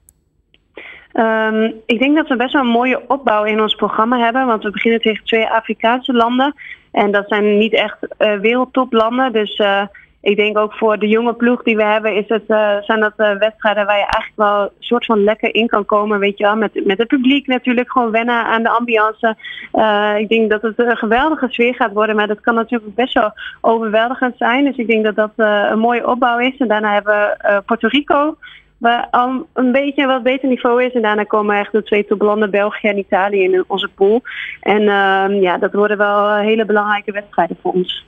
Um, 1.13 1.75
ik 1.87 1.99
denk 1.99 2.17
dat 2.17 2.29
we 2.29 2.37
best 2.37 2.53
wel 2.53 2.63
een 2.63 2.69
mooie 2.69 3.03
opbouw 3.09 3.45
in 3.45 3.61
ons 3.61 3.75
programma 3.75 4.19
hebben, 4.19 4.47
want 4.47 4.63
we 4.63 4.71
beginnen 4.71 5.01
tegen 5.01 5.25
twee 5.25 5.47
Afrikaanse 5.47 6.13
landen. 6.13 6.55
En 6.93 7.13
dat 7.13 7.25
zijn 7.29 7.59
niet 7.59 7.75
echt 7.75 7.97
wereldtoplanden, 8.41 9.33
dus 9.33 9.63
ik 10.27 10.37
denk 10.37 10.59
ook 10.59 10.75
voor 10.75 10.99
de 10.99 11.09
jonge 11.09 11.35
ploeg 11.35 11.63
die 11.63 11.77
we 11.77 11.85
hebben, 11.85 12.15
is 12.15 12.29
het, 12.29 12.43
uh, 12.49 12.77
zijn 12.81 13.01
dat 13.01 13.13
uh, 13.17 13.33
wedstrijden 13.39 13.87
waar 13.87 13.99
je 13.99 14.03
eigenlijk 14.03 14.33
wel 14.37 14.61
een 14.61 14.71
soort 14.79 15.05
van 15.05 15.25
lekker 15.25 15.55
in 15.55 15.67
kan 15.67 15.85
komen. 15.85 16.19
Weet 16.19 16.39
je 16.39 16.45
wel, 16.45 16.57
met, 16.57 16.85
met 16.85 16.99
het 16.99 17.09
publiek 17.09 17.47
natuurlijk 17.47 17.91
gewoon 17.91 18.11
wennen 18.11 18.45
aan 18.45 18.63
de 18.63 18.69
ambiance. 18.69 19.37
Uh, 19.73 20.19
ik 20.19 20.29
denk 20.29 20.51
dat 20.51 20.63
het 20.63 20.79
een 20.79 20.97
geweldige 20.97 21.47
sfeer 21.49 21.75
gaat 21.75 21.93
worden, 21.93 22.17
maar 22.17 22.27
dat 22.27 22.41
kan 22.41 22.55
natuurlijk 22.55 22.95
best 22.95 23.15
wel 23.15 23.33
overweldigend 23.61 24.35
zijn. 24.37 24.65
Dus 24.65 24.77
ik 24.77 24.87
denk 24.87 25.05
dat 25.05 25.17
dat 25.17 25.33
een 25.37 25.79
mooie 25.79 26.07
opbouw 26.07 26.39
is. 26.39 26.57
En 26.59 26.69
daarna 26.69 26.93
hebben 26.93 27.15
we 27.15 27.63
Puerto 27.67 27.89
Rico. 27.89 28.37
Waar 28.79 29.09
al 29.11 29.47
een 29.53 29.73
beetje 29.73 30.07
wat 30.07 30.23
beter 30.23 30.49
niveau 30.49 30.85
is. 30.85 30.93
En 30.93 31.03
daarna 31.03 31.25
komen 31.25 31.59
echt 31.59 31.73
de 31.73 31.83
twee 31.83 32.07
toplanden, 32.07 32.51
België 32.51 32.89
en 32.89 32.99
Italië 32.99 33.43
in 33.43 33.65
onze 33.67 33.89
pool. 33.89 34.23
En 34.61 34.89
ehm, 34.89 35.33
ja, 35.33 35.59
dat 35.59 35.73
worden 35.73 35.99
wel 35.99 36.35
hele 36.35 36.65
belangrijke 36.65 37.13
wedstrijden 37.13 37.57
voor 37.63 37.73
ons. 37.73 38.05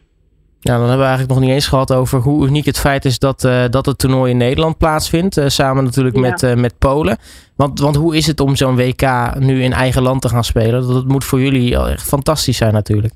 Ja, 0.61 0.73
dan 0.73 0.81
hebben 0.81 0.99
we 0.99 1.05
eigenlijk 1.05 1.33
nog 1.33 1.41
niet 1.41 1.55
eens 1.55 1.67
gehad 1.67 1.93
over 1.93 2.19
hoe 2.19 2.47
uniek 2.47 2.65
het 2.65 2.79
feit 2.79 3.05
is 3.05 3.19
dat, 3.19 3.45
uh, 3.45 3.65
dat 3.71 3.87
het 3.87 3.99
toernooi 3.99 4.31
in 4.31 4.37
Nederland 4.37 4.79
plaatsvindt. 4.79 5.39
Uh, 5.39 5.47
samen 5.47 5.85
natuurlijk 5.85 6.17
ja. 6.17 6.21
met, 6.21 6.43
uh, 6.43 6.55
met 6.55 6.79
Polen. 6.79 7.17
Want, 7.57 7.81
want 7.81 7.97
hoe 7.97 8.17
is 8.17 8.27
het 8.27 8.41
om 8.41 8.57
zo'n 8.57 8.77
WK 8.77 9.35
nu 9.39 9.63
in 9.63 9.73
eigen 9.73 10.03
land 10.03 10.23
te 10.23 10.29
gaan 10.29 10.45
spelen? 10.45 10.81
Dat, 10.81 10.93
dat 10.93 11.09
moet 11.09 11.25
voor 11.25 11.41
jullie 11.41 11.79
echt 11.79 12.09
fantastisch 12.09 12.57
zijn 12.57 12.73
natuurlijk. 12.73 13.15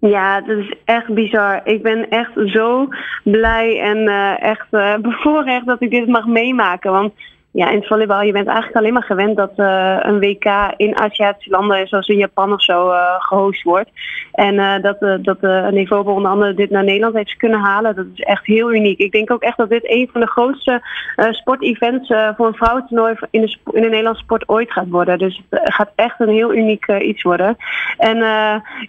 Ja, 0.00 0.40
dat 0.40 0.58
is 0.58 0.74
echt 0.84 1.14
bizar. 1.14 1.60
Ik 1.64 1.82
ben 1.82 2.08
echt 2.08 2.30
zo 2.46 2.88
blij 3.24 3.80
en 3.80 4.08
echt 4.38 4.70
bevoorrecht 5.10 5.66
dat 5.66 5.82
ik 5.82 5.90
dit 5.90 6.06
mag 6.06 6.26
meemaken. 6.26 6.92
Want 6.92 7.12
ja, 7.50 7.68
in 7.68 7.78
het 7.78 7.86
volleybal, 7.86 8.22
je 8.22 8.32
bent 8.32 8.46
eigenlijk 8.46 8.76
alleen 8.76 8.92
maar 8.92 9.02
gewend 9.02 9.36
dat 9.36 9.52
uh, 9.56 9.96
een 10.00 10.18
WK 10.18 10.74
in 10.76 10.98
Aziatische 10.98 11.50
landen, 11.50 11.88
zoals 11.88 12.08
in 12.08 12.16
Japan 12.16 12.52
of 12.52 12.62
zo, 12.62 12.90
uh, 12.90 13.14
gehost 13.18 13.62
wordt. 13.62 13.90
En 14.32 14.54
uh, 14.54 14.82
dat, 14.82 15.24
dat 15.24 15.36
een 15.40 15.74
niveau 15.74 16.08
onder 16.08 16.30
andere 16.30 16.54
dit 16.54 16.70
naar 16.70 16.84
Nederland 16.84 17.14
heeft 17.14 17.36
kunnen 17.36 17.60
halen, 17.60 17.96
dat 17.96 18.06
is 18.14 18.20
echt 18.20 18.46
heel 18.46 18.74
uniek. 18.74 18.98
Ik 18.98 19.12
denk 19.12 19.30
ook 19.30 19.42
echt 19.42 19.56
dat 19.56 19.68
dit 19.68 19.90
een 19.90 20.08
van 20.12 20.20
de 20.20 20.26
grootste 20.26 20.82
sportevents 21.30 22.12
voor 22.36 22.46
een 22.46 22.54
vrouwentoernooi 22.54 23.14
in 23.30 23.40
de, 23.40 23.56
in 23.72 23.82
de 23.82 23.88
Nederlandse 23.88 24.22
sport 24.22 24.48
ooit 24.48 24.72
gaat 24.72 24.88
worden. 24.88 25.18
Dus 25.18 25.42
het 25.50 25.74
gaat 25.74 25.92
echt 25.94 26.20
een 26.20 26.28
heel 26.28 26.54
uniek 26.54 26.86
iets 26.88 27.22
worden. 27.22 27.56
En 27.98 28.16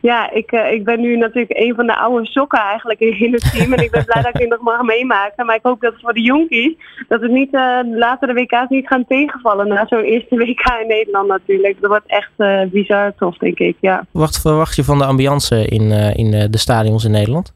ja, 0.01 0.31
ik, 0.31 0.51
ik 0.51 0.83
ben 0.83 0.99
nu 0.99 1.17
natuurlijk 1.17 1.57
een 1.57 1.75
van 1.75 1.85
de 1.85 1.95
oude 1.95 2.25
sokken 2.25 2.59
eigenlijk 2.59 2.99
in 2.99 3.33
het 3.33 3.51
team. 3.53 3.73
En 3.73 3.83
ik 3.83 3.91
ben 3.91 4.05
blij 4.05 4.21
dat 4.21 4.33
ik 4.33 4.39
dit 4.39 4.49
nog 4.49 4.61
mag 4.61 4.81
meemaken. 4.81 5.45
Maar 5.45 5.55
ik 5.55 5.63
hoop 5.63 5.81
dat 5.81 5.93
voor 6.01 6.13
de 6.13 6.21
jonkies, 6.21 6.73
dat 7.07 7.21
het 7.21 7.31
niet 7.31 7.51
later 7.83 8.27
de 8.27 8.33
WK 8.33 8.58
Niet 8.69 8.87
gaan 8.87 9.05
tegenvallen 9.07 9.67
na 9.67 9.85
zo'n 9.87 10.03
eerste 10.03 10.35
WK 10.35 10.77
in 10.81 10.87
Nederland 10.87 11.27
natuurlijk. 11.27 11.81
Dat 11.81 11.89
wordt 11.89 12.07
echt 12.07 12.31
uh, 12.37 12.61
bizar 12.71 13.13
tof, 13.15 13.37
denk 13.37 13.59
ik. 13.59 13.77
Ja. 13.79 14.05
Wat 14.11 14.39
verwacht 14.41 14.75
je 14.75 14.83
van 14.83 14.97
de 14.97 15.05
ambiance 15.05 15.65
in, 15.65 15.81
uh, 15.81 16.15
in 16.15 16.33
uh, 16.33 16.43
de 16.49 16.57
stadions 16.57 17.05
in 17.05 17.11
Nederland? 17.11 17.53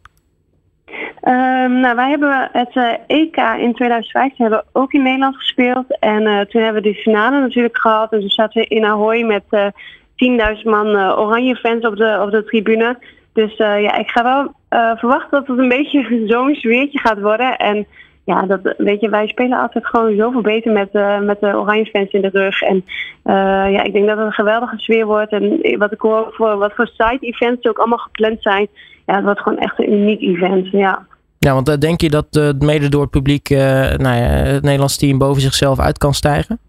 Um, 1.28 1.80
nou, 1.80 1.96
wij 1.96 2.10
hebben 2.10 2.50
het 2.52 2.76
EK 3.08 3.38
in 3.38 3.74
2015 3.74 4.32
hebben 4.38 4.64
ook 4.72 4.94
in 4.94 5.04
Nederland 5.04 5.36
gespeeld. 5.36 6.00
En 6.00 6.48
toen 6.50 6.62
hebben 6.62 6.82
we 6.82 6.90
de 6.90 6.96
finale 6.96 7.40
natuurlijk 7.40 7.78
gehad. 7.78 8.12
En 8.12 8.20
toen 8.20 8.30
zaten 8.30 8.62
we 8.62 8.68
in 8.68 8.86
Ahoy 8.86 9.22
met 9.22 9.44
10.000 9.44 10.64
man 10.64 10.88
oranje 11.18 11.56
fans 11.56 11.86
op 11.86 11.96
de, 11.96 12.20
op 12.22 12.32
de 12.32 12.44
tribune. 12.44 13.00
Dus 13.34 13.58
ja, 13.58 13.98
ik 13.98 14.10
ga 14.10 14.24
wel 14.24 14.52
verwachten 14.96 15.30
dat 15.32 15.48
het 15.48 15.58
een 15.58 15.68
beetje 15.68 16.24
zo'n 16.32 16.56
sfeertje 16.56 17.00
gaat 17.00 17.22
worden. 17.22 17.58
En 17.58 17.88
ja, 18.24 18.42
dat, 18.46 18.60
weet 18.78 19.02
je, 19.02 19.10
wij 19.10 19.28
spelen 19.28 19.62
altijd 19.62 19.86
gewoon 19.86 20.16
zoveel 20.16 20.42
beter 20.42 20.72
met, 20.72 20.90
uh, 20.94 21.20
met 21.20 21.40
de 21.40 21.58
Oranje 21.58 21.86
fans 21.86 22.12
in 22.12 22.22
de 22.22 22.30
rug. 22.32 22.62
En 22.62 22.76
uh, 23.24 23.34
ja, 23.72 23.84
ik 23.84 23.94
denk 23.94 24.08
dat 24.08 24.18
het 24.18 24.26
een 24.26 24.34
geweldige 24.34 24.78
sfeer 24.78 25.06
wordt. 25.06 25.32
En 25.32 25.78
wat 25.78 25.92
ik 25.92 26.02
hoor, 26.02 26.28
voor, 26.32 26.58
wat 26.58 26.74
voor 26.76 26.88
side 26.88 27.18
events 27.20 27.68
ook 27.68 27.78
allemaal 27.78 27.98
gepland 27.98 28.42
zijn. 28.42 28.68
Ja, 29.06 29.16
het 29.16 29.24
wordt 29.24 29.42
gewoon 29.42 29.60
echt 29.60 29.80
een 29.80 29.94
uniek 29.94 30.22
event, 30.22 30.70
ja. 30.70 31.06
Ja, 31.40 31.54
want 31.54 31.70
uh, 31.70 31.78
denk 31.78 32.02
je 32.02 32.10
dat 32.10 32.36
uh, 32.38 32.50
mede 32.60 32.90
door 32.90 33.02
het 33.02 33.10
publiek 33.10 33.50
nou 33.50 34.16
ja, 34.16 34.24
het 34.24 34.64
Nederlands 34.64 34.98
team 34.98 35.18
boven 35.18 35.42
zichzelf 35.42 35.80
uit 35.80 35.98
kan 35.98 36.14
stijgen? 36.14 36.60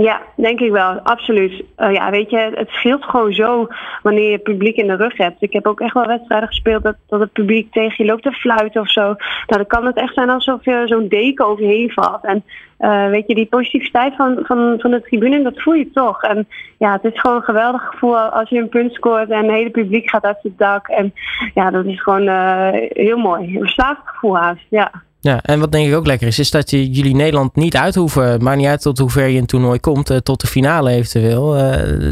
Ja, 0.00 0.20
denk 0.36 0.60
ik 0.60 0.70
wel, 0.70 1.00
absoluut. 1.00 1.64
Uh, 1.78 1.92
ja, 1.92 2.10
weet 2.10 2.30
je, 2.30 2.50
het 2.54 2.68
scheelt 2.68 3.04
gewoon 3.04 3.32
zo 3.32 3.68
wanneer 4.02 4.30
je 4.30 4.38
publiek 4.38 4.76
in 4.76 4.86
de 4.86 4.96
rug 4.96 5.16
hebt. 5.16 5.42
Ik 5.42 5.52
heb 5.52 5.66
ook 5.66 5.80
echt 5.80 5.94
wel 5.94 6.06
wedstrijden 6.06 6.48
gespeeld 6.48 6.82
dat, 6.82 6.96
dat 7.06 7.20
het 7.20 7.32
publiek 7.32 7.72
tegen 7.72 8.04
je 8.04 8.10
loopt 8.10 8.22
te 8.22 8.32
fluiten 8.32 8.80
of 8.80 8.90
zo. 8.90 9.02
Nou, 9.02 9.16
dan 9.46 9.66
kan 9.66 9.86
het 9.86 9.96
echt 9.96 10.14
zijn 10.14 10.30
alsof 10.30 10.64
je 10.64 10.82
zo'n 10.84 11.08
deken 11.08 11.46
over 11.46 11.64
heen 11.64 11.90
valt. 11.90 12.24
En 12.24 12.44
uh, 12.78 13.08
weet 13.08 13.26
je, 13.26 13.34
die 13.34 13.46
positiviteit 13.46 14.14
van, 14.16 14.38
van, 14.42 14.74
van 14.78 14.90
de 14.90 15.02
tribune, 15.02 15.42
dat 15.42 15.62
voel 15.62 15.74
je 15.74 15.90
toch. 15.90 16.22
En 16.22 16.48
ja, 16.78 16.92
het 16.92 17.12
is 17.12 17.20
gewoon 17.20 17.36
een 17.36 17.42
geweldig 17.42 17.82
gevoel 17.82 18.16
als 18.16 18.48
je 18.48 18.58
een 18.58 18.68
punt 18.68 18.92
scoort 18.92 19.30
en 19.30 19.42
het 19.42 19.52
hele 19.52 19.70
publiek 19.70 20.10
gaat 20.10 20.24
uit 20.24 20.38
het 20.42 20.58
dak. 20.58 20.88
En 20.88 21.12
ja, 21.54 21.70
dat 21.70 21.84
is 21.84 22.02
gewoon 22.02 22.26
uh, 22.26 22.68
heel 22.88 23.18
mooi. 23.18 23.44
Een 23.46 23.60
verslaafd 23.60 24.00
gevoel 24.04 24.36
haast, 24.36 24.66
ja. 24.68 24.90
Ja, 25.22 25.40
en 25.42 25.60
wat 25.60 25.72
denk 25.72 25.88
ik 25.88 25.94
ook 25.94 26.06
lekker 26.06 26.26
is, 26.26 26.38
is 26.38 26.50
dat 26.50 26.70
je, 26.70 26.90
jullie 26.90 27.14
Nederland 27.14 27.56
niet 27.56 27.76
uit 27.76 27.94
hoeven. 27.94 28.42
Maakt 28.42 28.56
niet 28.56 28.66
uit 28.66 28.82
tot 28.82 28.98
hoe 28.98 29.10
ver 29.10 29.26
je 29.26 29.38
een 29.38 29.46
toernooi 29.46 29.80
komt, 29.80 30.10
uh, 30.10 30.16
tot 30.16 30.40
de 30.40 30.46
finale 30.46 30.90
eventueel. 30.90 31.50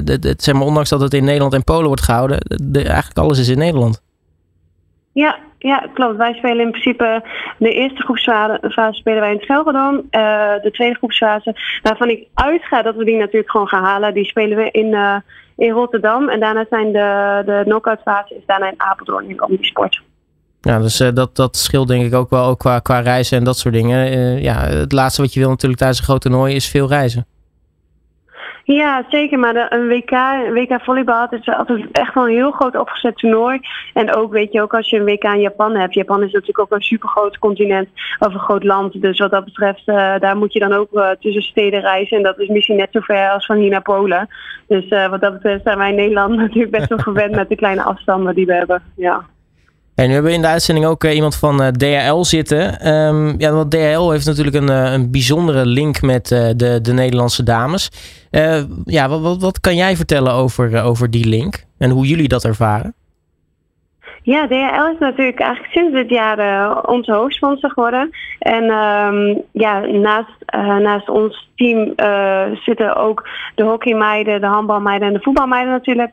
De, 0.05 0.35
zeg 0.37 0.55
maar, 0.55 0.66
ondanks 0.66 0.88
dat 0.88 1.01
het 1.01 1.14
in 1.14 1.25
Nederland 1.25 1.55
en 1.55 1.64
Polen 1.64 1.87
wordt 1.87 2.03
gehouden, 2.03 2.38
de, 2.62 2.83
eigenlijk 2.85 3.18
alles 3.18 3.38
is 3.38 3.49
in 3.49 3.59
Nederland. 3.59 4.03
Ja, 5.12 5.38
ja, 5.59 5.88
klopt. 5.94 6.16
Wij 6.16 6.35
spelen 6.35 6.61
in 6.61 6.71
principe 6.71 7.23
de 7.59 7.73
eerste 7.73 8.03
groepsfase 8.03 8.88
spelen 8.90 9.21
wij 9.21 9.31
in 9.31 9.37
het 9.37 9.47
Gelredome. 9.47 9.99
Uh, 9.99 10.62
de 10.62 10.71
tweede 10.73 10.97
groepsfase, 10.97 11.55
waarvan 11.83 12.09
ik 12.09 12.27
uitga 12.35 12.83
dat 12.83 12.97
we 12.97 13.05
die 13.05 13.16
natuurlijk 13.16 13.51
gewoon 13.51 13.68
gaan 13.68 13.85
halen, 13.85 14.14
die 14.14 14.25
spelen 14.25 14.57
we 14.57 14.71
in, 14.71 15.23
in 15.57 15.71
Rotterdam. 15.71 16.29
En 16.29 16.40
daarna 16.40 16.66
zijn 16.71 16.92
de, 16.92 17.42
de 17.47 17.61
knock-out 17.64 18.01
fase 18.05 18.35
is 18.35 18.47
daarna 18.47 18.71
in 18.71 18.81
Apeldoorn 18.81 19.29
in 19.29 19.42
Omnisport. 19.42 20.03
Ja, 20.68 20.78
dus 20.78 21.00
uh, 21.00 21.09
dat, 21.14 21.37
dat 21.37 21.57
scheelt 21.57 21.88
denk 21.88 22.04
ik 22.04 22.14
ook 22.14 22.31
wel 22.31 22.44
ook 22.44 22.59
qua, 22.59 22.78
qua 22.78 23.00
reizen 23.00 23.38
en 23.38 23.44
dat 23.44 23.59
soort 23.59 23.74
dingen. 23.74 24.12
Uh, 24.12 24.42
ja, 24.42 24.54
het 24.54 24.92
laatste 24.92 25.22
wat 25.22 25.33
je 25.35 25.40
wil 25.40 25.48
natuurlijk 25.48 25.81
tijdens 25.81 25.98
een 25.98 26.04
groot 26.04 26.20
toernooi 26.20 26.54
is 26.54 26.68
veel 26.68 26.88
reizen. 26.88 27.26
Ja, 28.64 29.04
zeker. 29.11 29.38
Maar 29.38 29.72
een 29.72 29.88
WK, 29.88 30.11
WK 30.52 30.81
volleybal 30.83 31.26
is 31.31 31.48
altijd 31.48 31.87
echt 31.92 32.14
wel 32.14 32.28
een 32.28 32.35
heel 32.35 32.50
groot 32.50 32.76
opgezet 32.76 33.16
toernooi. 33.16 33.61
En 33.94 34.14
ook 34.14 34.33
weet 34.33 34.52
je 34.52 34.62
ook 34.62 34.74
als 34.74 34.90
je 34.90 34.96
een 34.96 35.04
WK 35.04 35.24
in 35.24 35.40
Japan 35.40 35.76
hebt. 35.76 35.94
Japan 35.94 36.22
is 36.22 36.33
natuurlijk 36.33 36.59
ook 36.59 36.72
een 36.72 36.83
super 36.83 37.09
groot 37.09 37.38
continent 37.38 37.88
of 38.18 38.35
een 38.35 38.40
groot 38.40 38.64
land. 38.64 39.02
Dus 39.02 39.18
wat 39.18 39.31
dat 39.31 39.44
betreft, 39.44 39.83
uh, 39.87 40.18
daar 40.18 40.37
moet 40.37 40.52
je 40.52 40.59
dan 40.59 40.72
ook 40.72 41.16
tussen 41.20 41.42
steden 41.42 41.81
reizen. 41.81 42.16
En 42.16 42.22
dat 42.22 42.38
is 42.38 42.48
misschien 42.48 42.76
net 42.76 42.92
zo 42.92 43.00
ver 43.00 43.31
als 43.31 43.46
van 43.46 43.57
hier 43.57 43.70
naar 43.70 43.83
Polen. 43.83 44.28
Dus 44.66 44.88
wat 44.88 45.20
dat 45.20 45.33
betreft 45.33 45.62
zijn 45.64 45.78
wij 45.78 45.90
in 45.90 45.96
Nederland 45.96 46.37
natuurlijk 46.46 46.70
best 46.70 46.88
wel 46.88 46.98
gewend 46.98 47.35
met 47.35 47.48
de 47.48 47.57
kleine 47.57 47.83
afstanden 47.83 48.35
die 48.35 48.46
we 48.46 48.54
hebben. 48.54 48.83
Ja. 48.96 49.24
En 49.99 50.07
nu 50.07 50.13
hebben 50.13 50.31
we 50.31 50.37
in 50.37 50.43
de 50.43 50.49
uitzending 50.49 50.87
ook 50.87 51.05
uh, 51.05 51.15
iemand 51.15 51.37
van 51.37 51.63
eh, 51.63 51.69
DHL 51.69 52.23
zitten. 52.23 52.89
Um, 52.89 53.35
ja, 53.39 53.53
want 53.53 53.71
DHL 53.71 54.11
heeft 54.11 54.27
natuurlijk 54.27 54.57
een, 54.57 54.71
uh, 54.71 54.93
een 54.93 55.11
bijzondere 55.11 55.67
link 55.67 56.03
met 56.03 56.29
de, 56.29 56.79
de 56.83 56.93
Nederlandse 56.93 57.43
dames. 57.43 57.91
ja, 58.85 59.09
wat, 59.09 59.21
wat, 59.21 59.41
wat, 59.41 59.61
kan 59.61 59.77
jij 59.77 59.97
vertellen 59.97 60.33
over, 60.33 60.83
over 60.83 61.11
die 61.11 61.27
link 61.29 61.65
en 61.79 61.91
hoe 61.91 62.07
jullie 62.07 62.29
dat 62.29 62.45
ervaren? 62.45 62.95
Ja, 64.23 64.47
DHL 64.47 64.93
is 64.93 64.99
natuurlijk 64.99 65.41
eigenlijk 65.41 65.73
sinds 65.73 65.95
dit 65.95 66.09
jaar 66.09 66.83
onze 66.87 67.13
hoofdsponsor 67.13 67.71
geworden. 67.71 68.11
En 68.39 68.63
um, 68.65 69.43
ja, 69.53 69.81
naast, 69.81 70.45
naast 70.81 71.09
ons 71.09 71.51
team 71.57 71.95
zitten 72.65 72.97
ook 72.97 73.29
de 73.55 73.63
hockeymeiden, 73.63 74.41
de 74.41 74.47
handbalmeiden 74.47 75.09
en 75.09 75.15
de 75.15 75.23
voetbalmeiden 75.23 75.73
natuurlijk 75.73 76.13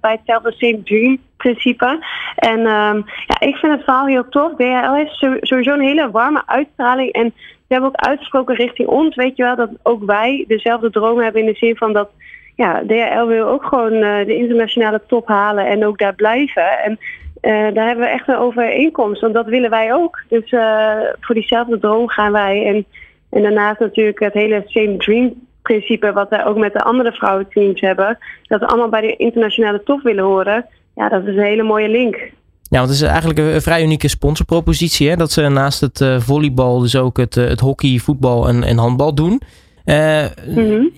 bij 0.00 0.20
hetzelfde 0.22 0.80
Dream 0.84 1.18
principe. 1.44 2.04
En 2.36 2.58
um, 2.58 3.04
ja, 3.26 3.40
ik 3.40 3.56
vind 3.56 3.72
het 3.72 3.84
verhaal 3.84 4.06
heel 4.06 4.28
tof. 4.28 4.52
DHL 4.56 4.92
heeft 4.92 5.26
sowieso 5.40 5.72
een 5.72 5.80
hele 5.80 6.10
warme 6.10 6.42
uitstraling 6.46 7.12
en 7.12 7.32
ze 7.36 7.72
hebben 7.72 7.88
ook 7.88 8.06
uitgesproken 8.06 8.54
richting 8.54 8.88
ons, 8.88 9.14
weet 9.14 9.36
je 9.36 9.42
wel, 9.42 9.56
dat 9.56 9.70
ook 9.82 10.04
wij 10.04 10.44
dezelfde 10.48 10.90
droom 10.90 11.20
hebben 11.20 11.40
in 11.40 11.46
de 11.46 11.54
zin 11.54 11.76
van 11.76 11.92
dat 11.92 12.08
ja, 12.56 12.82
DHL 12.86 13.26
wil 13.26 13.46
ook 13.46 13.64
gewoon 13.64 14.00
de 14.00 14.36
internationale 14.36 15.00
top 15.06 15.28
halen 15.28 15.66
en 15.66 15.86
ook 15.86 15.98
daar 15.98 16.14
blijven. 16.14 16.78
En 16.78 16.98
uh, 17.42 17.74
daar 17.74 17.86
hebben 17.86 18.04
we 18.04 18.10
echt 18.10 18.28
een 18.28 18.36
overeenkomst, 18.36 19.20
want 19.20 19.34
dat 19.34 19.46
willen 19.46 19.70
wij 19.70 19.94
ook. 19.94 20.22
Dus 20.28 20.52
uh, 20.52 20.96
voor 21.20 21.34
diezelfde 21.34 21.78
droom 21.78 22.08
gaan 22.08 22.32
wij. 22.32 22.66
En, 22.66 22.84
en 23.30 23.42
daarnaast 23.42 23.80
natuurlijk 23.80 24.18
het 24.18 24.32
hele 24.32 24.62
same 24.66 24.96
dream 24.96 25.34
principe 25.62 26.12
wat 26.12 26.28
wij 26.28 26.44
ook 26.44 26.56
met 26.56 26.72
de 26.72 26.82
andere 26.82 27.12
vrouwenteams 27.12 27.80
hebben. 27.80 28.18
Dat 28.42 28.60
we 28.60 28.66
allemaal 28.66 28.88
bij 28.88 29.00
de 29.00 29.16
internationale 29.16 29.82
top 29.82 30.02
willen 30.02 30.24
horen. 30.24 30.66
Ja, 30.94 31.08
dat 31.08 31.26
is 31.26 31.36
een 31.36 31.42
hele 31.42 31.62
mooie 31.62 31.88
link. 31.88 32.16
Ja, 32.62 32.78
want 32.78 32.88
het 32.88 32.98
is 32.98 33.02
eigenlijk 33.02 33.38
een, 33.38 33.62
vrij 33.62 33.82
unieke 33.82 34.08
sponsorpropositie. 34.08 35.08
Hè? 35.08 35.16
Dat 35.16 35.32
ze 35.32 35.48
naast 35.48 35.80
het 35.80 36.00
uh, 36.00 36.20
volleybal 36.20 36.78
dus 36.78 36.96
ook 36.96 37.16
het, 37.16 37.34
het 37.34 37.60
hockey, 37.60 37.98
voetbal 37.98 38.48
en, 38.48 38.62
en 38.62 38.78
handbal 38.78 39.14
doen. 39.14 39.40
Uh, 39.84 40.24
mm 40.46 40.54
-hmm. 40.54 40.90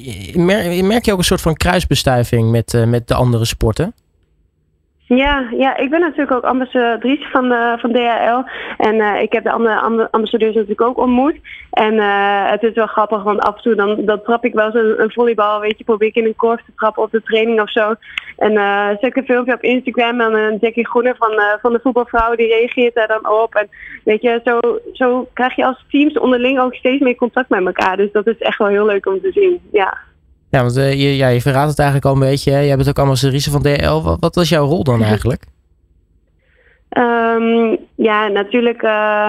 merk, 0.44 0.82
merk, 0.82 1.04
je 1.04 1.12
ook 1.12 1.18
een 1.18 1.24
soort 1.24 1.40
van 1.40 1.54
kruisbestuiving 1.54 2.50
met, 2.50 2.84
met 2.86 3.08
de 3.08 3.14
andere 3.14 3.44
sporten? 3.44 3.94
Ja, 5.08 5.48
ja, 5.50 5.76
ik 5.76 5.90
ben 5.90 6.00
natuurlijk 6.00 6.32
ook 6.32 6.44
ambassadrice 6.44 7.28
van, 7.30 7.78
van 7.78 7.92
DHL. 7.92 8.42
En 8.76 8.94
uh, 8.94 9.22
ik 9.22 9.32
heb 9.32 9.44
de 9.44 9.50
andere 9.50 10.10
ambassadeurs 10.10 10.54
natuurlijk 10.54 10.80
ook 10.80 10.98
ontmoet. 10.98 11.36
En 11.70 11.94
uh, 11.94 12.50
het 12.50 12.62
is 12.62 12.74
wel 12.74 12.86
grappig, 12.86 13.22
want 13.22 13.40
af 13.40 13.56
en 13.56 13.62
toe 13.62 13.74
dan, 13.74 14.04
dan 14.04 14.22
trap 14.22 14.44
ik 14.44 14.54
wel 14.54 14.70
zo'n 14.70 15.02
een 15.02 15.12
volleybal, 15.12 15.60
weet 15.60 15.78
je, 15.78 15.84
probeer 15.84 16.08
ik 16.08 16.14
in 16.14 16.24
een 16.24 16.36
korf 16.36 16.62
te 16.64 16.72
trappen 16.76 17.02
op 17.02 17.10
de 17.10 17.22
training 17.22 17.60
of 17.60 17.70
zo. 17.70 17.94
En 18.36 18.52
uh, 18.52 18.88
zet 18.88 19.02
ik 19.02 19.16
een 19.16 19.24
filmpje 19.24 19.54
op 19.54 19.62
Instagram 19.62 20.20
en 20.20 20.32
uh, 20.32 20.60
Jackie 20.60 20.86
Groene 20.86 21.14
van, 21.18 21.40
van 21.60 21.72
de 21.72 21.80
voetbalvrouw, 21.82 22.34
die 22.34 22.48
reageert 22.48 22.94
daar 22.94 23.08
dan 23.08 23.30
op. 23.30 23.54
En 23.54 23.68
weet 24.04 24.22
je, 24.22 24.40
zo, 24.44 24.58
zo 24.92 25.28
krijg 25.32 25.56
je 25.56 25.66
als 25.66 25.84
teams 25.90 26.18
onderling 26.18 26.60
ook 26.60 26.74
steeds 26.74 27.02
meer 27.02 27.16
contact 27.16 27.48
met 27.48 27.66
elkaar. 27.66 27.96
Dus 27.96 28.12
dat 28.12 28.26
is 28.26 28.38
echt 28.38 28.58
wel 28.58 28.68
heel 28.68 28.86
leuk 28.86 29.06
om 29.06 29.20
te 29.20 29.32
zien, 29.32 29.60
ja. 29.72 29.98
Ja, 30.50 30.60
want 30.60 30.76
uh, 30.76 30.92
je, 30.92 31.16
ja, 31.16 31.28
je 31.28 31.40
verraadt 31.40 31.70
het 31.70 31.78
eigenlijk 31.78 32.08
al 32.08 32.14
een 32.14 32.28
beetje. 32.28 32.50
Hè? 32.50 32.60
Jij 32.60 32.76
bent 32.76 32.88
ook 32.88 32.98
ambassadrice 32.98 33.50
van 33.50 33.62
DL. 33.62 34.02
Wat, 34.02 34.16
wat 34.20 34.34
was 34.34 34.48
jouw 34.48 34.66
rol 34.66 34.84
dan 34.84 35.02
eigenlijk? 35.12 35.42
Um, 36.90 37.78
ja, 37.94 38.28
natuurlijk. 38.28 38.82
Uh, 38.82 39.28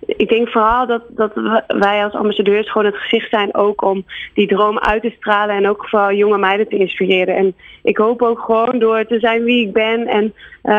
ik 0.00 0.28
denk 0.28 0.48
vooral 0.48 0.86
dat, 0.86 1.02
dat 1.08 1.32
wij 1.66 2.04
als 2.04 2.12
ambassadeurs 2.12 2.70
gewoon 2.70 2.86
het 2.86 2.96
gezicht 2.96 3.30
zijn 3.30 3.54
ook 3.54 3.82
om 3.82 4.04
die 4.34 4.46
droom 4.46 4.78
uit 4.78 5.02
te 5.02 5.14
stralen 5.18 5.56
en 5.56 5.68
ook 5.68 5.88
vooral 5.88 6.12
jonge 6.12 6.38
meiden 6.38 6.68
te 6.68 6.76
inspireren. 6.76 7.36
En 7.36 7.54
ik 7.82 7.96
hoop 7.96 8.22
ook 8.22 8.40
gewoon 8.40 8.78
door 8.78 9.06
te 9.06 9.18
zijn 9.18 9.44
wie 9.44 9.66
ik 9.66 9.72
ben 9.72 10.06
en 10.06 10.24
uh, 10.24 10.72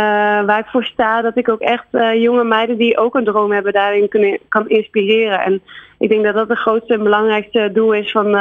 waar 0.45 0.59
ik 0.59 0.65
voor 0.71 0.83
sta, 0.83 1.21
dat 1.21 1.37
ik 1.37 1.49
ook 1.49 1.59
echt 1.59 1.85
uh, 1.91 2.21
jonge 2.21 2.43
meiden 2.43 2.77
die 2.77 2.97
ook 2.97 3.15
een 3.15 3.23
droom 3.23 3.51
hebben 3.51 3.73
daarin 3.73 4.09
kunnen, 4.09 4.39
kan 4.47 4.69
inspireren. 4.69 5.39
En 5.39 5.61
ik 5.97 6.09
denk 6.09 6.23
dat 6.23 6.33
dat 6.33 6.49
het 6.49 6.57
grootste 6.57 6.93
en 6.93 7.03
belangrijkste 7.03 7.69
doel 7.73 7.93
is 7.93 8.11
van 8.11 8.37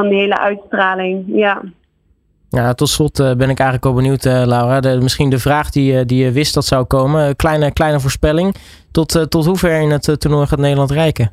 van 0.00 0.08
die 0.08 0.18
hele 0.18 0.38
uitstraling. 0.38 1.24
Ja. 1.26 1.62
Ja, 2.48 2.74
tot 2.74 2.88
slot 2.88 3.20
uh, 3.20 3.26
ben 3.26 3.50
ik 3.50 3.58
eigenlijk 3.58 3.84
al 3.84 3.94
benieuwd, 3.94 4.24
uh, 4.24 4.42
Laura. 4.46 4.80
De, 4.80 4.98
misschien 5.02 5.30
de 5.30 5.38
vraag 5.38 5.70
die, 5.70 5.92
uh, 5.92 6.00
die 6.06 6.24
je 6.24 6.32
wist 6.32 6.54
dat 6.54 6.64
zou 6.64 6.84
komen. 6.84 7.36
Kleine, 7.36 7.72
kleine 7.72 8.00
voorspelling. 8.00 8.54
Tot, 8.90 9.30
tot 9.30 9.44
hoe 9.44 9.56
ver 9.56 9.80
in 9.80 9.90
het 9.90 10.20
toernooi 10.20 10.46
gaat 10.46 10.58
Nederland 10.58 10.90
reiken? 10.90 11.30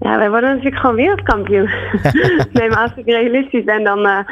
Ja, 0.00 0.18
wij 0.18 0.30
worden 0.30 0.50
natuurlijk 0.50 0.80
gewoon 0.80 0.96
wereldkampioen. 0.96 1.70
nee, 2.52 2.68
maar 2.68 2.82
als 2.82 2.92
ik 2.96 3.04
realistisch 3.04 3.64
ben, 3.64 3.84
dan 3.84 3.98
uh, 3.98 4.24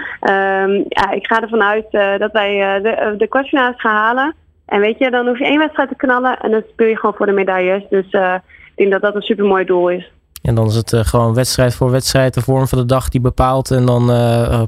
ja, 0.89 1.11
ik 1.11 1.27
ga 1.27 1.43
ervan 1.43 1.63
uit 1.63 1.87
uh, 1.91 2.19
dat 2.19 2.33
wij 2.33 2.81
de, 2.83 3.15
de 3.19 3.29
kwartfinales 3.29 3.81
gaan 3.81 3.97
halen. 3.97 4.35
En 4.67 4.81
weet 4.81 4.99
je, 4.99 5.11
dan 5.11 5.27
hoef 5.27 5.39
je 5.39 5.45
één 5.45 5.59
wedstrijd 5.59 5.89
te 5.89 5.97
knallen 5.97 6.39
en 6.39 6.51
dan 6.51 6.63
speel 6.73 6.89
je 6.89 6.97
gewoon 6.97 7.15
voor 7.15 7.27
de 7.27 7.33
medailles. 7.33 7.83
Dus 7.91 8.07
ik 8.07 8.75
denk 8.75 8.91
dat 8.91 9.03
dat 9.03 9.15
een 9.15 9.23
super 9.23 9.45
mooi 9.45 9.65
doel 9.65 9.91
is. 9.91 10.11
En 10.49 10.55
dan 10.55 10.67
is 10.67 10.75
het 10.75 10.97
gewoon 10.97 11.35
wedstrijd 11.35 11.75
voor 11.75 11.91
wedstrijd, 11.91 12.35
de 12.35 12.41
vorm 12.41 12.69
van 12.69 12.79
de 12.79 12.87
dag 12.87 13.09
die 13.09 13.21
bepaalt. 13.21 13.71
En 13.71 13.87
dan, 13.87 14.07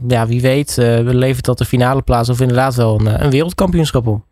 ja, 0.08 0.26
wie 0.26 0.40
weet, 0.40 0.76
levert 1.04 1.44
dat 1.44 1.58
de 1.58 1.64
finale 1.64 2.02
plaats 2.02 2.28
of 2.28 2.40
inderdaad 2.40 2.74
wel 2.74 3.00
een, 3.00 3.24
een 3.24 3.30
wereldkampioenschap 3.30 4.06
op. 4.06 4.22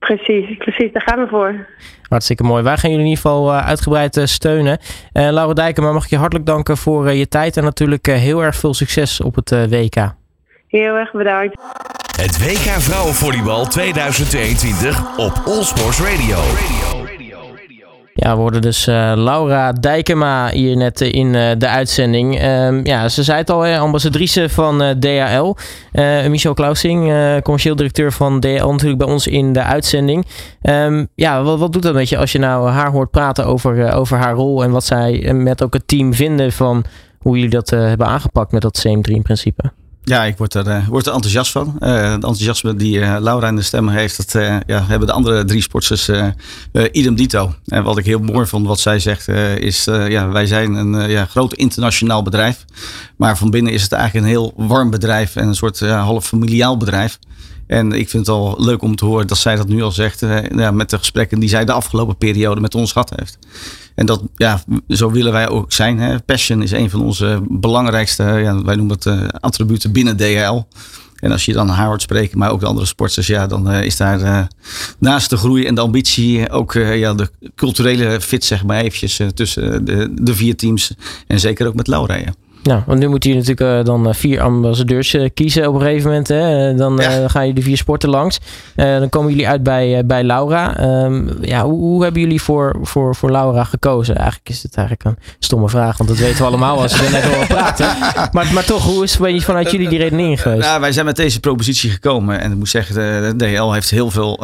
Precies, 0.00 0.56
precies, 0.56 0.92
daar 0.92 1.02
gaan 1.02 1.18
we 1.18 1.26
voor. 1.28 1.66
Hartstikke 2.08 2.42
mooi. 2.42 2.62
Wij 2.62 2.76
gaan 2.76 2.90
jullie 2.90 3.04
in 3.04 3.10
ieder 3.10 3.22
geval 3.22 3.52
uh, 3.52 3.66
uitgebreid 3.66 4.16
uh, 4.16 4.24
steunen. 4.24 4.78
Uh, 5.12 5.28
Laura 5.30 5.52
Dijkema, 5.52 5.92
mag 5.92 6.04
ik 6.04 6.10
je 6.10 6.16
hartelijk 6.16 6.46
danken 6.46 6.76
voor 6.76 7.12
je 7.12 7.28
tijd 7.28 7.56
en 7.56 7.64
natuurlijk 7.64 8.06
heel 8.06 8.42
erg 8.42 8.56
veel 8.56 8.74
succes 8.74 9.20
op 9.20 9.34
het 9.34 9.50
WK. 9.50 10.14
Heel 10.66 10.94
erg 10.94 11.12
bedankt. 11.12 11.60
Het 12.20 12.38
WK 12.38 12.80
Vrouwenvolleybal 12.80 13.66
2022 13.66 15.18
op 15.18 15.32
Allsports 15.44 16.00
Radio. 16.00 16.99
Ja, 18.22 18.38
we 18.38 18.60
dus 18.60 18.86
uh, 18.86 19.12
Laura 19.16 19.72
Dijkema 19.72 20.50
hier 20.50 20.76
net 20.76 21.00
in 21.00 21.26
uh, 21.26 21.50
de 21.58 21.68
uitzending. 21.68 22.42
Uh, 22.42 22.84
ja, 22.84 23.08
ze 23.08 23.22
zei 23.22 23.38
het 23.38 23.50
al, 23.50 23.60
hè, 23.60 23.78
ambassadrice 23.78 24.48
van 24.48 24.82
uh, 24.82 24.90
DHL. 24.90 25.54
Michel 26.28 26.54
Klausing, 26.54 27.12
commercieel 27.42 27.76
directeur 27.76 28.12
van 28.12 28.40
DHL, 28.40 28.70
natuurlijk 28.70 28.98
bij 28.98 29.08
ons 29.08 29.26
in 29.26 29.52
de 29.52 29.62
uitzending. 29.62 30.26
Um, 30.62 31.08
ja, 31.14 31.42
wat, 31.42 31.58
wat 31.58 31.72
doet 31.72 31.82
dat 31.82 31.94
met 31.94 32.08
je 32.08 32.18
als 32.18 32.32
je 32.32 32.38
nou 32.38 32.68
haar 32.68 32.90
hoort 32.90 33.10
praten 33.10 33.46
over, 33.46 33.92
over 33.92 34.18
haar 34.18 34.34
rol 34.34 34.62
en 34.62 34.70
wat 34.70 34.84
zij 34.84 35.32
met 35.34 35.62
ook 35.62 35.72
het 35.72 35.88
team 35.88 36.14
vinden 36.14 36.52
van 36.52 36.84
hoe 37.18 37.34
jullie 37.34 37.50
dat 37.50 37.70
hebben 37.70 38.06
aangepakt 38.06 38.52
met 38.52 38.62
dat 38.62 38.76
Same 38.76 39.00
Dream 39.00 39.22
principe? 39.22 39.72
Ja, 40.04 40.24
ik 40.24 40.36
word 40.36 40.54
er, 40.54 40.66
uh, 40.66 40.74
er 40.74 40.92
enthousiast 40.92 41.52
van. 41.52 41.76
Uh, 41.80 42.02
het 42.02 42.12
enthousiasme 42.12 42.74
die 42.74 42.98
uh, 42.98 43.16
Laura 43.20 43.48
in 43.48 43.56
de 43.56 43.62
stemmen 43.62 43.94
heeft, 43.94 44.16
dat 44.16 44.42
ja, 44.66 44.84
hebben 44.86 45.08
de 45.08 45.14
andere 45.14 45.44
drie 45.44 45.62
sporters 45.62 46.10
idem 46.92 47.14
dito. 47.14 47.54
En 47.66 47.82
wat 47.82 47.98
ik 47.98 48.04
heel 48.04 48.18
mooi 48.18 48.46
vond 48.46 48.66
wat 48.66 48.80
zij 48.80 48.98
zegt, 48.98 49.28
is 49.58 49.84
ja, 49.84 50.28
wij 50.28 50.46
zijn 50.46 50.74
een 50.74 51.10
ja, 51.10 51.24
groot 51.24 51.54
internationaal 51.54 52.22
bedrijf. 52.22 52.64
Maar 53.16 53.38
van 53.38 53.50
binnen 53.50 53.72
is 53.72 53.82
het 53.82 53.92
eigenlijk 53.92 54.24
een 54.24 54.30
heel 54.30 54.52
warm 54.56 54.90
bedrijf 54.90 55.36
en 55.36 55.48
een 55.48 55.54
soort 55.54 55.80
half 55.80 56.26
familiaal 56.26 56.76
bedrijf. 56.76 57.18
En 57.70 57.92
ik 57.92 58.08
vind 58.08 58.26
het 58.26 58.36
al 58.36 58.54
leuk 58.58 58.82
om 58.82 58.96
te 58.96 59.04
horen 59.04 59.26
dat 59.26 59.38
zij 59.38 59.56
dat 59.56 59.68
nu 59.68 59.82
al 59.82 59.92
zegt. 59.92 60.20
ja, 60.56 60.70
met 60.70 60.90
de 60.90 60.98
gesprekken 60.98 61.40
die 61.40 61.48
zij 61.48 61.64
de 61.64 61.72
afgelopen 61.72 62.16
periode 62.16 62.60
met 62.60 62.74
ons 62.74 62.92
gehad 62.92 63.12
heeft. 63.16 63.38
En 63.94 64.06
dat, 64.06 64.22
ja, 64.34 64.62
zo 64.88 65.10
willen 65.10 65.32
wij 65.32 65.48
ook 65.48 65.72
zijn. 65.72 65.98
Hè. 65.98 66.20
Passion 66.20 66.62
is 66.62 66.70
een 66.70 66.90
van 66.90 67.02
onze 67.02 67.42
belangrijkste, 67.48 68.22
ja, 68.22 68.62
wij 68.62 68.76
noemen 68.76 68.94
het 68.94 69.04
uh, 69.04 69.28
attributen 69.40 69.92
binnen 69.92 70.16
DHL. 70.16 70.62
En 71.16 71.32
als 71.32 71.44
je 71.44 71.52
dan 71.52 71.70
hoort 71.70 72.02
spreken, 72.02 72.38
maar 72.38 72.50
ook 72.50 72.60
de 72.60 72.66
andere 72.66 72.86
sporters, 72.86 73.26
ja, 73.26 73.46
dan 73.46 73.72
is 73.72 73.96
daar 73.96 74.48
naast 74.98 75.30
de 75.30 75.36
groei 75.36 75.66
en 75.66 75.74
de 75.74 75.80
ambitie 75.80 76.50
ook 76.50 76.72
ja, 76.72 77.14
de 77.14 77.30
culturele 77.54 78.20
fit, 78.20 78.44
zeg 78.44 78.64
maar, 78.64 78.80
eventjes 78.80 79.20
tussen 79.34 79.84
de, 79.84 80.08
de 80.22 80.34
vier 80.34 80.56
teams. 80.56 80.94
En 81.26 81.40
zeker 81.40 81.66
ook 81.66 81.74
met 81.74 81.86
Laura. 81.86 82.14
Ja. 82.14 82.34
Nou, 82.62 82.82
want 82.86 82.98
nu 82.98 83.08
moet 83.08 83.24
je 83.24 83.34
natuurlijk 83.34 83.60
uh, 83.60 83.84
dan 83.84 84.14
vier 84.14 84.40
ambassadeurs 84.40 85.14
uh, 85.14 85.28
kiezen 85.34 85.68
op 85.68 85.74
een 85.74 85.80
gegeven 85.80 86.08
moment. 86.08 86.28
Hè? 86.28 86.74
Dan 86.74 86.96
ja. 86.96 87.28
gaan 87.28 87.40
jullie 87.46 87.54
de 87.54 87.62
vier 87.62 87.76
sporten 87.76 88.08
langs. 88.08 88.40
dan 88.74 89.08
komen 89.08 89.30
jullie 89.30 89.48
uit 89.48 89.62
bij, 89.62 90.06
bij 90.06 90.24
Laura. 90.24 90.80
Um, 91.04 91.30
ja, 91.40 91.64
hoe, 91.64 91.78
hoe, 91.80 92.02
hebben 92.02 92.20
jullie 92.20 92.42
voor, 92.42 92.76
voor, 92.82 93.14
voor 93.14 93.30
Laura 93.30 93.64
gekozen? 93.64 94.16
Eigenlijk 94.16 94.48
is 94.48 94.62
het 94.62 94.74
eigenlijk 94.74 95.08
een 95.08 95.24
stomme 95.38 95.68
vraag, 95.68 95.96
want 95.96 96.08
dat 96.08 96.18
weten 96.18 96.38
we 96.38 96.44
allemaal 96.44 96.80
als 96.80 96.98
we 97.00 97.04
er 97.04 97.12
net 97.12 97.24
over 97.24 97.46
praten. 97.46 97.88
Maar, 98.32 98.52
maar 98.52 98.64
toch, 98.64 98.84
hoe 98.84 99.04
is 99.04 99.18
het 99.18 99.44
vanuit 99.44 99.70
jullie 99.70 99.88
die 99.88 99.98
redenering 99.98 100.42
geweest? 100.42 100.62
Nou, 100.62 100.80
wij 100.80 100.92
zijn 100.92 101.04
met 101.04 101.16
deze 101.16 101.40
propositie 101.40 101.90
gekomen. 101.90 102.40
En 102.40 102.50
ik 102.50 102.58
moet 102.58 102.68
zeggen, 102.68 102.94
de, 102.94 103.34
DL 103.36 103.70
heeft 103.70 103.90
heel 103.90 104.10
veel, 104.10 104.36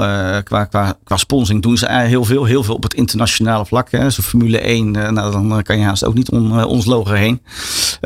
qua, 0.45 0.65
qua, 0.65 0.95
qua 1.05 1.17
sponsoring 1.17 1.63
doen 1.63 1.77
ze 1.77 1.93
heel 1.93 2.25
veel. 2.25 2.45
Heel 2.45 2.63
veel 2.63 2.75
op 2.75 2.83
het 2.83 2.95
internationale 2.95 3.67
vlak. 3.67 3.91
Hè. 3.91 4.11
Zo 4.11 4.23
Formule 4.23 4.59
1, 4.59 4.91
nou, 4.91 5.33
dan 5.33 5.63
kan 5.63 5.79
je 5.79 5.85
haast 5.85 6.05
ook 6.05 6.15
niet 6.15 6.31
om 6.31 6.61
ons 6.61 6.87
logo 6.87 7.13
heen. 7.13 7.41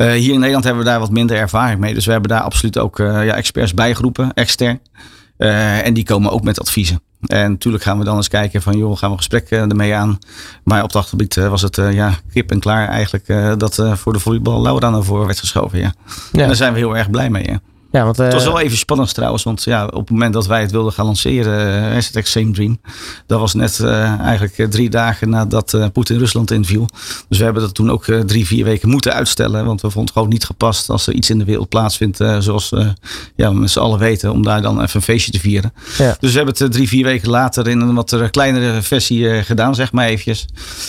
Uh, 0.00 0.12
hier 0.12 0.32
in 0.32 0.38
Nederland 0.38 0.64
hebben 0.64 0.82
we 0.82 0.88
daar 0.88 0.98
wat 1.00 1.10
minder 1.10 1.36
ervaring 1.36 1.80
mee. 1.80 1.94
Dus 1.94 2.06
we 2.06 2.12
hebben 2.12 2.30
daar 2.30 2.40
absoluut 2.40 2.78
ook 2.78 2.98
uh, 2.98 3.24
ja, 3.24 3.34
experts 3.34 3.74
bijgeroepen, 3.74 4.34
extern. 4.34 4.80
Uh, 5.38 5.86
en 5.86 5.94
die 5.94 6.04
komen 6.04 6.30
ook 6.30 6.42
met 6.42 6.60
adviezen. 6.60 7.02
En 7.26 7.50
natuurlijk 7.50 7.84
gaan 7.84 7.98
we 7.98 8.04
dan 8.04 8.16
eens 8.16 8.28
kijken 8.28 8.62
van, 8.62 8.78
joh, 8.78 8.96
gaan 8.96 9.10
we 9.10 9.16
gesprek 9.16 9.50
ermee 9.50 9.94
aan. 9.94 10.18
Maar 10.64 10.82
op 10.82 10.92
dat 10.92 11.06
gebied 11.06 11.34
was 11.34 11.62
het 11.62 11.76
ja, 11.76 12.14
kip 12.32 12.50
en 12.50 12.60
klaar 12.60 12.88
eigenlijk 12.88 13.58
dat 13.58 13.82
voor 13.92 14.12
de 14.12 14.18
volleybal 14.18 14.62
Laura 14.62 14.90
naar 14.90 15.02
voren 15.02 15.26
werd 15.26 15.38
geschoven. 15.38 15.78
Ja. 15.78 15.92
ja. 16.32 16.40
En 16.40 16.46
daar 16.46 16.56
zijn 16.56 16.72
we 16.72 16.78
heel 16.78 16.96
erg 16.96 17.10
blij 17.10 17.30
mee. 17.30 17.44
Ja. 17.50 17.60
Ja, 17.92 18.04
want, 18.04 18.16
het 18.16 18.32
was 18.32 18.44
wel 18.44 18.60
even 18.60 18.76
spannend 18.76 19.14
trouwens, 19.14 19.42
want 19.42 19.64
ja, 19.64 19.84
op 19.84 20.00
het 20.00 20.10
moment 20.10 20.32
dat 20.32 20.46
wij 20.46 20.60
het 20.60 20.70
wilden 20.70 20.92
gaan 20.92 21.04
lanceren, 21.04 21.94
uh, 21.96 22.02
het 22.12 22.28
Same 22.28 22.50
Dream, 22.50 22.80
dat 23.26 23.40
was 23.40 23.54
net 23.54 23.78
uh, 23.82 24.20
eigenlijk 24.20 24.70
drie 24.70 24.90
dagen 24.90 25.28
nadat 25.28 25.72
uh, 25.72 25.86
Poetin 25.92 26.18
Rusland 26.18 26.50
inviel. 26.50 26.88
Dus 27.28 27.38
we 27.38 27.44
hebben 27.44 27.62
dat 27.62 27.74
toen 27.74 27.90
ook 27.90 28.04
drie, 28.04 28.46
vier 28.46 28.64
weken 28.64 28.88
moeten 28.88 29.12
uitstellen, 29.12 29.64
want 29.64 29.80
we 29.80 29.86
vonden 29.86 30.04
het 30.04 30.12
gewoon 30.12 30.28
niet 30.28 30.44
gepast 30.44 30.90
als 30.90 31.06
er 31.06 31.14
iets 31.14 31.30
in 31.30 31.38
de 31.38 31.44
wereld 31.44 31.68
plaatsvindt, 31.68 32.16
zoals 32.38 32.68
ja, 33.36 33.50
we 33.50 33.54
met 33.54 33.70
z'n 33.70 33.78
allen 33.78 33.98
weten, 33.98 34.32
om 34.32 34.42
daar 34.42 34.62
dan 34.62 34.82
even 34.82 34.96
een 34.96 35.02
feestje 35.02 35.32
te 35.32 35.40
vieren. 35.40 35.72
Ja. 35.98 36.16
Dus 36.20 36.30
we 36.30 36.36
hebben 36.36 36.54
het 36.58 36.72
drie, 36.72 36.88
vier 36.88 37.04
weken 37.04 37.30
later 37.30 37.68
in 37.68 37.80
een 37.80 37.94
wat 37.94 38.30
kleinere 38.30 38.82
versie 38.82 39.42
gedaan, 39.44 39.74
zeg 39.74 39.92
maar 39.92 40.06
eventjes. 40.06 40.46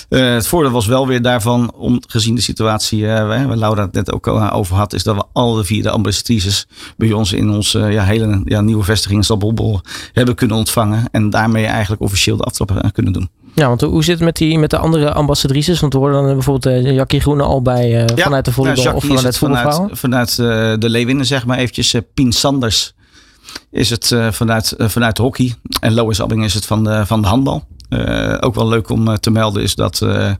het 0.09 0.47
voordeel 0.47 0.71
was 0.71 0.85
wel 0.85 1.07
weer 1.07 1.21
daarvan, 1.21 1.73
om, 1.75 2.01
gezien 2.07 2.35
de 2.35 2.41
situatie 2.41 3.05
waar 3.05 3.57
Laura 3.57 3.81
het 3.81 3.93
net 3.93 4.11
ook 4.11 4.27
over 4.27 4.75
had, 4.75 4.93
is 4.93 5.03
dat 5.03 5.15
we 5.15 5.23
al 5.33 5.53
de 5.53 5.63
vier 5.63 5.83
de 5.83 5.89
ambassadrices 5.89 6.67
bij 6.97 7.11
ons 7.11 7.33
in 7.33 7.49
onze 7.49 7.79
ja, 7.79 8.03
hele 8.03 8.41
ja, 8.45 8.61
nieuwe 8.61 8.83
vestiging 8.83 9.17
in 9.17 9.25
Stadbobbel 9.25 9.81
hebben 10.13 10.35
kunnen 10.35 10.57
ontvangen. 10.57 11.03
En 11.11 11.29
daarmee 11.29 11.65
eigenlijk 11.65 12.01
officieel 12.01 12.37
de 12.37 12.43
aftrap 12.43 12.71
eh, 12.71 12.91
kunnen 12.91 13.13
doen. 13.13 13.29
Ja, 13.55 13.67
want 13.67 13.81
hoe 13.81 14.03
zit 14.03 14.15
het 14.15 14.23
met, 14.23 14.35
die, 14.35 14.59
met 14.59 14.69
de 14.69 14.77
andere 14.77 15.13
ambassadrices? 15.13 15.79
Want 15.79 15.93
we 15.93 15.99
horen 15.99 16.13
dan 16.13 16.33
bijvoorbeeld 16.33 16.85
uh, 16.85 16.93
Jackie 16.95 17.19
Groene 17.19 17.43
al 17.43 17.61
bij 17.61 18.01
uh, 18.01 18.05
vanuit 18.15 18.45
de 18.45 18.51
volleybal 18.51 18.83
ja, 18.83 18.93
of 18.93 19.03
vanuit 19.03 19.23
het? 19.23 19.37
Vanuit, 19.37 19.79
vanuit 19.91 20.35
de 20.81 20.89
Leeuwinnen 20.89 21.25
zeg 21.25 21.45
maar 21.45 21.57
eventjes. 21.57 21.95
Pien 22.13 22.31
Sanders 22.31 22.93
is 23.71 23.89
het 23.89 24.15
vanuit, 24.29 24.75
vanuit 24.77 25.15
de 25.15 25.21
hockey. 25.21 25.53
En 25.81 25.93
Lois 25.93 26.21
Abbing 26.21 26.43
is 26.43 26.53
het 26.53 26.65
van 26.65 26.83
de, 26.83 27.05
van 27.05 27.21
de 27.21 27.27
handbal. 27.27 27.67
Uh, 27.91 28.37
ook 28.39 28.55
wel 28.55 28.67
leuk 28.67 28.89
om 28.89 29.07
uh, 29.07 29.13
te 29.13 29.31
melden 29.31 29.63
is 29.63 29.75
dat 29.75 30.01
uh, 30.03 30.31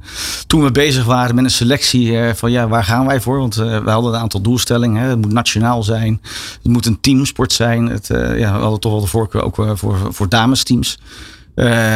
toen 0.48 0.64
we 0.64 0.72
bezig 0.72 1.06
waren 1.06 1.36
met 1.36 1.44
een 1.44 1.52
selectie 1.52 2.34
van 2.34 2.52
ja, 2.52 2.68
waar 2.68 2.84
gaan 2.84 3.06
wij 3.06 3.22
voor? 3.22 3.38
Want 3.38 3.56
we 3.56 3.82
hadden 3.86 4.14
een 4.14 4.20
aantal 4.20 4.42
doelstellingen. 4.42 5.02
Hè. 5.02 5.10
Het 5.10 5.22
moet 5.22 5.32
nationaal 5.32 5.84
zijn. 5.84 6.22
Het 6.64 6.72
moet 6.72 6.86
een 6.86 7.02
teamsport 7.02 7.54
zijn. 7.54 7.86
Het, 7.86 8.08
ja, 8.12 8.54
we 8.54 8.62
hadden 8.62 8.80
toch 8.80 8.92
wel 8.92 9.02
de 9.02 9.08
voorkeur 9.08 9.44
ook 9.44 9.56
voor, 9.56 9.98
voor 10.10 10.30
damesteams. 10.30 11.00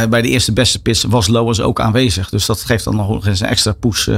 bij 0.08 0.22
de 0.22 0.28
eerste 0.28 0.52
beste 0.52 0.82
pits 0.82 1.04
was 1.04 1.26
Lois 1.26 1.60
ook 1.60 1.80
aanwezig. 1.80 2.28
Dus 2.28 2.46
dat 2.46 2.60
geeft 2.60 2.84
dan 2.84 2.96
nog 2.96 3.26
eens 3.26 3.40
een 3.40 3.48
extra 3.48 3.72
push 3.72 4.08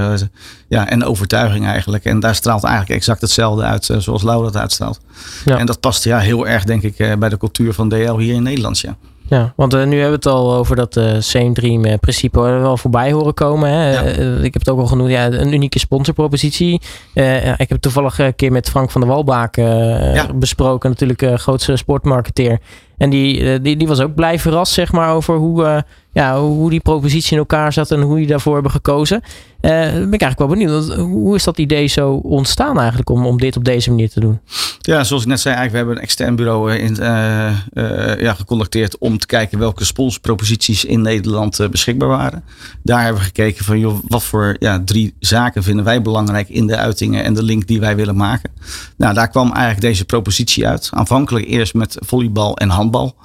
ja, 0.68 0.88
en 0.88 1.04
overtuiging 1.04 1.66
eigenlijk. 1.66 2.04
En 2.04 2.20
daar 2.20 2.34
straalt 2.34 2.64
eigenlijk 2.64 2.94
exact 2.94 3.20
hetzelfde 3.20 3.62
uit 3.62 3.90
zoals 3.98 4.22
Laura 4.22 4.44
dat 4.44 4.56
uitstraalt. 4.56 5.00
Ja. 5.44 5.58
En 5.58 5.66
dat 5.66 5.80
past 5.80 6.04
ja, 6.04 6.18
heel 6.18 6.46
erg 6.46 6.64
denk 6.64 6.82
ik 6.82 7.18
bij 7.18 7.28
de 7.28 7.38
cultuur 7.38 7.72
van 7.72 7.88
DL 7.88 8.16
hier 8.16 8.34
in 8.34 8.42
Nederland. 8.42 8.78
Ja. 8.78 8.96
Ja, 9.28 9.52
want 9.56 9.74
uh, 9.74 9.84
nu 9.84 10.00
hebben 10.00 10.20
we 10.20 10.28
het 10.28 10.36
al 10.36 10.54
over 10.54 10.76
dat 10.76 10.96
uh, 10.96 11.14
Same 11.18 11.52
Dream 11.52 11.84
uh, 11.84 11.94
principe 12.00 12.40
wel 12.40 12.76
voorbij 12.76 13.12
horen 13.12 13.34
komen. 13.34 13.70
Hè? 13.70 13.92
Ja. 13.92 14.00
ik 14.42 14.52
heb 14.52 14.62
het 14.62 14.68
ook 14.68 14.78
al 14.78 14.86
genoemd, 14.86 15.10
ja, 15.10 15.26
een 15.26 15.52
unieke 15.52 15.78
sponsorpropositie. 15.78 16.80
ik 17.56 17.68
heb 17.68 17.80
toevallig 17.80 18.18
een 18.18 18.34
keer 18.34 18.52
met 18.52 18.70
Frank 18.70 18.90
van 18.90 19.00
der 19.00 19.10
Walbaak 19.10 19.56
ja. 19.56 20.26
besproken, 20.34 20.90
natuurlijk 20.90 21.40
grootste 21.40 21.76
sportmarketeer. 21.76 22.58
En 22.96 23.10
die, 23.10 23.60
die, 23.60 23.76
die 23.76 23.88
was 23.88 24.00
ook 24.00 24.14
blij 24.14 24.38
verrast, 24.38 24.72
zeg 24.72 24.92
maar, 24.92 25.14
over 25.14 25.36
hoe, 25.36 25.84
ja, 26.12 26.40
hoe 26.40 26.70
die 26.70 26.80
propositie 26.80 27.32
in 27.32 27.38
elkaar 27.38 27.72
zat 27.72 27.90
en 27.90 28.00
hoe 28.00 28.16
die 28.16 28.26
daarvoor 28.26 28.54
hebben 28.54 28.72
gekozen. 28.72 29.22
Uh, 29.60 29.70
ben 29.70 30.12
ik 30.12 30.20
eigenlijk 30.22 30.38
wel 30.38 30.48
benieuwd. 30.48 30.94
Hoe 30.94 31.34
is 31.34 31.44
dat 31.44 31.58
idee 31.58 31.86
zo 31.86 32.10
ontstaan 32.12 32.78
eigenlijk 32.78 33.10
om, 33.10 33.26
om 33.26 33.38
dit 33.38 33.56
op 33.56 33.64
deze 33.64 33.90
manier 33.90 34.10
te 34.10 34.20
doen? 34.20 34.40
Ja, 34.80 35.04
zoals 35.04 35.22
ik 35.22 35.28
net 35.28 35.40
zei, 35.40 35.54
eigenlijk, 35.54 35.70
we 35.72 35.76
hebben 35.76 35.96
een 35.96 36.02
extern 36.02 36.36
bureau 36.36 36.74
in, 36.74 36.96
uh, 37.00 37.58
uh, 37.72 38.20
ja, 38.20 38.34
gecontacteerd 38.34 38.98
om 38.98 39.18
te 39.18 39.26
kijken 39.26 39.58
welke 39.58 39.84
sponsorproposities 39.84 40.84
in 40.84 41.00
Nederland 41.00 41.70
beschikbaar 41.70 42.08
waren. 42.08 42.44
Daar 42.82 43.02
hebben 43.02 43.20
we 43.20 43.26
gekeken 43.26 43.64
van 43.64 43.78
joh, 43.78 43.98
wat 44.08 44.24
voor 44.24 44.56
ja, 44.58 44.82
drie 44.84 45.14
zaken 45.18 45.62
vinden 45.62 45.84
wij 45.84 46.02
belangrijk 46.02 46.48
in 46.48 46.66
de 46.66 46.76
uitingen 46.76 47.24
en 47.24 47.34
de 47.34 47.42
link 47.42 47.66
die 47.66 47.80
wij 47.80 47.96
willen 47.96 48.16
maken. 48.16 48.50
Nou, 48.96 49.14
daar 49.14 49.28
kwam 49.28 49.52
eigenlijk 49.52 49.80
deze 49.80 50.04
propositie 50.04 50.66
uit. 50.66 50.88
Aanvankelijk 50.92 51.46
eerst 51.46 51.74
met 51.74 51.96
volleybal 52.00 52.56
en 52.56 52.68
handbal. 52.68 53.16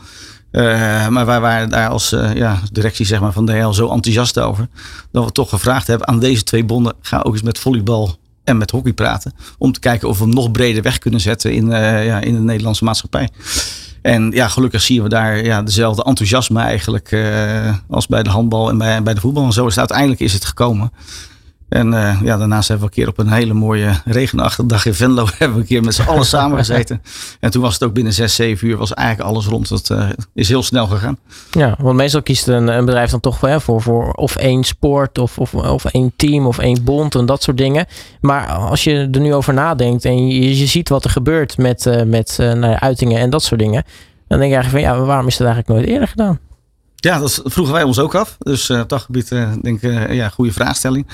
Uh, 0.53 1.07
maar 1.07 1.25
wij 1.25 1.39
waren 1.39 1.69
daar 1.69 1.89
als 1.89 2.13
uh, 2.13 2.33
ja, 2.35 2.59
directie 2.71 3.05
zeg 3.05 3.19
maar, 3.19 3.31
van 3.31 3.45
DL 3.45 3.69
zo 3.69 3.89
enthousiast 3.89 4.39
over. 4.39 4.67
Dat 5.11 5.25
we 5.25 5.31
toch 5.31 5.49
gevraagd 5.49 5.87
hebben 5.87 6.07
aan 6.07 6.19
deze 6.19 6.43
twee 6.43 6.65
bonden. 6.65 6.93
Ga 7.01 7.19
ook 7.23 7.33
eens 7.33 7.41
met 7.41 7.59
volleybal 7.59 8.15
en 8.43 8.57
met 8.57 8.71
hockey 8.71 8.93
praten. 8.93 9.33
Om 9.57 9.71
te 9.71 9.79
kijken 9.79 10.07
of 10.07 10.17
we 10.17 10.23
hem 10.23 10.33
nog 10.33 10.51
breder 10.51 10.83
weg 10.83 10.97
kunnen 10.97 11.19
zetten 11.19 11.53
in, 11.53 11.65
uh, 11.67 12.05
ja, 12.05 12.19
in 12.19 12.33
de 12.33 12.39
Nederlandse 12.39 12.83
maatschappij. 12.83 13.29
En 14.01 14.31
ja, 14.31 14.47
gelukkig 14.47 14.81
zien 14.81 15.03
we 15.03 15.09
daar 15.09 15.43
ja, 15.43 15.61
dezelfde 15.61 16.03
enthousiasme 16.03 16.61
eigenlijk 16.61 17.17
als 17.89 18.07
bij 18.07 18.23
de 18.23 18.29
handbal 18.29 18.69
en 18.69 18.77
bij, 18.77 19.03
bij 19.03 19.13
de 19.13 19.19
voetbal. 19.19 19.45
En 19.45 19.51
zo 19.51 19.63
is 19.67 19.75
het 19.75 19.79
uiteindelijk 19.79 20.19
is 20.19 20.33
het 20.33 20.45
gekomen. 20.45 20.91
En 21.73 21.93
uh, 21.93 22.21
ja, 22.23 22.37
daarnaast 22.37 22.67
hebben 22.67 22.87
we 22.87 22.93
een 22.93 23.03
keer 23.03 23.11
op 23.11 23.19
een 23.19 23.33
hele 23.33 23.53
mooie 23.53 23.91
regenachtige 24.05 24.65
dag 24.65 24.85
in 24.85 24.93
Venlo 24.93 25.25
hebben 25.37 25.53
we 25.57 25.61
een 25.61 25.67
keer 25.67 25.83
met 25.83 25.95
z'n 25.95 26.01
allen 26.01 26.25
samen 26.25 26.57
gezeten. 26.57 27.01
En 27.39 27.51
toen 27.51 27.61
was 27.61 27.73
het 27.73 27.83
ook 27.83 27.93
binnen 27.93 28.13
6, 28.13 28.35
7 28.35 28.67
uur 28.67 28.77
was 28.77 28.93
eigenlijk 28.93 29.29
alles 29.29 29.45
rond. 29.45 29.69
Dat 29.69 29.89
uh, 29.89 30.09
is 30.33 30.49
heel 30.49 30.63
snel 30.63 30.87
gegaan. 30.87 31.17
Ja, 31.51 31.75
want 31.79 31.95
meestal 31.95 32.21
kiest 32.21 32.47
een, 32.47 32.67
een 32.67 32.85
bedrijf 32.85 33.09
dan 33.09 33.19
toch 33.19 33.41
hè, 33.41 33.61
voor, 33.61 33.81
voor 33.81 34.11
of 34.11 34.35
één 34.35 34.63
sport 34.63 35.17
of, 35.17 35.37
of, 35.37 35.53
of 35.53 35.85
één 35.85 36.13
team 36.15 36.45
of 36.45 36.57
één 36.57 36.83
bond 36.83 37.15
en 37.15 37.25
dat 37.25 37.43
soort 37.43 37.57
dingen. 37.57 37.85
Maar 38.21 38.47
als 38.47 38.83
je 38.83 39.07
er 39.11 39.19
nu 39.19 39.33
over 39.33 39.53
nadenkt 39.53 40.05
en 40.05 40.27
je, 40.27 40.67
ziet 40.67 40.89
wat 40.89 41.03
er 41.03 41.09
gebeurt 41.09 41.57
met, 41.57 41.85
uh, 41.85 42.03
met 42.03 42.35
nou, 42.39 42.75
uitingen 42.75 43.19
en 43.19 43.29
dat 43.29 43.43
soort 43.43 43.59
dingen. 43.59 43.83
Dan 44.27 44.39
denk 44.39 44.51
je 44.51 44.57
eigenlijk 44.57 44.85
van 44.85 44.95
ja, 44.95 45.05
waarom 45.05 45.27
is 45.27 45.37
dat 45.37 45.47
eigenlijk 45.47 45.79
nooit 45.79 45.93
eerder 45.93 46.07
gedaan? 46.07 46.39
Ja, 47.03 47.19
dat 47.19 47.41
vroegen 47.43 47.73
wij 47.73 47.83
ons 47.83 47.99
ook 47.99 48.15
af. 48.15 48.37
Dus 48.39 48.69
uh, 48.69 48.79
op 48.79 48.89
dat 48.89 49.01
gebied 49.01 49.31
uh, 49.31 49.51
denk 49.61 49.81
ik, 49.81 49.91
uh, 49.91 50.13
ja, 50.13 50.29
goede 50.29 50.51
vraagstelling. 50.51 51.07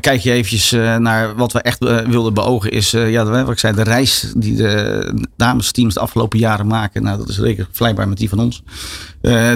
kijk 0.00 0.20
je 0.20 0.32
eventjes 0.32 0.70
naar 0.98 1.36
wat 1.36 1.52
we 1.52 1.60
echt 1.60 1.78
wilden 2.08 2.34
beogen 2.34 2.70
is, 2.70 2.90
ja, 2.90 3.24
wat 3.24 3.50
ik 3.50 3.58
zei, 3.58 3.74
de 3.74 3.82
reis 3.82 4.32
die 4.36 4.56
de 4.56 5.26
damesteams 5.36 5.94
de 5.94 6.00
afgelopen 6.00 6.38
jaren 6.38 6.66
maken. 6.66 7.02
Nou, 7.02 7.18
dat 7.18 7.28
is 7.28 7.34
zeker 7.34 7.64
vergelijkbaar 7.66 8.08
met 8.08 8.18
die 8.18 8.28
van 8.28 8.40
ons. 8.40 8.62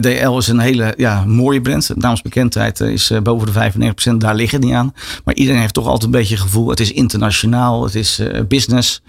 DL 0.00 0.36
is 0.36 0.48
een 0.48 0.58
hele 0.58 0.94
ja, 0.96 1.24
mooie 1.24 1.60
brand. 1.60 1.90
Damesbekendheid 1.96 2.80
is 2.80 3.12
boven 3.22 3.52
de 3.52 3.72
95%, 4.12 4.16
daar 4.16 4.34
liggen 4.34 4.60
niet 4.60 4.74
aan. 4.74 4.94
Maar 5.24 5.34
iedereen 5.34 5.60
heeft 5.60 5.74
toch 5.74 5.86
altijd 5.86 6.04
een 6.04 6.18
beetje 6.18 6.36
gevoel, 6.36 6.68
het 6.68 6.80
is 6.80 6.92
internationaal, 6.92 7.84
het 7.84 7.94
is 7.94 8.20
business. 8.48 9.02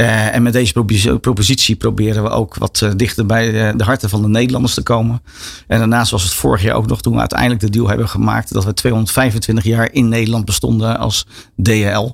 Uh, 0.00 0.34
en 0.34 0.42
met 0.42 0.52
deze 0.52 0.72
propositie 1.20 1.76
proberen 1.76 2.22
we 2.22 2.28
ook 2.28 2.54
wat 2.54 2.80
uh, 2.84 2.90
dichter 2.96 3.26
bij 3.26 3.50
de, 3.50 3.72
de, 3.76 3.84
harten 3.84 4.08
van 4.08 4.22
de 4.22 4.28
Nederlanders 4.28 4.74
te 4.74 4.82
komen. 4.82 5.22
En 5.66 5.78
daarnaast 5.78 6.10
was 6.10 6.22
het 6.22 6.32
vorig 6.34 6.62
jaar 6.62 6.74
ook 6.74 6.86
nog 6.86 7.00
toen 7.00 7.12
we 7.12 7.18
uiteindelijk 7.18 7.60
de 7.60 7.70
deal 7.70 7.88
hebben 7.88 8.08
gemaakt 8.08 8.52
dat 8.52 8.64
we 8.64 8.74
225 8.74 9.64
jaar 9.64 9.92
in 9.92 10.08
Nederland 10.08 10.44
bestonden 10.44 10.98
als 10.98 11.26
DHL. 11.62 12.10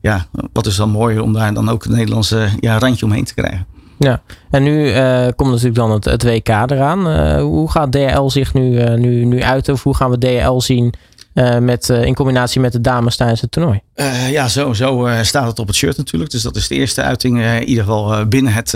Ja, 0.00 0.26
wat 0.52 0.66
is 0.66 0.76
dan 0.76 0.90
mooi 0.90 1.18
om 1.18 1.32
daar 1.32 1.54
dan 1.54 1.68
ook 1.68 1.84
een 1.84 1.92
Nederlandse 1.92 2.48
ja, 2.60 2.78
randje 2.78 3.04
omheen 3.06 3.24
te 3.24 3.34
krijgen. 3.34 3.66
Ja, 3.98 4.22
en 4.50 4.62
nu 4.62 4.92
komt 5.36 5.50
natuurlijk 5.50 5.74
dan 5.74 5.90
het, 5.90 6.04
het 6.04 6.22
WK 6.22 6.48
eraan. 6.48 7.38
hoe 7.40 7.70
gaat 7.70 7.92
DHL 7.92 8.28
zich 8.28 8.54
nu, 8.54 8.96
nu, 8.96 9.24
nu 9.24 9.42
uit 9.42 9.68
of 9.68 9.82
hoe 9.82 9.94
gaan 9.94 10.10
we 10.10 10.18
DHL 10.18 10.58
zien 10.58 10.94
uh, 11.38 11.58
met, 11.58 11.88
uh, 11.88 12.04
in 12.04 12.14
combinatie 12.14 12.60
met 12.60 12.72
de 12.72 12.80
dames 12.80 13.16
tijdens 13.16 13.40
het 13.40 13.50
toernooi. 13.50 13.80
Uh, 13.94 14.30
ja, 14.30 14.48
zo, 14.48 14.72
zo 14.72 15.08
staat 15.22 15.46
het 15.46 15.58
op 15.58 15.66
het 15.66 15.76
shirt 15.76 15.96
natuurlijk. 15.96 16.30
Dus 16.30 16.42
dat 16.42 16.56
is 16.56 16.68
de 16.68 16.74
eerste 16.74 17.02
uiting 17.02 17.42
in 17.42 17.64
ieder 17.64 17.84
geval 17.84 18.26
binnen, 18.26 18.52
het, 18.52 18.70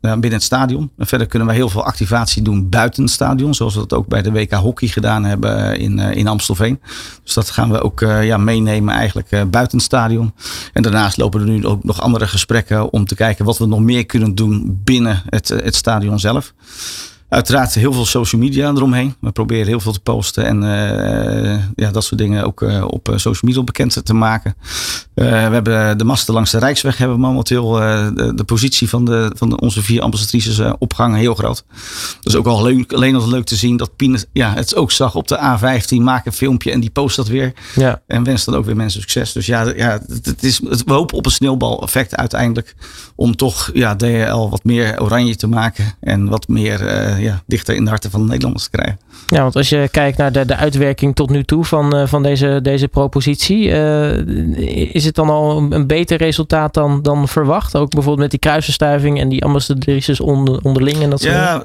binnen 0.00 0.32
het 0.32 0.42
stadion. 0.42 0.90
En 0.98 1.06
verder 1.06 1.26
kunnen 1.26 1.48
we 1.48 1.54
heel 1.54 1.68
veel 1.68 1.84
activatie 1.84 2.42
doen 2.42 2.68
buiten 2.68 3.02
het 3.02 3.12
stadion. 3.12 3.54
Zoals 3.54 3.74
we 3.74 3.80
dat 3.80 3.92
ook 3.92 4.06
bij 4.06 4.22
de 4.22 4.32
WK 4.32 4.52
Hockey 4.52 4.88
gedaan 4.88 5.24
hebben 5.24 5.78
in, 5.78 5.98
in 5.98 6.26
Amstelveen. 6.26 6.80
Dus 7.24 7.34
dat 7.34 7.50
gaan 7.50 7.70
we 7.70 7.82
ook 7.82 8.00
ja, 8.00 8.36
meenemen 8.36 8.94
eigenlijk 8.94 9.28
buiten 9.30 9.76
het 9.76 9.86
stadion. 9.86 10.34
En 10.72 10.82
daarnaast 10.82 11.16
lopen 11.16 11.40
er 11.40 11.46
nu 11.46 11.66
ook 11.66 11.84
nog 11.84 12.00
andere 12.00 12.26
gesprekken 12.26 12.92
om 12.92 13.06
te 13.06 13.14
kijken 13.14 13.44
wat 13.44 13.58
we 13.58 13.66
nog 13.66 13.80
meer 13.80 14.06
kunnen 14.06 14.34
doen 14.34 14.80
binnen 14.84 15.22
het, 15.26 15.48
het 15.48 15.74
stadion 15.74 16.18
zelf. 16.18 16.54
Uiteraard 17.28 17.74
heel 17.74 17.92
veel 17.92 18.04
social 18.04 18.40
media 18.40 18.68
eromheen. 18.68 19.14
We 19.20 19.30
proberen 19.30 19.66
heel 19.66 19.80
veel 19.80 19.92
te 19.92 20.00
posten 20.00 20.46
en 20.46 20.62
uh, 20.62 21.64
ja, 21.74 21.90
dat 21.90 22.04
soort 22.04 22.20
dingen 22.20 22.44
ook 22.44 22.62
uh, 22.62 22.84
op 22.86 23.12
social 23.14 23.50
media 23.50 23.62
bekend 23.62 24.04
te 24.04 24.14
maken. 24.14 24.54
Uh, 25.14 25.24
we 25.24 25.54
hebben 25.54 25.98
de 25.98 26.04
masten 26.04 26.34
langs 26.34 26.50
de 26.50 26.58
Rijksweg 26.58 26.96
hebben 26.96 27.16
we 27.16 27.22
momenteel 27.22 27.70
de, 27.70 28.32
de, 28.34 28.44
positie 28.44 28.88
van, 28.88 29.04
de, 29.04 29.32
van 29.36 29.60
onze 29.60 29.82
vier 29.82 30.02
ambassadrices 30.02 30.60
opgehangen 30.78 31.18
heel 31.18 31.34
groot. 31.34 31.64
Dat 32.20 32.32
is 32.32 32.36
ook 32.36 32.46
al 32.46 32.62
leuk, 32.62 32.92
alleen 32.92 33.16
al 33.16 33.28
leuk 33.28 33.44
te 33.44 33.56
zien 33.56 33.76
dat 33.76 33.96
Pien 33.96 34.18
ja, 34.32 34.54
het 34.54 34.76
ook 34.76 34.92
zag 34.92 35.14
op 35.14 35.28
de 35.28 35.38
A15, 35.38 36.02
maak 36.02 36.26
een 36.26 36.32
filmpje 36.32 36.70
en 36.70 36.80
die 36.80 36.90
post 36.90 37.16
dat 37.16 37.28
weer. 37.28 37.52
Ja. 37.74 38.02
En 38.06 38.24
wenst 38.24 38.44
dan 38.44 38.54
ook 38.54 38.64
weer 38.64 38.76
mensen 38.76 39.00
succes. 39.00 39.32
Dus 39.32 39.46
ja, 39.46 39.72
ja 39.76 40.00
het, 40.22 40.42
is, 40.44 40.60
het, 40.68 40.84
we 40.84 40.92
hopen 40.92 41.16
op 41.16 41.26
een 41.26 41.32
sneeuwbal 41.32 41.82
effect 41.82 42.16
uiteindelijk 42.16 42.74
om 43.16 43.36
toch 43.36 43.70
ja, 43.72 43.96
DHL 43.96 44.48
wat 44.48 44.64
meer 44.64 45.02
oranje 45.02 45.36
te 45.36 45.46
maken 45.46 45.96
en 46.00 46.28
wat 46.28 46.48
meer 46.48 47.16
ja, 47.20 47.42
dichter 47.46 47.74
in 47.74 47.84
de 47.84 47.90
harten 47.90 48.10
van 48.10 48.20
de 48.20 48.26
Nederlanders 48.26 48.64
te 48.64 48.70
krijgen. 48.70 48.98
Ja, 49.26 49.42
want 49.42 49.56
als 49.56 49.68
je 49.68 49.88
kijkt 49.90 50.18
naar 50.18 50.32
de, 50.32 50.44
de 50.44 50.56
uitwerking 50.56 51.14
tot 51.14 51.30
nu 51.30 51.44
toe 51.44 51.64
van, 51.64 51.96
uh, 51.96 52.06
van 52.06 52.22
deze, 52.22 52.58
deze 52.62 52.88
propositie, 52.88 53.68
uh, 53.68 54.16
is 54.94 55.04
het 55.04 55.14
dan 55.14 55.28
al 55.30 55.72
een, 55.72 55.86
beter 55.86 56.18
resultaat 56.18 56.74
dan, 56.74 57.02
dan 57.02 57.28
verwacht? 57.28 57.76
Ook 57.76 57.90
bijvoorbeeld 57.90 58.18
met 58.18 58.30
die 58.30 58.38
kruisverstuiving 58.38 59.20
en 59.20 59.28
die 59.28 59.44
ambassadrices 59.44 60.20
onder, 60.20 60.60
onderling 60.62 61.02
en 61.02 61.10
dat 61.10 61.20
soort 61.20 61.34
Ja, 61.34 61.62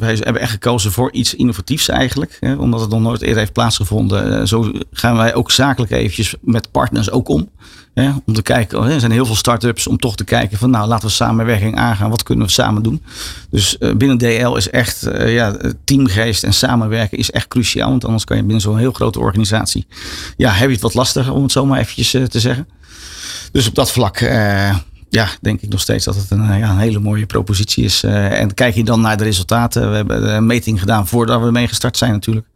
wij 0.00 0.18
hebben 0.20 0.42
echt 0.42 0.50
gekozen 0.50 0.92
voor 0.92 1.12
iets 1.12 1.34
innovatiefs 1.34 1.88
eigenlijk, 1.88 2.36
hè, 2.40 2.54
omdat 2.54 2.80
het 2.80 2.90
nog 2.90 3.00
nooit 3.00 3.22
eerder 3.22 3.38
heeft 3.38 3.52
plaatsgevonden. 3.52 4.48
Zo 4.48 4.72
gaan 4.92 5.16
wij 5.16 5.34
ook 5.34 5.50
zakelijk 5.50 5.92
eventjes 5.92 6.34
met 6.40 6.70
partners 6.70 7.10
ook 7.10 7.28
om. 7.28 7.48
Hè, 7.94 8.10
om 8.26 8.34
te 8.34 8.42
kijken, 8.42 8.78
oh, 8.78 8.90
er 8.90 9.00
zijn 9.00 9.12
heel 9.12 9.26
veel 9.26 9.34
start-ups 9.34 9.86
om 9.86 9.98
toch 9.98 10.16
te 10.16 10.24
kijken 10.24 10.58
van 10.58 10.70
nou 10.70 10.88
laten 10.88 11.06
we 11.06 11.12
samenwerking 11.12 11.76
aangaan, 11.76 12.10
wat 12.10 12.22
kunnen 12.22 12.46
we 12.46 12.52
samen 12.52 12.82
doen. 12.82 13.02
Dus 13.50 13.76
uh, 13.80 13.94
binnen 13.94 14.18
DL 14.18 14.54
is 14.54 14.70
echt 14.70 15.06
uh, 15.06 15.34
ja, 15.34 15.56
teamgeest 15.84 16.44
en 16.44 16.54
samenwerken 16.54 17.18
is 17.18 17.30
echt 17.30 17.48
cruciaal, 17.48 17.90
want 17.90 18.04
anders 18.04 18.24
kan 18.24 18.36
je 18.36 18.42
binnen 18.42 18.60
zo'n 18.60 18.78
heel 18.78 18.92
grote 18.92 19.18
organisatie, 19.18 19.86
ja, 20.36 20.50
heb 20.50 20.66
je 20.66 20.74
het 20.74 20.82
wat 20.82 20.94
lastiger 20.94 21.32
om 21.32 21.42
het 21.42 21.52
zo 21.52 21.66
maar 21.66 21.78
eventjes 21.78 22.14
uh, 22.14 22.24
te 22.24 22.40
zeggen. 22.40 22.68
Dus 23.52 23.68
op 23.68 23.74
dat 23.74 23.90
vlak 23.90 24.20
ja, 25.12 25.28
denk 25.40 25.60
ik 25.60 25.68
nog 25.68 25.80
steeds 25.80 26.04
dat 26.04 26.14
het 26.14 26.30
een, 26.30 26.58
ja, 26.58 26.70
een 26.70 26.78
hele 26.78 26.98
mooie 26.98 27.26
propositie 27.26 27.84
is. 27.84 28.04
Uh, 28.04 28.40
en 28.40 28.54
kijk 28.54 28.74
je 28.74 28.84
dan 28.84 29.00
naar 29.00 29.16
de 29.16 29.24
resultaten. 29.24 29.90
We 29.90 29.96
hebben 29.96 30.34
een 30.34 30.46
meting 30.46 30.80
gedaan 30.80 31.06
voordat 31.06 31.42
we 31.42 31.50
mee 31.50 31.68
gestart 31.68 31.96
zijn 31.96 32.12
natuurlijk. 32.12 32.46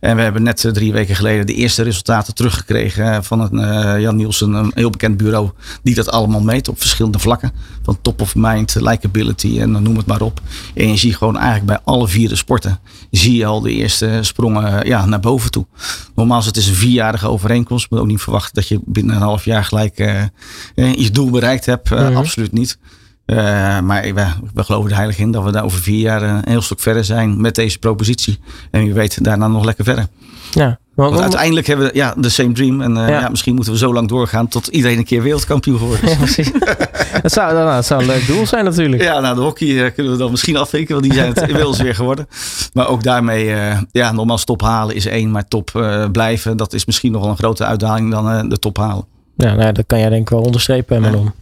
En 0.00 0.16
we 0.16 0.22
hebben 0.22 0.42
net 0.42 0.64
uh, 0.64 0.72
drie 0.72 0.92
weken 0.92 1.16
geleden 1.16 1.46
de 1.46 1.54
eerste 1.54 1.82
resultaten 1.82 2.34
teruggekregen 2.34 3.24
van 3.24 3.40
een, 3.40 3.54
uh, 3.54 4.00
Jan 4.00 4.16
Nielsen, 4.16 4.52
een 4.52 4.72
heel 4.74 4.90
bekend 4.90 5.16
bureau, 5.16 5.50
die 5.82 5.94
dat 5.94 6.10
allemaal 6.10 6.40
meet 6.40 6.68
op 6.68 6.80
verschillende 6.80 7.18
vlakken. 7.18 7.52
Van 7.82 7.98
top 8.02 8.20
of 8.20 8.34
mind, 8.34 8.74
likability 8.74 9.60
en 9.60 9.70
noem 9.70 9.96
het 9.96 10.06
maar 10.06 10.20
op. 10.20 10.40
En 10.74 10.88
je 10.88 10.96
ziet 10.96 11.16
gewoon 11.16 11.36
eigenlijk 11.36 11.66
bij 11.66 11.78
alle 11.84 12.08
vier 12.08 12.28
de 12.28 12.36
sporten, 12.36 12.78
zie 13.10 13.36
je 13.36 13.46
al 13.46 13.60
de 13.60 13.72
eerste 13.72 14.18
sprongen 14.20 14.86
ja, 14.86 15.06
naar 15.06 15.20
boven 15.20 15.50
toe. 15.50 15.66
Nogmaals, 16.14 16.46
het 16.46 16.56
is 16.56 16.68
een 16.68 16.74
vierjarige 16.74 17.28
overeenkomst. 17.28 17.90
Maar 17.90 18.00
ook 18.00 18.06
niet 18.06 18.20
verwachten 18.20 18.54
dat 18.54 18.68
je 18.68 18.80
binnen 18.84 19.16
een 19.16 19.22
half 19.22 19.44
jaar 19.44 19.64
gelijk 19.64 19.96
je 20.74 21.10
doel 21.12 21.30
bereikt 21.30 21.66
hebt. 21.66 21.90
Mm 22.00 22.06
-hmm. 22.06 22.16
Absoluut 22.16 22.52
niet. 22.52 22.78
Uh, 23.26 23.80
maar 23.80 24.02
we, 24.02 24.26
we, 24.54 24.64
geloven 24.64 24.90
er 24.90 24.96
heilig 24.96 25.18
in 25.18 25.30
dat 25.30 25.44
we 25.44 25.52
daar 25.52 25.64
over 25.64 25.78
vier 25.78 26.00
jaar 26.00 26.22
een 26.22 26.42
heel 26.44 26.62
stuk 26.62 26.80
verder 26.80 27.04
zijn 27.04 27.40
met 27.40 27.54
deze 27.54 27.78
propositie. 27.78 28.38
En 28.70 28.84
wie 28.84 28.94
weet 28.94 29.24
daarna 29.24 29.48
nog 29.48 29.64
lekker 29.64 29.84
verder. 29.84 30.06
Ja. 30.50 30.78
Want 30.94 31.20
uiteindelijk 31.20 31.66
hebben 31.66 31.86
we 31.86 31.94
ja, 31.94 32.14
de 32.16 32.28
same 32.28 32.52
dream. 32.52 32.80
En 32.80 32.90
uh, 32.90 33.08
ja. 33.08 33.20
ja. 33.20 33.28
misschien 33.28 33.54
moeten 33.54 33.72
we 33.72 33.78
zo 33.78 33.92
lang 33.92 34.08
doorgaan 34.08 34.48
tot 34.48 34.66
iedereen 34.66 34.98
een 34.98 35.04
keer 35.04 35.22
wereldkampioen 35.22 35.78
wordt. 35.78 36.00
Ja, 36.00 36.16
precies. 36.16 36.52
dat, 37.22 37.32
zou, 37.32 37.54
nou, 37.54 37.74
dat 37.74 37.86
zou 37.86 38.00
een 38.00 38.06
leuk 38.06 38.26
doel 38.26 38.46
zijn 38.46 38.64
natuurlijk. 38.64 39.02
Ja, 39.02 39.20
nou 39.20 39.34
de 39.34 39.40
hockey 39.40 39.68
uh, 39.68 39.90
kunnen 39.94 40.12
we 40.12 40.18
dan 40.18 40.30
misschien 40.30 40.56
afvinken. 40.56 40.94
Want 40.94 41.06
die 41.06 41.14
zijn 41.14 41.28
het 41.28 41.40
inmiddels 41.48 41.80
weer 41.80 41.94
geworden. 41.94 42.28
Maar 42.72 42.88
ook 42.88 43.02
daarmee, 43.02 43.46
uh, 43.46 43.78
ja, 43.90 44.12
nogmaals 44.12 44.44
top 44.44 44.62
halen 44.62 44.94
is 44.94 45.06
één. 45.06 45.30
Maar 45.30 45.48
top 45.48 45.70
blijven, 46.12 46.56
dat 46.56 46.72
is 46.72 46.84
misschien 46.84 47.12
nog 47.12 47.20
wel 47.22 47.30
een 47.30 47.36
grote 47.36 47.64
uitdaging 47.64 48.10
dan 48.10 48.48
de 48.48 48.58
top 48.58 48.76
halen. 48.76 49.04
Ja, 49.36 49.54
nou, 49.54 49.72
dat 49.72 49.84
kan 49.86 49.98
jij 49.98 50.08
denk 50.08 50.22
ik 50.22 50.28
wel 50.28 50.42
onderstrepen, 50.42 51.00
Manon. 51.00 51.32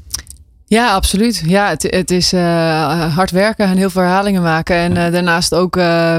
Ja, 0.69 0.95
absoluut. 0.95 1.43
Ja, 1.47 1.69
het, 1.69 1.83
het 1.83 2.11
is 2.11 2.33
uh, 2.33 3.15
hard 3.17 3.31
werken 3.31 3.67
en 3.67 3.77
heel 3.77 3.91
veel 3.91 4.03
herhalingen 4.03 4.43
maken. 4.43 4.77
En 4.77 4.91
uh, 4.91 5.13
daarnaast 5.13 5.55
ook 5.55 5.77
uh, 5.77 6.19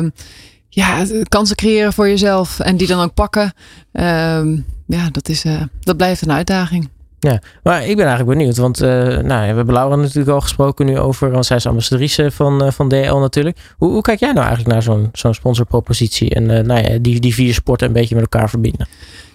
ja, 0.69 1.05
kansen 1.27 1.55
creëren 1.55 1.93
voor 1.93 2.07
jezelf 2.07 2.59
en 2.59 2.77
die 2.77 2.87
dan 2.87 3.03
ook 3.03 3.13
pakken. 3.13 3.53
Ehm, 3.91 4.57
ja, 4.85 5.09
dat, 5.11 5.29
is, 5.29 5.45
dat 5.79 5.97
blijft 5.97 6.21
een 6.21 6.31
uitdaging. 6.31 6.89
Ja, 7.19 7.41
maar 7.63 7.85
ik 7.85 7.95
ben 7.95 8.05
eigenlijk 8.05 8.37
benieuwd, 8.37 8.57
want 8.57 8.79
nou, 8.79 9.23
we 9.23 9.33
hebben 9.33 9.73
Laura 9.73 9.95
natuurlijk 9.95 10.29
al 10.29 10.41
gesproken 10.41 10.85
nu 10.85 10.99
over, 10.99 11.31
want 11.31 11.45
zij 11.45 11.57
is 11.57 11.65
ambassadrice 11.65 12.31
van, 12.31 12.73
van 12.73 12.89
DL 12.89 13.15
natuurlijk. 13.15 13.57
Hoe, 13.77 13.91
hoe 13.91 14.01
kijk 14.01 14.19
jij 14.19 14.31
nou 14.31 14.45
eigenlijk 14.45 14.73
naar 14.73 14.83
zo'n 14.83 15.09
zo'n 15.13 15.33
sponsorpropositie 15.33 16.33
en 16.33 16.45
nou 16.45 16.81
ja, 16.81 16.97
die, 17.01 17.19
die 17.19 17.33
vier 17.33 17.53
sporten 17.53 17.87
een 17.87 17.93
beetje 17.93 18.15
met 18.15 18.23
elkaar 18.23 18.49
verbinden? 18.49 18.87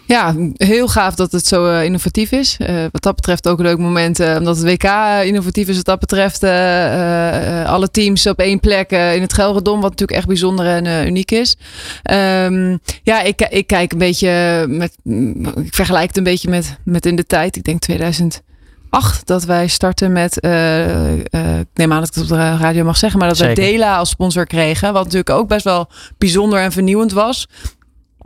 Ja, 0.06 0.34
heel 0.54 0.88
gaaf 0.88 1.14
dat 1.14 1.32
het 1.32 1.46
zo 1.46 1.66
uh, 1.66 1.84
innovatief 1.84 2.32
is. 2.32 2.56
Uh, 2.60 2.84
wat 2.90 3.02
dat 3.02 3.14
betreft 3.14 3.48
ook 3.48 3.58
een 3.58 3.64
leuk 3.64 3.78
moment, 3.78 4.20
uh, 4.20 4.36
omdat 4.38 4.56
het 4.56 4.66
WK 4.66 4.90
innovatief 5.24 5.68
is. 5.68 5.76
Wat 5.76 5.84
dat 5.84 5.98
betreft 5.98 6.42
alle 7.66 7.90
teams 7.90 8.26
op 8.26 8.38
één 8.38 8.60
plek 8.60 8.90
in 8.90 9.20
het 9.20 9.32
Gelredom, 9.32 9.80
wat 9.80 9.90
natuurlijk 9.90 10.18
echt 10.18 10.26
bijzonder 10.26 10.66
en 10.66 11.06
uniek 11.06 11.30
is. 11.30 11.56
Um, 12.10 12.78
ja, 13.02 13.22
ik, 13.22 13.40
ik 13.40 13.66
kijk 13.66 13.92
een 13.92 13.98
beetje 13.98 14.64
met, 14.68 14.96
ik 15.64 15.74
vergelijk 15.74 16.06
het 16.06 16.16
een 16.16 16.24
beetje 16.24 16.48
met, 16.48 16.78
met 16.84 17.06
in 17.06 17.16
de 17.16 17.26
tijd. 17.26 17.56
Ik 17.56 17.64
denk 17.64 17.80
2008 17.80 19.26
dat 19.26 19.44
wij 19.44 19.66
starten 19.66 20.12
met, 20.12 20.36
ik 20.36 21.68
neem 21.74 21.92
aan 21.92 22.00
dat 22.00 22.08
ik 22.08 22.14
het 22.14 22.22
op 22.22 22.28
de 22.28 22.56
radio 22.56 22.84
mag 22.84 22.96
zeggen, 22.96 23.18
maar 23.18 23.28
dat 23.28 23.36
Zeker. 23.36 23.54
we 23.54 23.60
Dela 23.60 23.96
als 23.96 24.08
sponsor 24.08 24.46
kregen. 24.46 24.92
Wat 24.92 25.04
natuurlijk 25.04 25.30
ook 25.30 25.48
best 25.48 25.64
wel 25.64 25.88
bijzonder 26.18 26.58
en 26.58 26.72
vernieuwend 26.72 27.12
was. 27.12 27.48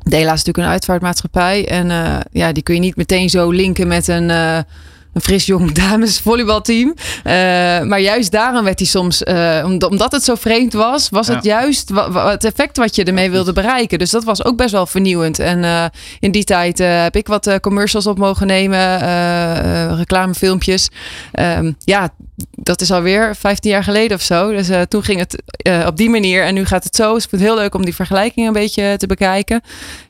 Dela 0.02 0.32
is 0.32 0.44
natuurlijk 0.44 0.58
een 0.58 0.72
uitvaartmaatschappij. 0.72 1.68
En 1.68 1.86
uh, 1.90 2.20
ja, 2.32 2.52
die 2.52 2.62
kun 2.62 2.74
je 2.74 2.80
niet 2.80 2.96
meteen 2.96 3.30
zo 3.30 3.50
linken 3.50 3.88
met 3.88 4.08
een, 4.08 4.28
uh, 4.28 4.58
een 5.18 5.24
fris 5.24 5.46
jong 5.46 5.72
dames 5.88 6.18
volleybalteam. 6.18 6.94
maar 7.88 8.00
juist 8.00 8.30
daarom 8.30 8.64
werd 8.64 8.78
hij 8.78 8.88
soms, 8.88 9.22
omdat 9.88 10.12
het 10.12 10.24
zo 10.24 10.34
vreemd 10.34 10.72
was, 10.72 11.08
was 11.08 11.28
het 11.28 11.44
juist 11.44 11.90
het 12.12 12.44
effect 12.44 12.76
wat 12.76 12.96
je 12.96 13.04
ermee 13.04 13.30
wilde 13.30 13.52
bereiken. 13.52 13.98
Dus 13.98 14.10
dat 14.10 14.24
was 14.24 14.44
ook 14.44 14.56
best 14.56 14.72
wel 14.72 14.86
vernieuwend. 14.86 15.38
En 15.38 15.90
in 16.20 16.30
die 16.30 16.44
tijd 16.44 16.78
heb 16.78 17.16
ik 17.16 17.26
wat 17.26 17.60
commercials 17.60 18.06
op 18.06 18.18
mogen 18.18 18.46
nemen, 18.46 18.98
reclamefilmpjes. 19.96 20.88
Ehm, 21.32 21.72
ja, 21.78 22.08
dat 22.50 22.80
is 22.80 22.90
alweer 22.90 23.36
15 23.36 23.70
jaar 23.70 23.84
geleden 23.84 24.16
of 24.16 24.22
zo. 24.22 24.50
Dus 24.50 24.68
toen 24.88 25.02
ging 25.02 25.18
het 25.18 25.42
op 25.86 25.96
die 25.96 26.10
manier 26.10 26.44
en 26.44 26.54
nu 26.54 26.64
gaat 26.64 26.84
het 26.84 26.96
zo. 26.96 27.14
Dus 27.14 27.22
ik 27.22 27.28
vind 27.28 27.42
het 27.42 27.50
heel 27.50 27.60
leuk 27.60 27.74
om 27.74 27.84
die 27.84 27.94
vergelijking 27.94 28.46
een 28.46 28.52
beetje 28.52 28.96
te 28.96 29.06
bekijken. 29.06 29.60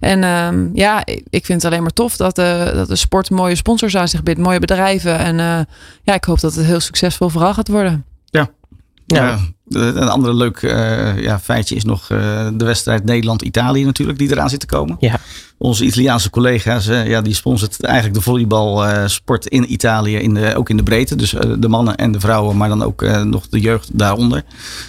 En 0.01 0.25
ehm, 0.25 0.67
ja, 0.75 1.03
ik 1.31 1.45
vind 1.45 1.63
het 1.63 1.65
alleen 1.65 1.83
maar 1.83 1.93
tof 1.93 2.17
dat, 2.17 2.39
uh, 2.39 2.73
dat 2.73 2.89
de 2.89 2.97
sport 2.97 3.31
mooie 3.31 3.55
sponsors 3.55 3.97
aan 3.97 4.09
zich 4.09 4.23
biedt, 4.23 4.39
mooie 4.39 4.59
bedrijven. 4.59 4.98
En 5.05 5.39
uh, 5.39 5.61
ja, 6.03 6.15
ik 6.15 6.25
hoop 6.25 6.41
dat 6.41 6.55
het 6.55 6.67
heel 6.67 6.81
succesvol 6.81 7.29
vooral 7.29 7.55
gaat 7.55 7.69
worden. 7.69 8.05
Ja. 8.25 8.49
Ja. 9.07 9.39
Een 9.69 10.09
andere 10.09 10.35
leuk 10.35 10.63
uh, 10.63 11.23
ja, 11.23 11.39
feitje 11.41 11.75
is 11.75 11.85
nog 11.85 12.07
de 12.07 12.65
wedstrijd 12.65 13.05
Nederland-Italië 13.05 13.85
natuurlijk, 13.85 14.19
die 14.19 14.31
eraan 14.31 14.51
zit 14.51 14.61
te 14.61 14.67
komen. 14.67 14.97
Ja 15.01 15.21
onze 15.59 15.85
Italiaanse 15.85 16.31
collega's, 16.31 16.85
ja, 16.85 17.21
die 17.21 17.35
sponsort 17.35 17.83
eigenlijk 17.83 18.15
de 18.15 18.21
volleybalsport 18.21 19.47
in 19.47 19.73
Italië, 19.73 20.17
in 20.17 20.35
de, 20.35 20.57
ook 20.57 20.71
in 20.71 20.77
de 20.77 20.83
breedte. 20.83 21.17
Dus 21.17 21.35
eh, 21.35 21.51
de 21.59 21.69
mannen 21.69 21.97
en 21.97 22.13
de 22.13 22.21
vrouwen, 22.21 22.57
maar 22.57 22.69
dan 22.69 22.83
ook 22.83 23.03
eh, 23.03 23.23
nog 23.23 23.49
de 23.49 23.61
jeugd 23.61 23.99
daaronder. 23.99 24.45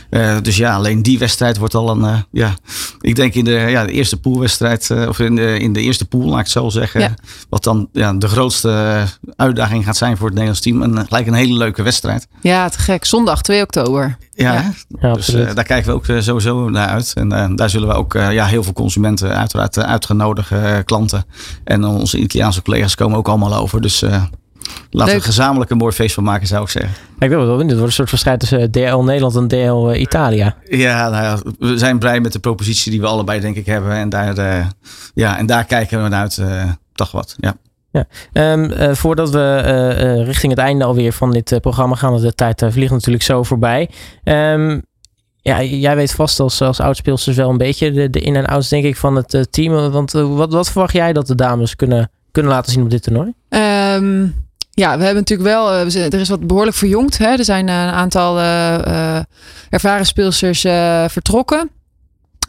Uh, 0.09 0.37
dus 0.41 0.57
ja, 0.57 0.75
alleen 0.75 1.03
die 1.03 1.19
wedstrijd 1.19 1.57
wordt 1.57 1.75
al 1.75 1.89
een, 1.89 2.25
ja, 2.31 2.53
ik 3.01 3.15
denk 3.15 3.33
in 3.33 3.43
de, 3.43 3.51
ja, 3.51 3.85
de 3.85 3.91
eerste 3.91 4.19
poolwedstrijd, 4.19 4.91
of 5.07 5.19
in 5.19 5.35
de, 5.35 5.59
in 5.59 5.73
de 5.73 5.81
eerste 5.81 6.05
pool, 6.05 6.25
laat 6.25 6.39
ik 6.39 6.43
het 6.43 6.49
zo 6.49 6.69
zeggen. 6.69 7.15
Wat 7.49 7.63
dan 7.63 7.89
ja, 7.93 8.13
de 8.13 8.27
grootste 8.27 9.03
uitdaging 9.35 9.83
gaat 9.83 9.97
zijn 9.97 10.17
voor 10.17 10.25
het 10.25 10.35
Nederlands 10.35 10.61
team. 10.61 10.83
En 10.83 11.05
gelijk 11.07 11.27
een 11.27 11.33
hele 11.33 11.57
leuke 11.57 11.83
wedstrijd. 11.83 12.27
Ja, 12.41 12.69
te 12.69 12.79
gek. 12.79 13.05
Zondag 13.05 13.41
2 13.41 13.61
oktober. 13.61 14.17
Ja, 14.41 14.71
ja. 14.99 15.13
dus 15.13 15.25
daar 15.27 15.63
kijken 15.63 15.85
we 15.85 15.91
ook 15.91 16.05
sowieso 16.21 16.69
naar 16.69 16.87
uit. 16.87 17.13
En 17.15 17.55
daar 17.55 17.69
zullen 17.69 17.87
we 17.87 17.93
ook 17.93 18.13
ja, 18.13 18.45
heel 18.45 18.63
veel 18.63 18.73
consumenten 18.73 19.37
uiteraard 19.37 19.77
uitgenodigen 19.77 20.63
uh, 20.63 20.77
klanten. 20.85 21.25
En 21.63 21.83
onze 21.83 22.17
Italiaanse 22.17 22.61
collega's 22.61 22.95
komen 22.95 23.17
ook 23.17 23.27
allemaal 23.27 23.55
over. 23.55 23.81
Dus 23.81 24.03
laten 24.89 25.15
we 25.15 25.21
gezamenlijk 25.21 25.71
een 25.71 25.77
mooi 25.77 25.93
feest 25.93 26.13
van 26.13 26.23
maken, 26.23 26.47
zou 26.47 26.63
ik 26.63 26.69
zeggen. 26.69 26.91
Ik 27.19 27.29
weet 27.29 27.29
wel, 27.29 27.57
dit 27.57 27.67
wordt 27.67 27.81
een 27.81 27.91
soort 27.91 28.09
verschijt 28.09 28.39
tussen 28.39 28.71
DL 28.71 28.97
Nederland 28.97 29.35
en 29.35 29.47
DL 29.47 29.93
Italië. 29.93 30.53
Ja, 30.69 31.09
nou 31.09 31.23
ja, 31.23 31.37
we 31.59 31.77
zijn 31.77 31.99
blij 31.99 32.19
met 32.19 32.33
de 32.33 32.39
propositie 32.39 32.91
die 32.91 33.01
we 33.01 33.07
allebei 33.07 33.39
denk 33.39 33.55
ik 33.55 33.65
hebben. 33.65 33.91
En 33.91 34.09
daar, 34.09 34.67
ja, 35.13 35.37
en 35.37 35.45
daar 35.45 35.65
kijken 35.65 36.03
we 36.03 36.09
naar 36.09 36.21
uit. 36.21 36.41
toch 36.93 37.11
wat, 37.11 37.35
ja. 37.37 37.55
Ja. 37.91 38.05
Um, 38.33 38.95
voordat 38.95 39.29
we 39.29 39.61
uh, 39.65 40.25
richting 40.25 40.51
het 40.51 40.61
einde 40.61 40.83
alweer 40.83 41.13
van 41.13 41.31
dit 41.31 41.57
programma 41.61 41.95
gaan, 41.95 42.21
de 42.21 42.33
tijd 42.33 42.63
vliegt 42.69 42.91
natuurlijk 42.91 43.23
zo 43.23 43.43
voorbij. 43.43 43.89
Um, 44.23 44.81
ja, 45.41 45.63
jij 45.63 45.95
weet 45.95 46.11
vast 46.11 46.39
als, 46.39 46.61
als 46.61 46.79
oudspeelsters 46.79 47.35
wel 47.35 47.49
een 47.49 47.57
beetje 47.57 48.09
de, 48.09 48.19
in- 48.19 48.35
en 48.35 48.45
outs, 48.45 48.69
denk 48.69 48.83
ik, 48.83 48.95
van 48.97 49.15
het 49.15 49.47
team. 49.51 49.91
Want 49.91 50.11
wat, 50.11 50.53
wat 50.53 50.69
verwacht 50.69 50.93
jij 50.93 51.13
dat 51.13 51.27
de 51.27 51.35
dames 51.35 51.75
kunnen, 51.75 52.11
kunnen 52.31 52.51
laten 52.51 52.71
zien 52.71 52.83
op 52.83 52.89
dit 52.89 53.03
toernooi? 53.03 53.33
Um, 53.49 54.47
ja, 54.71 54.97
we 54.97 55.03
hebben 55.03 55.23
natuurlijk 55.27 55.49
wel, 55.49 55.73
er 55.73 56.19
is 56.19 56.29
wat 56.29 56.47
behoorlijk 56.47 56.77
verjongd. 56.77 57.17
Hè? 57.17 57.27
Er 57.27 57.45
zijn 57.45 57.67
een 57.67 57.91
aantal 57.91 58.39
ervaren 59.69 60.05
speelsters 60.05 60.61
vertrokken. 61.11 61.69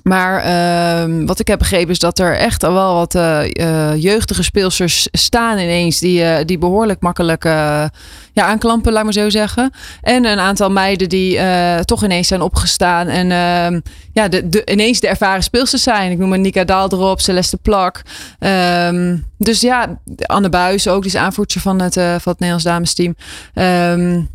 Maar 0.03 0.45
uh, 0.47 1.27
wat 1.27 1.39
ik 1.39 1.49
heb 1.49 1.59
begrepen 1.59 1.91
is 1.91 1.99
dat 1.99 2.19
er 2.19 2.37
echt 2.37 2.65
al 2.65 2.73
wel 2.73 2.95
wat 2.95 3.15
uh, 3.15 3.41
uh, 3.53 4.03
jeugdige 4.03 4.43
speelsters 4.43 5.09
staan 5.13 5.59
ineens. 5.59 5.99
Die, 5.99 6.23
uh, 6.23 6.37
die 6.45 6.59
behoorlijk 6.59 7.01
makkelijk 7.01 7.45
ja, 7.45 7.91
aanklampen, 8.35 8.93
laat 8.93 9.05
maar 9.05 9.13
zo 9.13 9.31
zeggen. 9.31 9.73
En 10.03 10.25
een 10.25 10.39
aantal 10.39 10.71
meiden 10.71 11.09
die 11.09 11.39
toch 11.85 12.05
ineens 12.05 12.29
zijn 12.29 12.41
opgestaan. 12.41 13.09
En 13.09 13.31
ehm, 13.31 13.81
ja, 14.13 14.29
de, 14.29 14.63
ineens 14.65 15.01
de 15.01 15.09
ervaren 15.09 15.43
speelsters 15.43 15.83
zijn. 15.83 16.11
Ik 16.11 16.19
noem 16.19 16.29
maar 16.29 16.39
Nika 16.39 16.65
Daal 16.65 16.89
erop, 16.93 17.21
Celeste 17.21 17.57
Plak. 17.57 18.03
Um, 18.39 19.27
dus 19.39 19.61
ja, 19.61 19.99
Anne 20.17 20.49
Buis 20.49 20.89
ook. 20.89 21.03
Die 21.03 21.13
is 21.13 21.19
aanvoerder 21.19 21.61
van 21.61 21.81
het, 21.81 21.95
van 21.95 22.33
het 22.33 22.39
Nederlands 22.39 22.65
damesteam. 22.65 23.15
Um, 23.55 24.29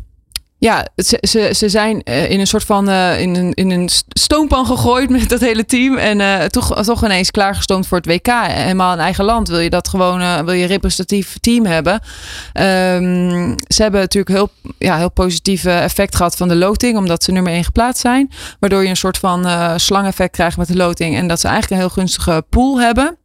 ja, 0.58 0.86
ze, 0.96 1.18
ze, 1.20 1.50
ze 1.54 1.68
zijn 1.68 2.00
uh, 2.04 2.30
in 2.30 2.40
een 2.40 2.46
soort 2.46 2.64
van 2.64 2.88
uh, 2.88 3.20
in, 3.20 3.36
een, 3.36 3.54
in 3.54 3.70
een 3.70 3.88
stoompan 4.08 4.66
gegooid 4.66 5.10
met 5.10 5.28
dat 5.28 5.40
hele 5.40 5.64
team. 5.64 5.96
En 5.96 6.20
uh, 6.20 6.44
toch, 6.44 6.84
toch 6.84 7.04
ineens 7.04 7.30
klaargestoomd 7.30 7.86
voor 7.86 7.98
het 7.98 8.06
WK. 8.06 8.28
Helemaal 8.46 8.92
in 8.92 8.98
eigen 8.98 9.24
land 9.24 9.48
wil 9.48 9.58
je 9.58 9.70
dat 9.70 9.88
gewoon, 9.88 10.44
wil 10.44 10.54
je 10.54 10.62
een 10.62 10.68
representatief 10.68 11.38
team 11.40 11.66
hebben. 11.66 11.94
Um, 11.94 13.54
ze 13.68 13.82
hebben 13.82 14.00
natuurlijk 14.00 14.36
heel, 14.36 14.50
ja, 14.78 14.96
heel 14.96 15.10
positief 15.10 15.64
effect 15.64 16.16
gehad 16.16 16.36
van 16.36 16.48
de 16.48 16.56
loting, 16.56 16.96
omdat 16.96 17.24
ze 17.24 17.32
nummer 17.32 17.52
1 17.52 17.64
geplaatst 17.64 18.00
zijn. 18.00 18.30
Waardoor 18.60 18.82
je 18.82 18.88
een 18.88 18.96
soort 18.96 19.18
van 19.18 19.46
slangeffect 19.80 20.32
krijgt 20.32 20.56
met 20.56 20.68
de 20.68 20.76
loting. 20.76 21.16
En 21.16 21.28
dat 21.28 21.40
ze 21.40 21.48
eigenlijk 21.48 21.80
een 21.80 21.88
heel 21.88 21.96
gunstige 21.96 22.44
pool 22.48 22.80
hebben. 22.80 23.16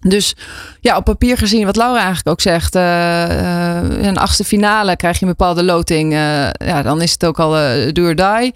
Dus 0.00 0.36
ja, 0.80 0.96
op 0.96 1.04
papier 1.04 1.36
gezien, 1.36 1.64
wat 1.64 1.76
Laura 1.76 1.96
eigenlijk 1.96 2.28
ook 2.28 2.40
zegt, 2.40 2.76
uh, 2.76 4.02
een 4.06 4.18
achtste 4.18 4.44
finale 4.44 4.96
krijg 4.96 5.18
je 5.18 5.24
een 5.24 5.30
bepaalde 5.36 5.64
loting. 5.64 6.12
Uh, 6.12 6.50
ja, 6.50 6.82
dan 6.82 7.02
is 7.02 7.12
het 7.12 7.26
ook 7.26 7.38
al 7.38 7.58
uh, 7.58 7.92
do 7.92 8.04
or 8.04 8.14
die. 8.14 8.54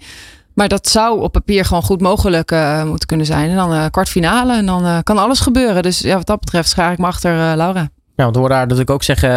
Maar 0.53 0.67
dat 0.67 0.87
zou 0.87 1.21
op 1.21 1.31
papier 1.31 1.65
gewoon 1.65 1.83
goed 1.83 2.01
mogelijk 2.01 2.55
moeten 2.85 3.07
kunnen 3.07 3.25
zijn. 3.25 3.49
En 3.49 3.55
dan 3.55 3.89
kwartfinale 3.89 4.55
en 4.55 4.65
dan 4.65 5.03
kan 5.03 5.17
alles 5.17 5.39
gebeuren. 5.39 5.83
Dus 5.83 5.99
ja, 5.99 6.15
wat 6.15 6.27
dat 6.27 6.39
betreft 6.39 6.69
schaar 6.69 6.91
ik 6.91 6.97
me 6.97 7.05
achter 7.05 7.55
Laura. 7.55 7.89
Ja, 8.15 8.23
want 8.23 8.35
we 8.35 8.41
horen 8.41 8.55
daar 8.55 8.61
natuurlijk 8.61 8.89
ook 8.89 9.03
zeggen, 9.03 9.31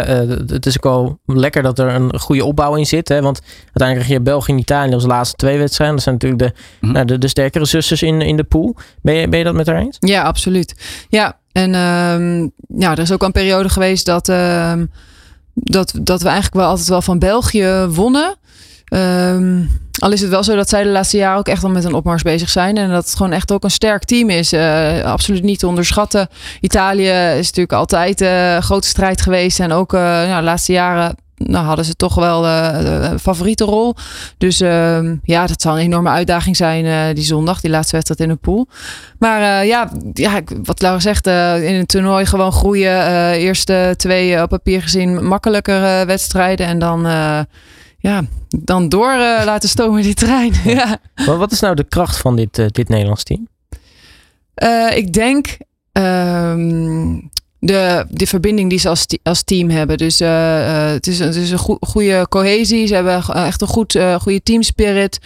het 0.47 0.67
is 0.67 0.77
ook 0.77 0.85
wel 0.85 1.19
lekker 1.25 1.63
dat 1.63 1.79
er 1.79 1.89
een 1.89 2.19
goede 2.19 2.45
opbouw 2.45 2.75
in 2.75 2.87
zit. 2.87 3.09
Hè? 3.09 3.23
Want 3.23 3.41
uiteindelijk 3.65 4.07
krijg 4.07 4.09
je 4.09 4.31
België 4.31 4.53
en 4.53 4.59
Italië 4.59 4.93
als 4.93 5.05
laatste 5.05 5.37
twee 5.37 5.59
wedstrijden. 5.59 5.97
Dat 5.97 6.05
zijn 6.05 6.15
natuurlijk 6.15 6.43
de, 6.43 6.61
mm 6.81 6.95
-hmm. 6.95 7.07
de, 7.07 7.19
de, 7.19 7.29
sterkere 7.29 7.65
zusters 7.65 8.03
in, 8.03 8.21
in 8.21 8.37
de 8.37 8.45
pool. 8.45 8.77
Ben 9.03 9.15
je, 9.15 9.29
ben 9.29 9.39
je 9.39 9.45
dat 9.45 9.55
met 9.55 9.67
haar 9.67 9.79
eens? 9.79 9.97
Ja, 10.01 10.23
absoluut. 10.23 10.75
Ja, 11.09 11.38
en 11.59 11.75
um, 11.75 12.53
ja, 12.79 12.91
er 12.91 12.99
is 12.99 13.13
ook 13.13 13.23
een 13.23 13.33
periode 13.33 13.69
geweest 13.69 14.07
dat, 14.07 14.29
uh, 14.29 14.73
dat, 15.55 15.93
dat 16.03 16.23
we 16.23 16.29
eigenlijk 16.29 16.57
wel 16.57 16.67
altijd 16.67 16.89
wel 16.89 17.03
van 17.03 17.19
België 17.19 17.87
wonnen. 17.89 18.37
Um, 18.93 19.71
al 19.99 20.13
is 20.13 20.21
het 20.21 20.31
wel 20.31 20.45
zo 20.45 20.57
dat 20.57 20.69
zij 20.69 20.83
de 20.83 20.89
laatste 20.89 21.17
jaren 21.17 21.39
ook 21.39 21.49
echt 21.49 21.65
al 21.65 21.71
met 21.71 21.85
een 21.85 21.95
opmars 21.95 22.23
bezig 22.23 22.49
zijn. 22.49 22.77
En 22.77 22.91
dat 22.91 23.05
het 23.05 23.17
gewoon 23.17 23.33
echt 23.33 23.53
ook 23.53 23.65
een 23.65 23.71
sterk 23.71 24.05
team 24.05 24.31
is. 24.31 24.53
Uh, 24.53 25.03
absoluut 25.03 25.43
niet 25.43 25.59
te 25.59 25.67
onderschatten. 25.67 26.29
Italië 26.61 27.11
is 27.39 27.47
natuurlijk 27.47 27.73
altijd 27.73 28.21
uh, 28.21 28.55
een 28.55 28.63
grote 28.63 28.89
strijd 28.89 29.21
geweest. 29.21 29.61
En 29.61 29.73
ook 29.73 29.93
nou, 29.93 30.37
de 30.37 30.43
laatste 30.43 30.73
jaren 30.73 31.17
nou, 31.39 31.65
hadden 31.65 31.85
ze 31.85 31.95
toch 31.95 32.15
wel 32.15 32.45
uh, 32.45 33.11
een 33.11 33.19
favoriete 33.19 33.65
rol. 33.65 33.95
Dus 34.39 34.61
uh, 34.61 34.99
ja, 35.23 35.47
dat 35.47 35.61
zal 35.61 35.73
een 35.73 35.85
enorme 35.85 36.09
uitdaging 36.09 36.57
zijn 36.57 36.85
uh, 36.85 37.15
die 37.15 37.25
zondag, 37.25 37.61
die 37.61 37.71
laatste 37.71 37.95
wedstrijd 37.95 38.21
in 38.21 38.29
de 38.29 38.37
pool. 38.37 38.67
Maar 39.19 39.67
ja, 39.67 39.91
ja, 40.13 40.41
wat 40.63 40.81
Laura 40.81 41.01
zegt, 41.01 41.27
in 41.27 41.75
een 41.75 41.87
toernooi 41.87 42.27
gewoon 42.27 42.53
groeien. 42.53 43.33
eerste 43.33 43.95
twee 43.97 44.43
op 44.43 44.49
papier 44.49 44.83
gezien 44.83 45.27
makkelijker 45.27 46.07
wedstrijden. 46.07 46.67
En 46.67 46.79
dan, 46.79 47.03
ja, 47.99 48.23
dan 48.49 48.89
door 48.89 49.17
laten 49.51 49.69
stomen 49.69 50.03
die 50.03 50.15
trein. 50.15 50.53
ja. 50.65 50.99
Wat 51.27 51.53
is 51.53 51.61
nou 51.61 51.75
de 51.75 51.89
kracht 51.89 52.17
van 52.17 52.37
dit, 52.37 52.75
dit 52.75 52.89
Nederlands 52.89 53.23
team? 53.23 53.49
ik 54.95 55.13
denk... 55.13 55.57
Um, 55.93 57.31
de, 57.61 58.07
de 58.09 58.27
verbinding 58.27 58.71
die 58.71 58.79
ze 58.79 58.89
als, 58.89 59.07
als 59.23 59.43
team 59.43 59.71
hebben. 59.71 59.99
Dus 59.99 60.21
uh, 60.21 60.29
uh, 60.29 60.91
het 60.91 61.07
is, 61.07 61.19
het 61.19 61.37
is 61.37 61.51
een 61.51 61.59
go 61.59 61.77
goede 61.81 62.27
cohesie. 62.29 62.87
Ze 62.87 62.95
hebben 62.95 63.23
echt 63.35 63.61
een 63.61 63.69
goed, 63.69 63.95
uh, 63.95 64.15
goede 64.15 64.43
teamspirit. 64.43 65.19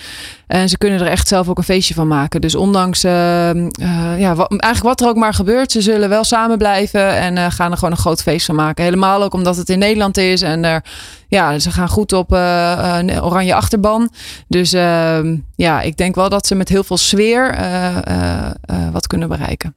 En 0.47 0.69
ze 0.69 0.79
kunnen 0.79 1.01
er 1.01 1.07
echt 1.07 1.29
zelf 1.29 1.49
ook 1.49 1.59
een 1.59 1.65
feestje 1.65 1.95
van 1.95 2.09
maken. 2.09 2.41
Dus 2.41 2.55
ondanks 2.55 3.01
ja, 3.01 4.35
wat, 4.35 4.51
eigenlijk 4.51 4.83
wat 4.83 5.01
er 5.01 5.09
ook 5.09 5.17
maar 5.17 5.35
gebeurt, 5.35 5.73
ze 5.73 5.81
zullen 5.81 6.09
wel 6.09 6.25
samen 6.25 6.59
blijven 6.59 7.09
en 7.09 7.53
gaan 7.53 7.71
er 7.71 7.77
gewoon 7.77 7.91
een 7.91 7.97
groot 7.97 8.23
feest 8.23 8.47
van 8.47 8.55
maken. 8.55 8.85
Helemaal 8.85 9.23
ook 9.23 9.35
omdat 9.35 9.57
het 9.57 9.69
in 9.69 9.79
Nederland 9.79 10.17
is 10.17 10.43
en 10.43 10.65
er, 10.65 10.85
ja, 11.29 11.59
ze 11.59 11.71
gaan 11.71 11.89
goed 11.89 12.13
op 12.13 12.31
een 12.31 13.23
oranje 13.23 13.55
achterban. 13.55 14.11
Dus 14.49 14.73
ehm, 14.73 15.37
ja, 15.57 15.81
ik 15.81 15.97
denk 15.97 16.15
wel 16.15 16.29
dat 16.29 16.47
ze 16.47 16.55
met 16.55 16.69
heel 16.69 16.85
veel 16.85 16.97
sfeer 16.97 17.57
wat 18.93 19.07
kunnen 19.07 19.29
bereiken. 19.29 19.75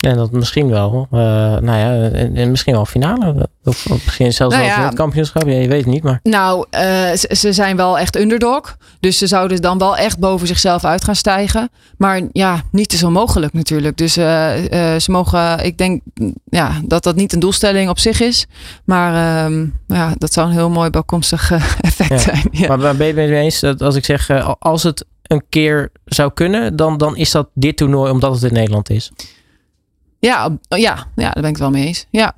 En 0.00 0.16
dat 0.16 0.30
misschien 0.32 0.68
wel, 0.68 1.06
uh, 1.12 1.20
nou 1.58 1.64
ja, 1.64 2.08
en, 2.10 2.50
misschien 2.50 2.74
wel 2.74 2.84
finale. 2.84 3.48
Of, 3.64 3.86
of 3.86 4.04
misschien 4.04 4.32
zelfs 4.32 4.54
nou 4.54 4.66
ja, 4.66 4.76
wel 4.76 4.86
het 4.86 4.94
kampioenschap. 4.94 5.46
Ja, 5.46 5.54
je 5.54 5.68
weet 5.68 5.84
het 5.84 5.92
niet, 5.92 6.02
maar. 6.02 6.20
Nou, 6.22 6.66
uh, 6.70 6.80
ze, 7.12 7.34
ze, 7.36 7.52
zijn 7.52 7.76
wel 7.76 7.98
echt 7.98 8.16
underdog. 8.16 8.76
Dus 9.00 9.18
ze 9.18 9.26
zouden 9.26 9.62
dan 9.62 9.78
wel 9.78 9.96
echt 9.96 10.18
boven 10.18 10.46
zichzelf 10.46 10.84
uit 10.84 11.04
gaan 11.04 11.14
stijgen. 11.14 11.70
Maar 11.96 12.20
ja, 12.32 12.62
niet 12.70 12.92
is 12.92 13.02
onmogelijk 13.02 13.52
natuurlijk. 13.52 13.96
Dus 13.96 14.18
uh, 14.18 14.24
ze 14.96 15.10
mogen, 15.10 15.64
ik 15.64 15.78
denk 15.78 16.02
ja, 16.44 16.80
dat 16.84 17.02
dat 17.02 17.16
niet 17.16 17.32
een 17.32 17.40
doelstelling 17.40 17.90
op 17.90 17.98
zich 17.98 18.20
is. 18.20 18.46
Maar 18.84 19.44
ehm, 19.44 19.66
ja, 19.86 20.14
dat 20.18 20.32
zou 20.32 20.46
een 20.48 20.54
heel 20.54 20.70
mooi 20.70 20.90
bijkomstig 20.90 21.52
effect 21.80 22.08
ja. 22.08 22.18
zijn. 22.18 22.48
Ja. 22.50 22.76
Maar 22.76 22.96
ben 22.96 23.06
je 23.06 23.20
het 23.20 23.30
mee 23.30 23.42
eens 23.42 23.60
dat 23.60 23.82
als 23.82 23.94
ik 23.94 24.04
zeg, 24.04 24.30
als 24.58 24.82
het 24.82 25.04
een 25.22 25.44
keer 25.48 25.90
zou 26.04 26.30
kunnen, 26.34 26.76
dan, 26.76 26.98
dan 26.98 27.16
is 27.16 27.30
dat 27.30 27.48
dit 27.54 27.76
toernooi 27.76 28.10
omdat 28.10 28.34
het 28.34 28.42
in 28.42 28.52
Nederland 28.52 28.90
is? 28.90 29.10
Ja, 30.20 30.58
ja, 30.68 31.06
ja, 31.16 31.30
daar 31.30 31.42
ben 31.42 31.44
ik 31.44 31.48
het 31.48 31.58
wel 31.58 31.70
mee 31.70 31.86
eens. 31.86 32.06
Ja. 32.10 32.34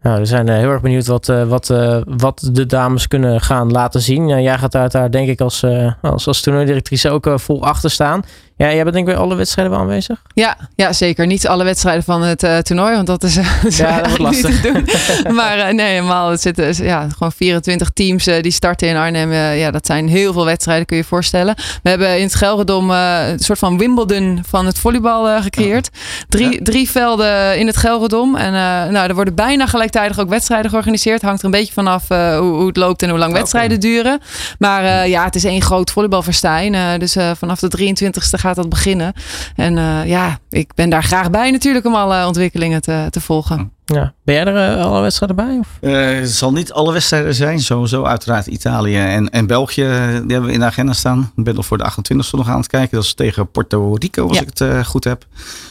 Nou, 0.00 0.18
we 0.18 0.24
zijn 0.24 0.48
heel 0.48 0.70
erg 0.70 0.80
benieuwd 0.80 1.06
wat, 1.06 1.26
wat, 1.26 1.66
wat 2.06 2.48
de 2.52 2.66
dames 2.66 3.08
kunnen 3.08 3.40
gaan 3.40 3.70
laten 3.70 4.00
zien. 4.00 4.42
jij 4.42 4.58
gaat 4.58 4.72
daar, 4.72 4.90
daar 4.90 5.10
denk 5.10 5.28
ik 5.28 5.40
als, 5.40 5.64
als, 6.02 6.26
als 6.26 6.40
toernooidirectrice 6.40 7.10
ook 7.10 7.30
vol 7.34 7.64
achter 7.64 7.90
staan. 7.90 8.22
Ja, 8.58 8.66
jij 8.66 8.82
bent 8.82 8.94
denk 8.94 9.08
ik 9.08 9.14
bij 9.14 9.22
alle 9.22 9.34
wedstrijden 9.34 9.74
wel 9.74 9.82
aanwezig? 9.82 10.22
Ja, 10.34 10.56
ja 10.74 10.92
zeker. 10.92 11.26
Niet 11.26 11.46
alle 11.46 11.64
wedstrijden 11.64 12.02
van 12.02 12.22
het 12.22 12.42
uh, 12.42 12.58
toernooi, 12.58 12.94
want 12.94 13.06
dat 13.06 13.22
is, 13.22 13.34
ja, 13.68 14.00
dat 14.00 14.18
lastig. 14.18 14.60
Te 14.60 14.72
doen. 14.72 15.34
maar 15.36 15.58
uh, 15.58 15.68
nee, 15.68 15.86
helemaal. 15.86 16.30
Het 16.30 16.40
zitten 16.40 16.84
ja, 16.84 17.08
gewoon 17.08 17.32
24 17.32 17.90
teams 17.90 18.28
uh, 18.28 18.42
die 18.42 18.52
starten 18.52 18.88
in 18.88 18.96
Arnhem. 18.96 19.32
ja, 19.32 19.70
dat 19.70 19.86
zijn 19.86 20.08
heel 20.08 20.32
veel 20.32 20.44
wedstrijden, 20.44 20.86
kun 20.86 20.96
je 20.96 21.02
je 21.02 21.08
voorstellen. 21.08 21.54
We 21.82 21.88
hebben 21.88 22.16
in 22.16 22.22
het 22.22 22.34
Gelredom 22.34 22.90
een 22.90 23.38
soort 23.38 23.58
van 23.58 23.78
Wimbledon 23.78 24.44
van 24.48 24.66
het 24.66 24.78
volleybal 24.78 25.42
gecreëerd. 25.42 25.88
Drie, 26.28 26.52
ja. 26.52 26.60
drie 26.62 26.90
velden 26.90 27.58
in 27.58 27.66
het 27.66 27.76
Gelredom. 27.76 28.36
En 28.36 28.52
nou, 28.92 29.08
er 29.08 29.14
worden 29.14 29.34
bijna 29.34 29.66
gelijktijdig 29.66 30.18
ook 30.18 30.28
wedstrijden 30.28 30.70
georganiseerd. 30.70 31.22
Hangt 31.22 31.38
er 31.38 31.44
een 31.44 31.50
beetje 31.50 31.72
vanaf 31.72 32.08
hoe, 32.08 32.38
hoe 32.38 32.66
het 32.66 32.76
loopt 32.76 33.02
en 33.02 33.08
hoe 33.08 33.18
lang 33.18 33.32
wedstrijden 33.32 33.80
duren. 33.80 34.20
Maar 34.58 35.08
ja, 35.08 35.24
het 35.24 35.34
is 35.34 35.44
één 35.44 35.62
groot 35.62 35.90
volleybalverstijn. 35.90 36.98
dus 36.98 37.16
vanaf 37.38 37.58
de 37.58 37.94
23ste 37.94 38.44
gaat 38.46 38.56
dat 38.56 38.68
beginnen. 38.68 39.12
En 39.56 39.76
uh, 39.76 40.06
ja, 40.06 40.38
ik 40.50 40.74
ben 40.74 40.90
daar 40.90 41.02
graag 41.04 41.30
bij 41.30 41.50
natuurlijk 41.50 41.86
om 41.86 41.94
alle 41.94 42.26
ontwikkelingen 42.26 42.82
te, 42.82 43.06
te 43.10 43.20
volgen. 43.20 43.70
Ja. 43.84 44.12
Ben 44.24 44.34
jij 44.34 44.44
er 44.44 44.76
uh, 44.76 44.84
alle 44.84 45.00
wedstrijden 45.00 45.36
bij? 45.36 45.58
Of? 45.58 45.68
Uh, 45.80 46.18
het 46.20 46.30
zal 46.30 46.52
niet 46.52 46.72
alle 46.72 46.92
wedstrijden 46.92 47.34
zijn. 47.34 47.60
Sowieso 47.60 48.04
uiteraard 48.04 48.46
Italië 48.46 48.96
en, 48.96 49.30
en 49.30 49.46
België. 49.46 49.82
Die 49.82 50.32
hebben 50.32 50.44
we 50.44 50.52
in 50.52 50.58
de 50.58 50.64
agenda 50.64 50.92
staan. 50.92 51.32
Ik 51.36 51.44
ben 51.44 51.54
nog 51.54 51.66
voor 51.66 51.78
de 51.78 51.90
28e 51.90 52.30
nog 52.30 52.48
aan 52.48 52.56
het 52.56 52.66
kijken. 52.66 52.96
Dat 52.96 53.04
is 53.04 53.14
tegen 53.14 53.50
Puerto 53.50 53.94
Rico, 53.94 54.28
als 54.28 54.36
ja. 54.36 54.42
ik 54.42 54.48
het 54.48 54.60
uh, 54.60 54.84
goed 54.84 55.04
heb. 55.04 55.26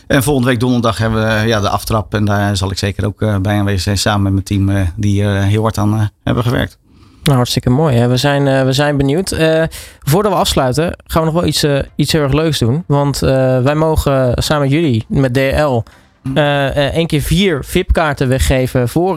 En 0.08 0.24
volgende 0.24 0.50
week 0.50 0.60
donderdag 0.60 0.98
hebben 0.98 1.40
we 1.40 1.48
ja, 1.48 1.60
de 1.60 1.70
aftrap. 1.70 2.14
En 2.14 2.26
daar 2.26 2.58
zal 2.58 2.72
ik 2.72 2.78
zeker 2.78 3.06
ook 3.06 3.42
bij 3.42 3.58
aanwezig 3.58 3.82
zijn. 3.82 3.98
Samen 3.98 4.24
met 4.24 4.34
mijn 4.34 4.66
team 4.68 4.92
die 4.96 5.24
heel 5.24 5.62
hard 5.62 5.78
aan 5.78 6.10
hebben 6.24 6.44
gewerkt. 6.44 6.78
Nou, 7.26 7.38
hartstikke 7.38 7.70
mooi. 7.70 7.96
Hè? 7.96 8.08
We, 8.08 8.18
zijn, 8.18 8.48
uh, 8.48 8.64
we 8.64 8.74
zijn 8.74 8.98
benieuwd. 8.98 9.32
Uh, 9.32 9.64
voordat 10.00 10.32
we 10.32 10.38
afsluiten, 10.38 10.96
gaan 11.08 11.22
we 11.22 11.26
nog 11.26 11.34
wel 11.34 11.46
iets, 11.46 11.64
uh, 11.64 11.80
iets 11.96 12.12
heel 12.12 12.22
erg 12.22 12.34
leuks 12.34 12.60
doen. 12.60 12.84
Want 12.88 13.20
wij 13.20 13.76
mogen 13.76 14.32
samen 14.36 14.64
met 14.64 14.72
jullie, 14.72 15.06
met 15.08 15.34
DL, 15.34 15.84
één 16.94 17.08
keer 17.08 17.22
vier 17.22 17.64
VIP-kaarten 17.64 18.28
weggeven 18.28 18.90
voor 18.90 19.16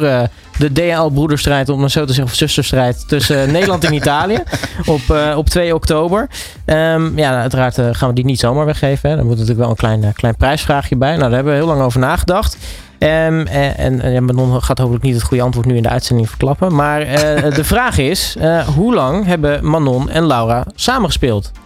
de 0.59 0.73
DL-broederstrijd, 0.73 1.69
om 1.69 1.83
het 1.83 1.93
zo 1.93 2.01
te 2.01 2.13
zeggen, 2.13 2.33
of 2.33 2.39
zusterstrijd 2.39 3.09
tussen 3.09 3.53
Nederland 3.53 3.85
en 3.85 3.95
Italië 4.03 4.43
op, 4.87 5.01
op 5.37 5.49
2 5.49 5.75
oktober. 5.75 6.29
Um, 6.67 7.19
ja, 7.19 7.41
uiteraard 7.41 7.79
gaan 7.93 8.09
we 8.09 8.15
die 8.15 8.25
niet 8.25 8.41
zomaar 8.41 8.67
weggeven. 8.67 9.11
Hè. 9.11 9.17
Daar 9.17 9.25
moet 9.25 9.35
natuurlijk 9.35 9.61
wel 9.61 9.71
een 9.71 9.77
klein, 9.77 10.13
klein 10.13 10.37
prijsvraagje 10.37 10.97
bij. 10.97 11.11
Nou, 11.11 11.21
daar 11.21 11.33
hebben 11.33 11.53
we 11.53 11.59
heel 11.59 11.69
lang 11.69 11.83
over 11.83 12.01
nagedacht. 12.01 12.57
Um, 12.99 13.47
en, 13.47 14.01
en 14.01 14.25
Manon 14.25 14.63
gaat 14.63 14.79
hopelijk 14.79 15.05
niet 15.05 15.15
het 15.15 15.23
goede 15.23 15.43
antwoord 15.43 15.67
nu 15.67 15.77
in 15.77 15.83
de 15.83 15.89
uitzending 15.89 16.29
verklappen. 16.29 16.75
Maar 16.75 17.01
uh, 17.03 17.55
de 17.55 17.65
vraag 17.65 17.99
is: 17.99 18.37
uh, 18.39 18.61
hoe 18.61 18.95
lang 18.95 19.27
hebben 19.27 19.71
Manon 19.71 20.11
en 20.11 20.27
Laura 20.27 20.67
samengespeeld 20.75 21.51
in 21.55 21.61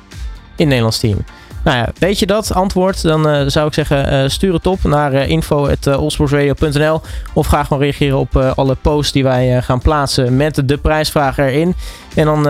het 0.57 0.67
Nederlands 0.67 0.99
team? 0.99 1.25
Nou 1.65 1.77
ja, 1.77 1.89
weet 1.99 2.19
je 2.19 2.27
dat 2.27 2.55
antwoord? 2.55 3.03
Dan 3.03 3.29
uh, 3.29 3.43
zou 3.47 3.67
ik 3.67 3.75
zeggen, 3.75 4.31
stuur 4.31 4.53
het 4.53 4.67
op 4.67 4.83
naar 4.83 5.15
info.allsportsradio.nl 5.15 7.01
of 7.33 7.47
ga 7.47 7.65
gewoon 7.65 7.83
reageren 7.83 8.19
op 8.19 8.37
alle 8.37 8.75
posts 8.75 9.13
die 9.13 9.23
wij 9.23 9.63
gaan 9.63 9.81
plaatsen 9.81 10.37
met 10.37 10.69
de 10.69 10.77
prijsvraag 10.77 11.39
erin. 11.39 11.75
En 12.15 12.25
dan, 12.25 12.43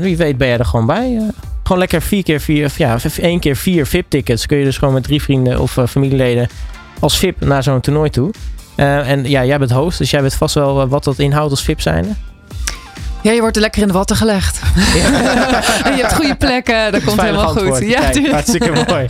wie 0.00 0.16
weet, 0.16 0.38
ben 0.38 0.48
je 0.48 0.56
er 0.56 0.64
gewoon 0.64 0.86
bij. 0.86 1.30
gewoon 1.62 1.78
lekker 1.78 2.02
vier 2.02 2.22
keer 2.22 2.40
vier, 2.40 2.72
ja, 2.76 2.96
één 3.20 3.40
keer 3.40 3.56
vier 3.56 3.86
VIP-tickets. 3.86 4.46
Kun 4.46 4.58
je 4.58 4.64
dus 4.64 4.78
gewoon 4.78 4.94
met 4.94 5.02
drie 5.02 5.22
vrienden 5.22 5.60
of 5.60 5.78
familieleden 5.88 6.48
als 7.02 7.18
VIP 7.18 7.40
naar 7.40 7.62
zo'n 7.62 7.80
toernooi 7.80 8.10
toe. 8.10 8.30
Uh, 8.76 9.10
en 9.10 9.28
ja, 9.28 9.44
jij 9.44 9.58
bent 9.58 9.70
host, 9.70 9.98
dus 9.98 10.10
jij 10.10 10.22
weet 10.22 10.34
vast 10.34 10.54
wel 10.54 10.80
eh, 10.80 10.88
wat 10.88 11.04
dat 11.04 11.18
inhoudt 11.18 11.50
als 11.50 11.62
VIP 11.62 11.80
zijn. 11.80 12.16
Ja, 13.22 13.32
je 13.32 13.40
wordt 13.40 13.56
er 13.56 13.62
lekker 13.62 13.82
in 13.82 13.88
de 13.88 13.92
watten 13.92 14.16
gelegd. 14.16 14.60
Ja. 14.94 15.08
je 15.96 16.00
hebt 16.00 16.14
goede 16.14 16.36
plekken, 16.36 16.92
dat 16.92 17.04
komt 17.04 17.20
helemaal 17.20 17.48
goed. 17.48 17.78
Ja, 17.78 18.00
Kijk, 18.00 18.30
hartstikke 18.30 18.84
mooi. 18.88 19.06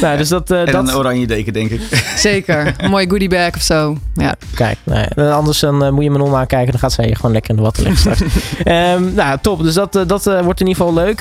Nou, 0.00 0.16
dus 0.16 0.28
dat, 0.28 0.50
uh, 0.50 0.60
en 0.60 0.72
dat... 0.72 0.88
een 0.88 0.94
oranje 0.94 1.26
deken, 1.26 1.52
denk 1.52 1.70
ik. 1.70 1.80
Zeker. 2.16 2.74
Een 2.78 2.90
mooie 2.90 3.08
goodie 3.08 3.28
bag 3.28 3.54
of 3.54 3.62
zo. 3.62 3.96
Ja. 4.14 4.34
Kijk, 4.54 4.78
nou, 4.84 5.30
anders 5.30 5.58
dan, 5.58 5.84
uh, 5.84 5.90
moet 5.90 6.04
je 6.04 6.10
Manon 6.10 6.34
aankijken. 6.34 6.70
Dan 6.70 6.80
gaat 6.80 6.92
zij 6.92 7.06
je 7.08 7.14
gewoon 7.14 7.32
lekker 7.32 7.50
in 7.50 7.56
de 7.56 7.62
watten 7.62 7.82
leggen 7.82 8.00
straks. 8.00 8.32
um, 8.64 9.14
nou, 9.20 9.38
top. 9.40 9.62
Dus 9.62 9.74
dat, 9.74 9.96
uh, 9.96 10.02
dat 10.06 10.24
wordt 10.24 10.60
in 10.60 10.66
ieder 10.66 10.84
geval 10.84 10.94
leuk. 10.94 11.20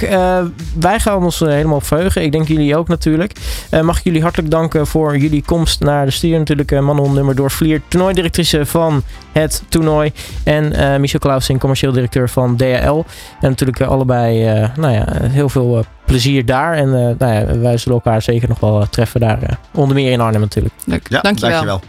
wij 0.80 1.00
gaan 1.00 1.24
ons 1.24 1.40
helemaal 1.40 1.76
op 1.76 1.86
verheugen. 1.86 2.24
Ik 2.24 2.32
denk 2.32 2.48
jullie 2.48 2.76
ook 2.76 2.88
natuurlijk. 2.88 3.32
mag 3.82 3.98
ik 3.98 4.04
jullie 4.04 4.22
hartelijk 4.22 4.52
danken 4.52 4.88
voor 4.88 5.18
jullie 5.18 5.44
komst 5.46 5.80
naar 5.80 6.06
de 6.06 6.12
studio. 6.12 6.38
Natuurlijk 6.38 6.72
Manon 6.72 7.14
Nummer 7.14 7.36
door 7.36 7.52
Vlier, 7.52 7.82
toernooidirectrice 7.88 8.66
van 8.66 9.04
het 9.32 9.64
toernooi. 9.70 10.12
En 10.44 11.02
Michel 11.02 11.20
Clausen, 11.20 11.58
commercieel 11.58 11.92
directeur 11.92 12.29
van 12.30 12.56
DHL. 12.56 13.04
En 13.42 13.50
natuurlijk 13.50 13.82
allebei 13.82 14.44
nou 14.76 14.94
ja, 14.94 15.06
heel 15.22 15.50
veel 15.50 15.86
plezier 16.10 16.46
daar. 16.46 16.74
En 16.74 16.88
uh, 16.88 16.94
nou 16.94 17.34
ja, 17.34 17.60
wij 17.60 17.78
zullen 17.78 18.02
elkaar 18.04 18.22
zeker 18.22 18.50
nog 18.50 18.60
wel 18.60 18.88
treffen 18.90 19.20
daar. 19.20 19.44
Uh, 19.44 19.50
onder 19.74 19.96
meer 19.96 20.12
in 20.12 20.22
Arnhem 20.22 20.42
natuurlijk. 20.42 20.74
Leuk. 20.86 21.08
Ja, 21.10 21.22
dankjewel. 21.22 21.50
dankjewel. 21.50 21.82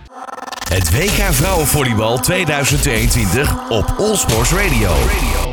Het 0.69 0.91
WK 0.91 1.33
Vrouwenvolleybal 1.33 2.19
2022 2.19 3.55
op 3.69 3.95
All 3.99 4.17
Sports 4.17 4.53
Radio. 4.53 4.89
Radio. 4.89 5.50